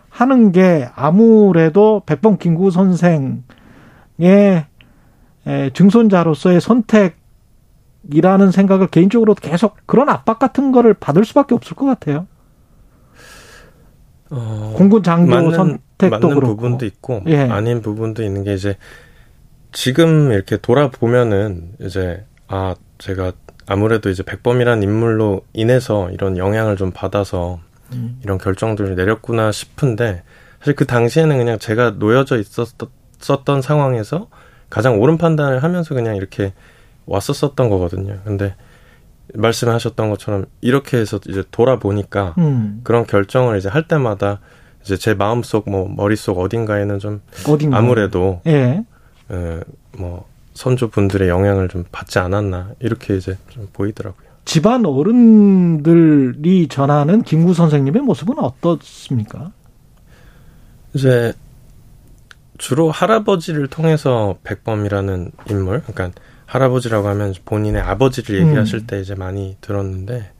하는 0.08 0.52
게 0.52 0.88
아무래도 0.94 2.02
백범 2.06 2.38
김구 2.38 2.70
선생의 2.70 3.16
에, 5.46 5.70
증손자로서의 5.74 6.60
선택이라는 6.60 8.52
생각을 8.52 8.86
개인적으로 8.86 9.34
계속 9.34 9.76
그런 9.86 10.08
압박 10.08 10.38
같은 10.38 10.70
거를 10.70 10.94
받을 10.94 11.24
수밖에 11.24 11.56
없을 11.56 11.74
것 11.74 11.86
같아요. 11.86 12.28
어, 14.30 14.74
공군 14.76 15.02
장교 15.02 15.30
맞는, 15.34 15.52
선택도 15.52 16.08
맞는 16.10 16.34
그렇고. 16.34 16.56
부분도 16.56 16.86
있고 16.86 17.22
예. 17.26 17.40
아닌 17.40 17.82
부분도 17.82 18.22
있는 18.22 18.42
게 18.44 18.54
이제 18.54 18.76
지금 19.72 20.32
이렇게 20.32 20.56
돌아보면은 20.56 21.72
이제 21.80 22.24
아 22.48 22.74
제가 22.98 23.32
아무래도 23.66 24.10
이제 24.10 24.22
백범이라는 24.22 24.82
인물로 24.82 25.42
인해서 25.52 26.10
이런 26.10 26.36
영향을 26.36 26.76
좀 26.76 26.90
받아서 26.90 27.60
음. 27.92 28.18
이런 28.22 28.38
결정들을 28.38 28.94
내렸구나 28.94 29.52
싶은데 29.52 30.22
사실 30.60 30.74
그 30.74 30.86
당시에는 30.86 31.36
그냥 31.36 31.58
제가 31.58 31.90
놓여져 31.98 32.38
있었던 32.38 33.62
상황에서 33.62 34.28
가장 34.70 35.00
옳은 35.00 35.18
판단을 35.18 35.62
하면서 35.62 35.94
그냥 35.94 36.16
이렇게 36.16 36.52
왔었었던 37.06 37.68
거거든요. 37.68 38.18
근데 38.24 38.54
말씀하셨던 39.32 40.10
것처럼 40.10 40.46
이렇게 40.60 40.98
해서 40.98 41.18
이제 41.28 41.42
돌아보니까 41.50 42.34
음. 42.38 42.80
그런 42.84 43.06
결정을 43.06 43.58
이제 43.58 43.68
할 43.68 43.88
때마다 43.88 44.40
이제 44.82 44.96
제 44.96 45.14
마음속 45.14 45.70
뭐 45.70 45.88
머릿속 45.88 46.38
어딘가에는 46.38 46.98
좀 46.98 47.22
어딘가. 47.48 47.78
아무래도 47.78 48.42
예. 48.46 48.84
에, 49.30 49.60
뭐 49.96 50.26
선조분들의 50.52 51.28
영향을 51.28 51.68
좀 51.68 51.84
받지 51.90 52.18
않았나 52.18 52.72
이렇게 52.80 53.16
이제 53.16 53.38
좀 53.48 53.68
보이더라고요. 53.72 54.24
집안 54.44 54.84
어른들이 54.84 56.68
전하는 56.68 57.22
김구 57.22 57.54
선생님의 57.54 58.02
모습은 58.02 58.38
어떻습니까? 58.38 59.52
이제 60.92 61.32
주로 62.58 62.90
할아버지를 62.90 63.66
통해서 63.68 64.36
백범이라는 64.44 65.32
인물, 65.50 65.82
그러니까 65.82 66.20
할아버지라고 66.46 67.08
하면 67.08 67.34
본인의 67.44 67.82
아버지를 67.82 68.40
얘기하실 68.40 68.80
음. 68.80 68.86
때 68.86 69.00
이제 69.00 69.14
많이 69.14 69.56
들었는데 69.60 70.30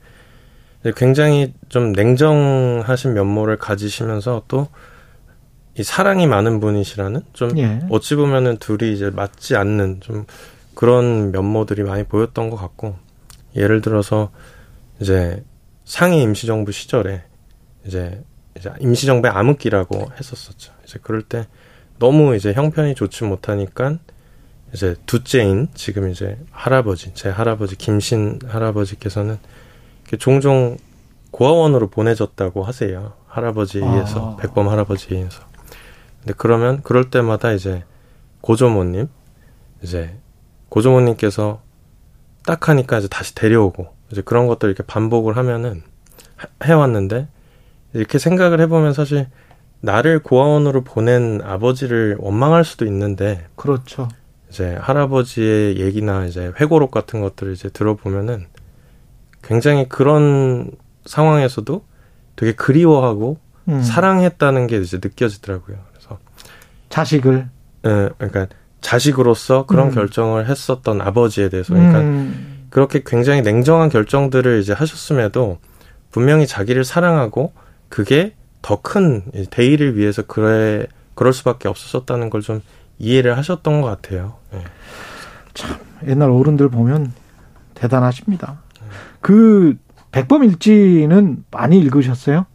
굉장히 0.95 1.53
좀 1.69 1.91
냉정하신 1.93 3.13
면모를 3.13 3.57
가지시면서 3.57 4.43
또 4.47 4.67
이 5.77 5.83
사랑이 5.83 6.25
많은 6.25 6.61
분이시라는 6.61 7.21
좀 7.33 7.57
예. 7.57 7.81
어찌 7.89 8.15
보면은 8.15 8.57
둘이 8.57 8.93
이제 8.93 9.09
맞지 9.09 9.57
않는 9.57 9.99
좀 9.99 10.25
그런 10.73 11.31
면모들이 11.31 11.83
많이 11.83 12.03
보였던 12.03 12.49
것 12.49 12.55
같고 12.55 12.95
예를 13.55 13.81
들어서 13.81 14.31
이제 15.01 15.43
상해 15.83 16.21
임시정부 16.21 16.71
시절에 16.71 17.23
이제 17.85 18.23
이제 18.57 18.71
임시정부의 18.79 19.33
암흑기라고 19.33 20.11
했었었죠. 20.17 20.71
이제 20.85 20.97
그럴 21.01 21.21
때 21.21 21.45
너무 21.99 22.35
이제 22.35 22.53
형편이 22.53 22.95
좋지 22.95 23.25
못하니까 23.25 23.97
이제 24.75 24.95
둘째인 25.05 25.69
지금 25.73 26.09
이제 26.11 26.37
할아버지 26.51 27.13
제 27.13 27.29
할아버지 27.29 27.77
김신 27.77 28.39
할아버지께서는 28.45 29.39
종종 30.19 30.77
고아원으로 31.31 31.87
보내졌다고 31.89 32.63
하세요. 32.63 33.13
할아버지에 33.27 33.81
의해서 33.85 34.33
아. 34.33 34.35
백범 34.35 34.67
할아버지에 34.67 35.17
의해서. 35.17 35.43
근데 36.19 36.33
그러면 36.37 36.81
그럴 36.83 37.09
때마다 37.09 37.53
이제 37.53 37.85
고조모님 38.41 39.07
이제 39.81 40.17
고조모님께서 40.69 41.61
딱 42.45 42.67
하니까 42.67 42.97
이제 42.99 43.07
다시 43.07 43.33
데려오고 43.33 43.87
이제 44.11 44.21
그런 44.21 44.45
것들 44.47 44.67
이렇게 44.69 44.83
반복을 44.83 45.37
하면은 45.37 45.83
해- 46.43 46.65
해왔는데 46.67 47.27
이렇게 47.93 48.19
생각을 48.19 48.59
해보면 48.59 48.91
사실 48.93 49.27
나를 49.79 50.19
고아원으로 50.19 50.83
보낸 50.83 51.41
아버지를 51.43 52.17
원망할 52.19 52.65
수도 52.65 52.85
있는데 52.85 53.47
그렇죠. 53.55 54.09
이제 54.55 54.77
할아버지의 54.79 55.79
얘기나 55.81 56.25
이제 56.25 56.53
회고록 56.61 56.89
같은 56.89 57.19
것들을 57.19 57.51
이제 57.51 57.67
들어보면은 57.67 58.45
굉장히 59.43 59.89
그런 59.89 60.71
상황에서도 61.05 61.83
되게 62.37 62.53
그리워하고 62.53 63.37
음. 63.67 63.81
사랑했다는 63.83 64.67
게 64.67 64.77
이제 64.77 64.97
느껴지더라고요. 65.03 65.77
그래서 65.91 66.19
자식을. 66.87 67.49
예, 67.85 68.09
그러니까 68.17 68.47
자식으로서 68.79 69.65
그런 69.65 69.89
음. 69.89 69.93
결정을 69.93 70.47
했었던 70.47 71.01
아버지에 71.01 71.49
대해서 71.49 71.73
그러니까 71.73 71.99
음. 71.99 72.67
그렇게 72.69 73.03
굉장히 73.05 73.41
냉정한 73.41 73.89
결정들을 73.89 74.59
이제 74.61 74.71
하셨음에도 74.71 75.59
분명히 76.11 76.47
자기를 76.47 76.85
사랑하고 76.85 77.51
그게 77.89 78.35
더 78.61 78.81
큰 78.81 79.21
대의를 79.51 79.97
위해서 79.97 80.21
그래 80.23 80.87
그럴 81.13 81.33
수밖에 81.33 81.67
없었다는 81.67 82.29
걸 82.29 82.41
좀 82.41 82.61
이해를 82.99 83.37
하셨던 83.37 83.81
것 83.81 83.87
같아요. 83.87 84.35
예. 84.53 84.63
옛날 86.09 86.29
어른들 86.29 86.69
보면 86.69 87.13
대단하십니다. 87.73 88.61
그 89.21 89.77
백범 90.11 90.43
일지는 90.43 91.43
많이 91.51 91.79
읽으셨어요? 91.79 92.45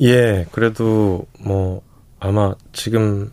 예, 0.00 0.46
그래도 0.50 1.26
뭐 1.40 1.82
아마 2.20 2.54
지금 2.72 3.30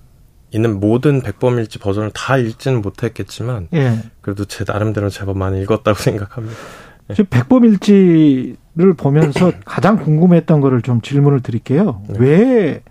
있는 0.51 0.79
모든 0.79 1.21
백범일지 1.21 1.79
버전을 1.79 2.11
다 2.11 2.37
읽지는 2.37 2.81
못했겠지만 2.81 3.69
예. 3.73 3.99
그래도 4.21 4.45
제 4.45 4.65
나름대로 4.65 5.09
제법 5.09 5.37
많이 5.37 5.61
읽었다고 5.61 5.97
생각합니다. 5.99 6.57
지금 7.09 7.25
백범일지를 7.29 8.93
보면서 8.97 9.51
가장 9.65 9.97
궁금했던 9.97 10.61
거를 10.61 10.81
좀 10.81 11.01
질문을 11.01 11.41
드릴게요. 11.41 12.03
네. 12.07 12.15
왜 12.19 12.83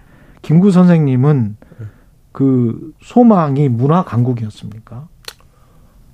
김구 0.42 0.70
선생님은 0.70 1.56
그 2.32 2.92
소망이 3.02 3.68
문화 3.68 4.04
강국이었습니까? 4.04 5.08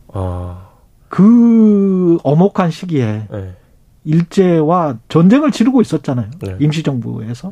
아, 0.08 0.68
그 1.08 2.18
엄혹한 2.22 2.70
시기에 2.70 3.26
네. 3.30 3.56
일제와 4.04 4.98
전쟁을 5.08 5.50
치르고 5.50 5.80
있었잖아요. 5.80 6.30
네. 6.40 6.56
임시정부에서. 6.60 7.50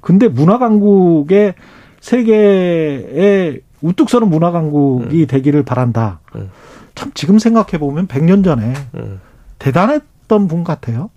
근데 0.00 0.28
문화 0.28 0.58
강국의 0.58 1.54
세계에 2.00 3.60
우뚝 3.80 4.10
서는 4.10 4.28
문화 4.28 4.50
강국이 4.50 5.26
되기를 5.26 5.64
바란다. 5.64 6.20
음. 6.34 6.50
참 6.94 7.10
지금 7.14 7.38
생각해 7.38 7.78
보면 7.78 8.06
100년 8.06 8.44
전에 8.44 8.74
음. 8.94 9.20
대단했던 9.58 10.46
분 10.46 10.62
같아요. 10.62 11.10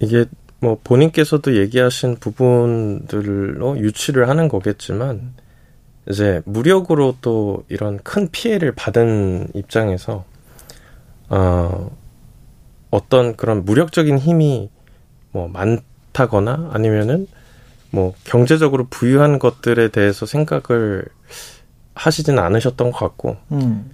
이게 0.00 0.26
뭐 0.60 0.78
본인께서도 0.82 1.56
얘기하신 1.56 2.16
부분들로 2.16 3.78
유치를 3.78 4.28
하는 4.28 4.48
거겠지만 4.48 5.34
이제 6.10 6.42
무력으로 6.44 7.16
또 7.20 7.64
이런 7.68 7.98
큰 7.98 8.28
피해를 8.30 8.72
받은 8.72 9.48
입장에서 9.54 10.24
어 11.28 11.90
어떤 12.90 13.36
그런 13.36 13.64
무력적인 13.64 14.18
힘이 14.18 14.70
뭐 15.30 15.48
많다거나 15.48 16.70
아니면은 16.72 17.26
뭐 17.90 18.14
경제적으로 18.24 18.86
부유한 18.88 19.38
것들에 19.38 19.88
대해서 19.88 20.26
생각을 20.26 21.04
하시지는 21.94 22.42
않으셨던 22.42 22.92
것 22.92 22.98
같고 22.98 23.36
음. 23.52 23.90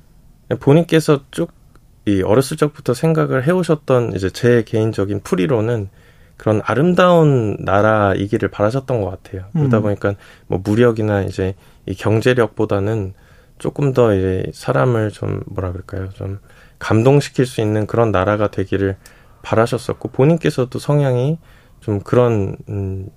본인께서 0.61 1.21
쭉 1.31 1.65
이 2.07 2.23
어렸을 2.23 2.59
적부터 2.59 2.93
생각을 2.93 3.47
해오셨던 3.47 4.15
이제 4.15 4.29
제 4.29 4.63
개인적인 4.63 5.21
풀이로는 5.23 5.89
그런 6.37 6.61
아름다운 6.65 7.57
나라이기를 7.61 8.51
바라셨던 8.51 9.01
것 9.01 9.11
같아요. 9.11 9.47
그러다 9.53 9.79
음. 9.79 9.83
보니까 9.83 10.15
뭐 10.47 10.61
무력이나 10.63 11.23
이제 11.23 11.55
이 11.87 11.95
경제력보다는 11.95 13.15
조금 13.59 13.93
더 13.93 14.15
이제 14.15 14.51
사람을 14.53 15.11
좀 15.11 15.43
뭐라 15.47 15.73
그럴까요? 15.73 16.11
좀 16.11 16.41
감동시킬 16.79 17.47
수 17.47 17.61
있는 17.61 17.87
그런 17.87 18.11
나라가 18.11 18.49
되기를 18.49 18.97
바라셨었고 19.43 20.09
본인께서도 20.09 20.79
성향이 20.79 21.39
좀 21.81 22.01
그런 22.01 22.57
음, 22.69 23.09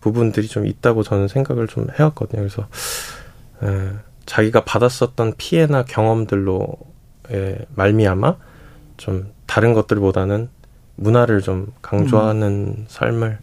부분들이 0.00 0.48
좀 0.48 0.66
있다고 0.66 1.02
저는 1.02 1.28
생각을 1.28 1.66
좀 1.66 1.86
해왔거든요. 1.98 2.42
그래서 2.42 2.66
에, 3.62 3.92
자기가 4.26 4.64
받았었던 4.64 5.34
피해나 5.38 5.84
경험들로 5.84 6.76
에, 7.30 7.58
말미암아 7.74 8.36
좀 8.96 9.32
다른 9.46 9.74
것들보다는 9.74 10.48
문화를 10.96 11.40
좀 11.40 11.72
강조하는 11.82 12.86
삶을 12.88 13.38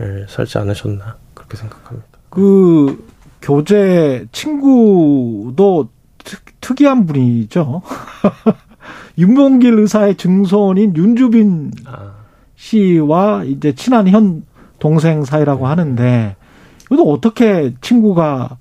에, 0.00 0.26
살지 0.28 0.58
않으셨나 0.58 1.16
그렇게 1.34 1.56
생각합니다. 1.56 2.06
그 2.30 3.06
교재 3.40 4.26
친구도 4.32 5.88
특, 6.24 6.60
특이한 6.60 7.06
분이죠. 7.06 7.82
윤봉길 9.18 9.78
의사의 9.78 10.16
증손인 10.16 10.96
윤주빈 10.96 11.72
아, 11.86 12.12
씨와 12.56 13.44
이제 13.44 13.74
친한 13.74 14.08
현 14.08 14.44
동생 14.78 15.24
사이라고 15.24 15.66
하는데 15.66 16.36
이것도 16.86 17.10
어떻게 17.10 17.74
친구가 17.80 18.58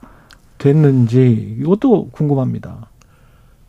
됐는지 0.58 1.56
이것도 1.60 2.10
궁금합니다. 2.12 2.88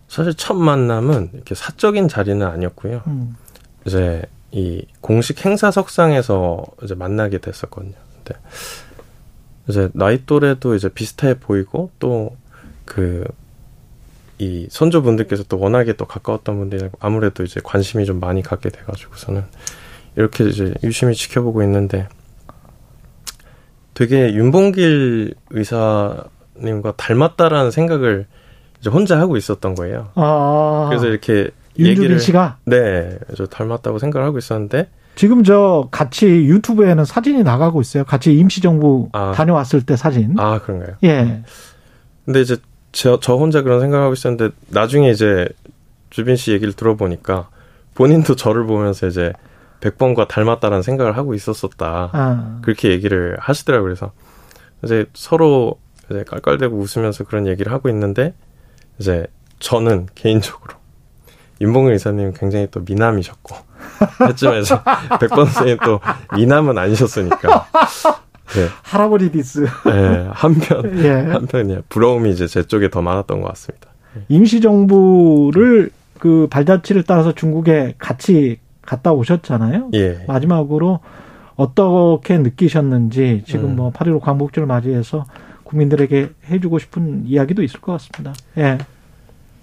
사실 0.09 0.35
첫 0.35 0.55
만남은 0.55 1.31
이렇게 1.33 1.55
사적인 1.55 2.09
자리는 2.09 2.47
아니었고요. 2.47 3.03
음. 3.07 3.37
이제 3.87 4.23
이 4.53 4.87
공식 5.01 5.45
행사석상에서 5.45 6.65
이제 6.85 6.95
만나게 6.95 7.39
됐었거든요. 7.39 7.95
근데 8.25 8.41
이제 9.69 9.89
나이 9.95 10.25
또래도 10.25 10.75
이제 10.75 10.89
비슷해 10.89 11.39
보이고 11.39 11.91
또 11.99 12.37
그 12.85 13.25
이 14.43 14.67
선조분들께서 14.71 15.45
또 15.45 15.57
워낙에 15.61 15.93
또 15.93 16.05
가까웠던 16.05 16.59
분들이 16.59 16.89
아무래도 16.99 17.45
이제 17.45 17.61
관심이 17.63 18.05
좀 18.05 18.19
많이 18.19 18.43
갖게 18.43 18.71
돼가지고서는 18.71 19.45
이렇게 20.17 20.45
이제 20.45 20.75
유심히 20.83 21.15
지켜보고 21.15 21.63
있는데 21.63 22.09
되게 23.95 24.35
윤봉길 24.35 25.35
의사님과 25.51 26.95
닮았다라는 26.97 27.71
생각을 27.71 28.27
이제 28.81 28.91
혼자 28.91 29.17
하고 29.21 29.37
있었던 29.37 29.77
거예요. 29.77 30.11
아. 30.17 30.87
그래서 30.89 31.07
이렇게 31.07 31.51
윤주빈 31.79 32.19
씨가 32.19 32.59
네, 32.65 33.19
저 33.37 33.47
닮았다고 33.47 33.99
생각을 33.99 34.27
하고 34.27 34.39
있었는데 34.39 34.89
지금 35.15 35.45
저 35.45 35.89
같이 35.91 36.27
유튜브에는 36.27 37.05
사진이 37.05 37.43
나가고 37.43 37.81
있어요. 37.81 38.05
같이 38.05 38.37
임시정부 38.37 39.11
아. 39.13 39.33
다녀왔을 39.33 39.83
때 39.83 39.97
사진. 39.97 40.35
아 40.39 40.59
그런가요? 40.61 40.97
예. 41.05 41.43
근데 42.25 42.41
이제 42.41 42.57
저, 42.93 43.19
저 43.21 43.37
혼자 43.37 43.63
그런 43.63 43.81
생각하고 43.81 44.13
있었는데 44.13 44.55
나중에 44.69 45.11
이제 45.11 45.49
주빈 46.11 46.37
씨 46.37 46.53
얘기를 46.53 46.73
들어보니까 46.73 47.49
본인도 47.95 48.37
저를 48.37 48.67
보면서 48.67 49.07
이제 49.07 49.33
백범과 49.81 50.29
닮았다라는 50.29 50.83
생각을 50.83 51.17
하고 51.17 51.35
있었었다. 51.35 52.11
아. 52.13 52.59
그렇게 52.63 52.91
얘기를 52.91 53.37
하시더라고요. 53.41 53.85
그래서 53.85 54.13
이제 54.85 55.07
서로 55.15 55.79
이제 56.11 56.25
깔깔대고 56.25 56.77
웃으면서 56.77 57.25
그런 57.25 57.47
얘기를 57.47 57.73
하고 57.73 57.89
있는데 57.89 58.35
이제 58.99 59.27
저는 59.59 60.07
개인적으로 60.15 60.75
윤봉길 61.63 61.95
의사님 61.95 62.33
굉장히 62.35 62.67
또 62.71 62.81
미남이셨고 62.81 63.57
이제 64.33 64.49
백범 65.21 65.47
선생님 65.47 65.79
또 65.85 66.01
미남은 66.37 66.77
아니셨으니까 66.77 67.67
네, 68.55 68.69
할아버지 68.83 69.31
디스. 69.31 69.67
네, 69.87 70.29
한편 70.31 70.99
예. 71.03 71.11
한편이야 71.11 71.83
부러움이 71.89 72.31
이제 72.31 72.47
제 72.47 72.65
쪽에 72.65 72.91
더 72.91 73.01
많았던 73.01 73.41
것 73.41 73.49
같습니다. 73.49 73.89
임시정부를 74.29 75.91
그 76.19 76.49
발자취를 76.51 77.05
따라서 77.05 77.33
중국에 77.33 77.95
같이 77.99 78.59
갔다 78.83 79.13
오셨잖아요. 79.13 79.91
예. 79.95 80.25
마지막으로 80.27 81.01
어떻게 81.55 82.37
느끼셨는지 82.39 83.45
지금 83.47 83.71
음. 83.71 83.77
뭐8.15 83.77 84.21
광복절 84.21 84.67
맞이해서 84.67 85.25
국민들에게 85.65 86.31
해주고 86.51 86.79
싶은 86.79 87.25
이야기도 87.27 87.63
있을 87.63 87.81
것 87.81 87.93
같습니다. 87.93 88.35
예. 88.59 88.79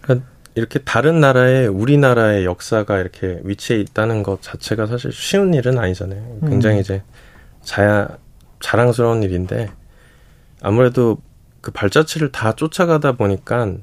그러니까 0.02 0.28
이렇게 0.60 0.80
다른 0.80 1.20
나라에 1.20 1.66
우리나라의 1.66 2.46
역사가 2.46 3.00
이렇게 3.00 3.40
위치해 3.44 3.80
있다는 3.80 4.24
것 4.24 4.42
자체가 4.42 4.86
사실 4.86 5.12
쉬운 5.12 5.54
일은 5.54 5.80
아니잖아요. 5.80 6.40
굉장히 6.42 6.78
음. 6.78 6.82
이제 6.82 7.04
자야 7.62 8.18
자랑스러운 8.60 9.24
일인데 9.24 9.72
아무래도 10.62 11.18
그 11.62 11.72
발자취를 11.72 12.32
다 12.32 12.54
쫓아가다 12.54 13.14
보니까 13.14 13.74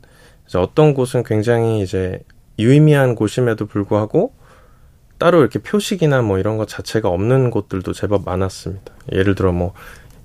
이제 0.47 0.59
어떤 0.59 0.95
곳은 0.95 1.25
굉장히 1.25 1.83
이제 1.83 2.21
유의미한 2.59 3.15
곳임에도 3.15 3.67
불구하고 3.67 4.35
따로 5.19 5.41
이렇게 5.41 5.59
표식이나 5.59 6.23
뭐 6.23 6.39
이런 6.39 6.59
것 6.59 6.69
자체가 6.69 7.09
없는 7.09 7.51
곳들도 7.51 7.93
제법 7.95 8.25
많았습니다. 8.25 8.93
예를 9.13 9.35
들어 9.35 9.53
뭐 9.53 9.75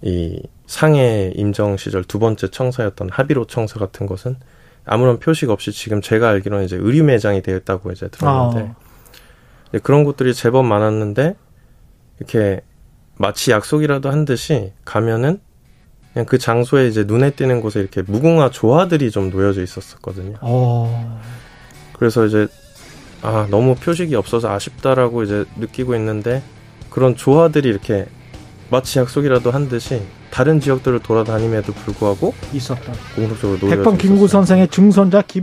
이 0.01 0.41
상해 0.65 1.31
임정 1.35 1.77
시절 1.77 2.03
두 2.03 2.17
번째 2.17 2.49
청사였던 2.49 3.09
하비로 3.11 3.45
청사 3.45 3.79
같은 3.79 4.07
것은 4.07 4.37
아무런 4.85 5.19
표식 5.19 5.49
없이 5.49 5.71
지금 5.71 6.01
제가 6.01 6.29
알기로는 6.29 6.65
이제 6.65 6.75
의류 6.75 7.03
매장이 7.03 7.41
되어 7.41 7.57
있다고 7.57 7.91
이제 7.91 8.07
들었는데 8.09 8.73
아. 8.73 9.79
그런 9.83 10.03
곳들이 10.03 10.33
제법 10.33 10.65
많았는데 10.65 11.35
이렇게 12.19 12.61
마치 13.17 13.51
약속이라도 13.51 14.09
한 14.09 14.25
듯이 14.25 14.73
가면은 14.83 15.39
그냥 16.13 16.25
그 16.25 16.37
장소에 16.37 16.87
이제 16.87 17.03
눈에 17.05 17.31
띄는 17.31 17.61
곳에 17.61 17.79
이렇게 17.79 18.01
무궁화 18.01 18.49
조화들이 18.49 19.11
좀 19.11 19.29
놓여져 19.29 19.61
있었었거든요. 19.61 20.37
어. 20.41 21.21
그래서 21.93 22.25
이제 22.25 22.47
아 23.21 23.47
너무 23.49 23.75
표식이 23.75 24.15
없어서 24.15 24.49
아쉽다라고 24.51 25.23
이제 25.23 25.45
느끼고 25.57 25.95
있는데 25.95 26.43
그런 26.89 27.15
조화들이 27.15 27.69
이렇게 27.69 28.07
마치 28.71 28.99
약속이라도 28.99 29.51
한 29.51 29.67
듯이 29.67 30.01
다른 30.31 30.61
지역들을 30.61 30.99
돌아다님에도 30.99 31.73
불구하고 31.73 32.33
있었다. 32.53 32.93
공통적으로 33.15 33.59
놓여져 33.59 33.75
백범 33.75 33.97
김구. 33.97 34.29
선생의 34.29 34.69
증손자 34.69 35.21
김 35.27 35.39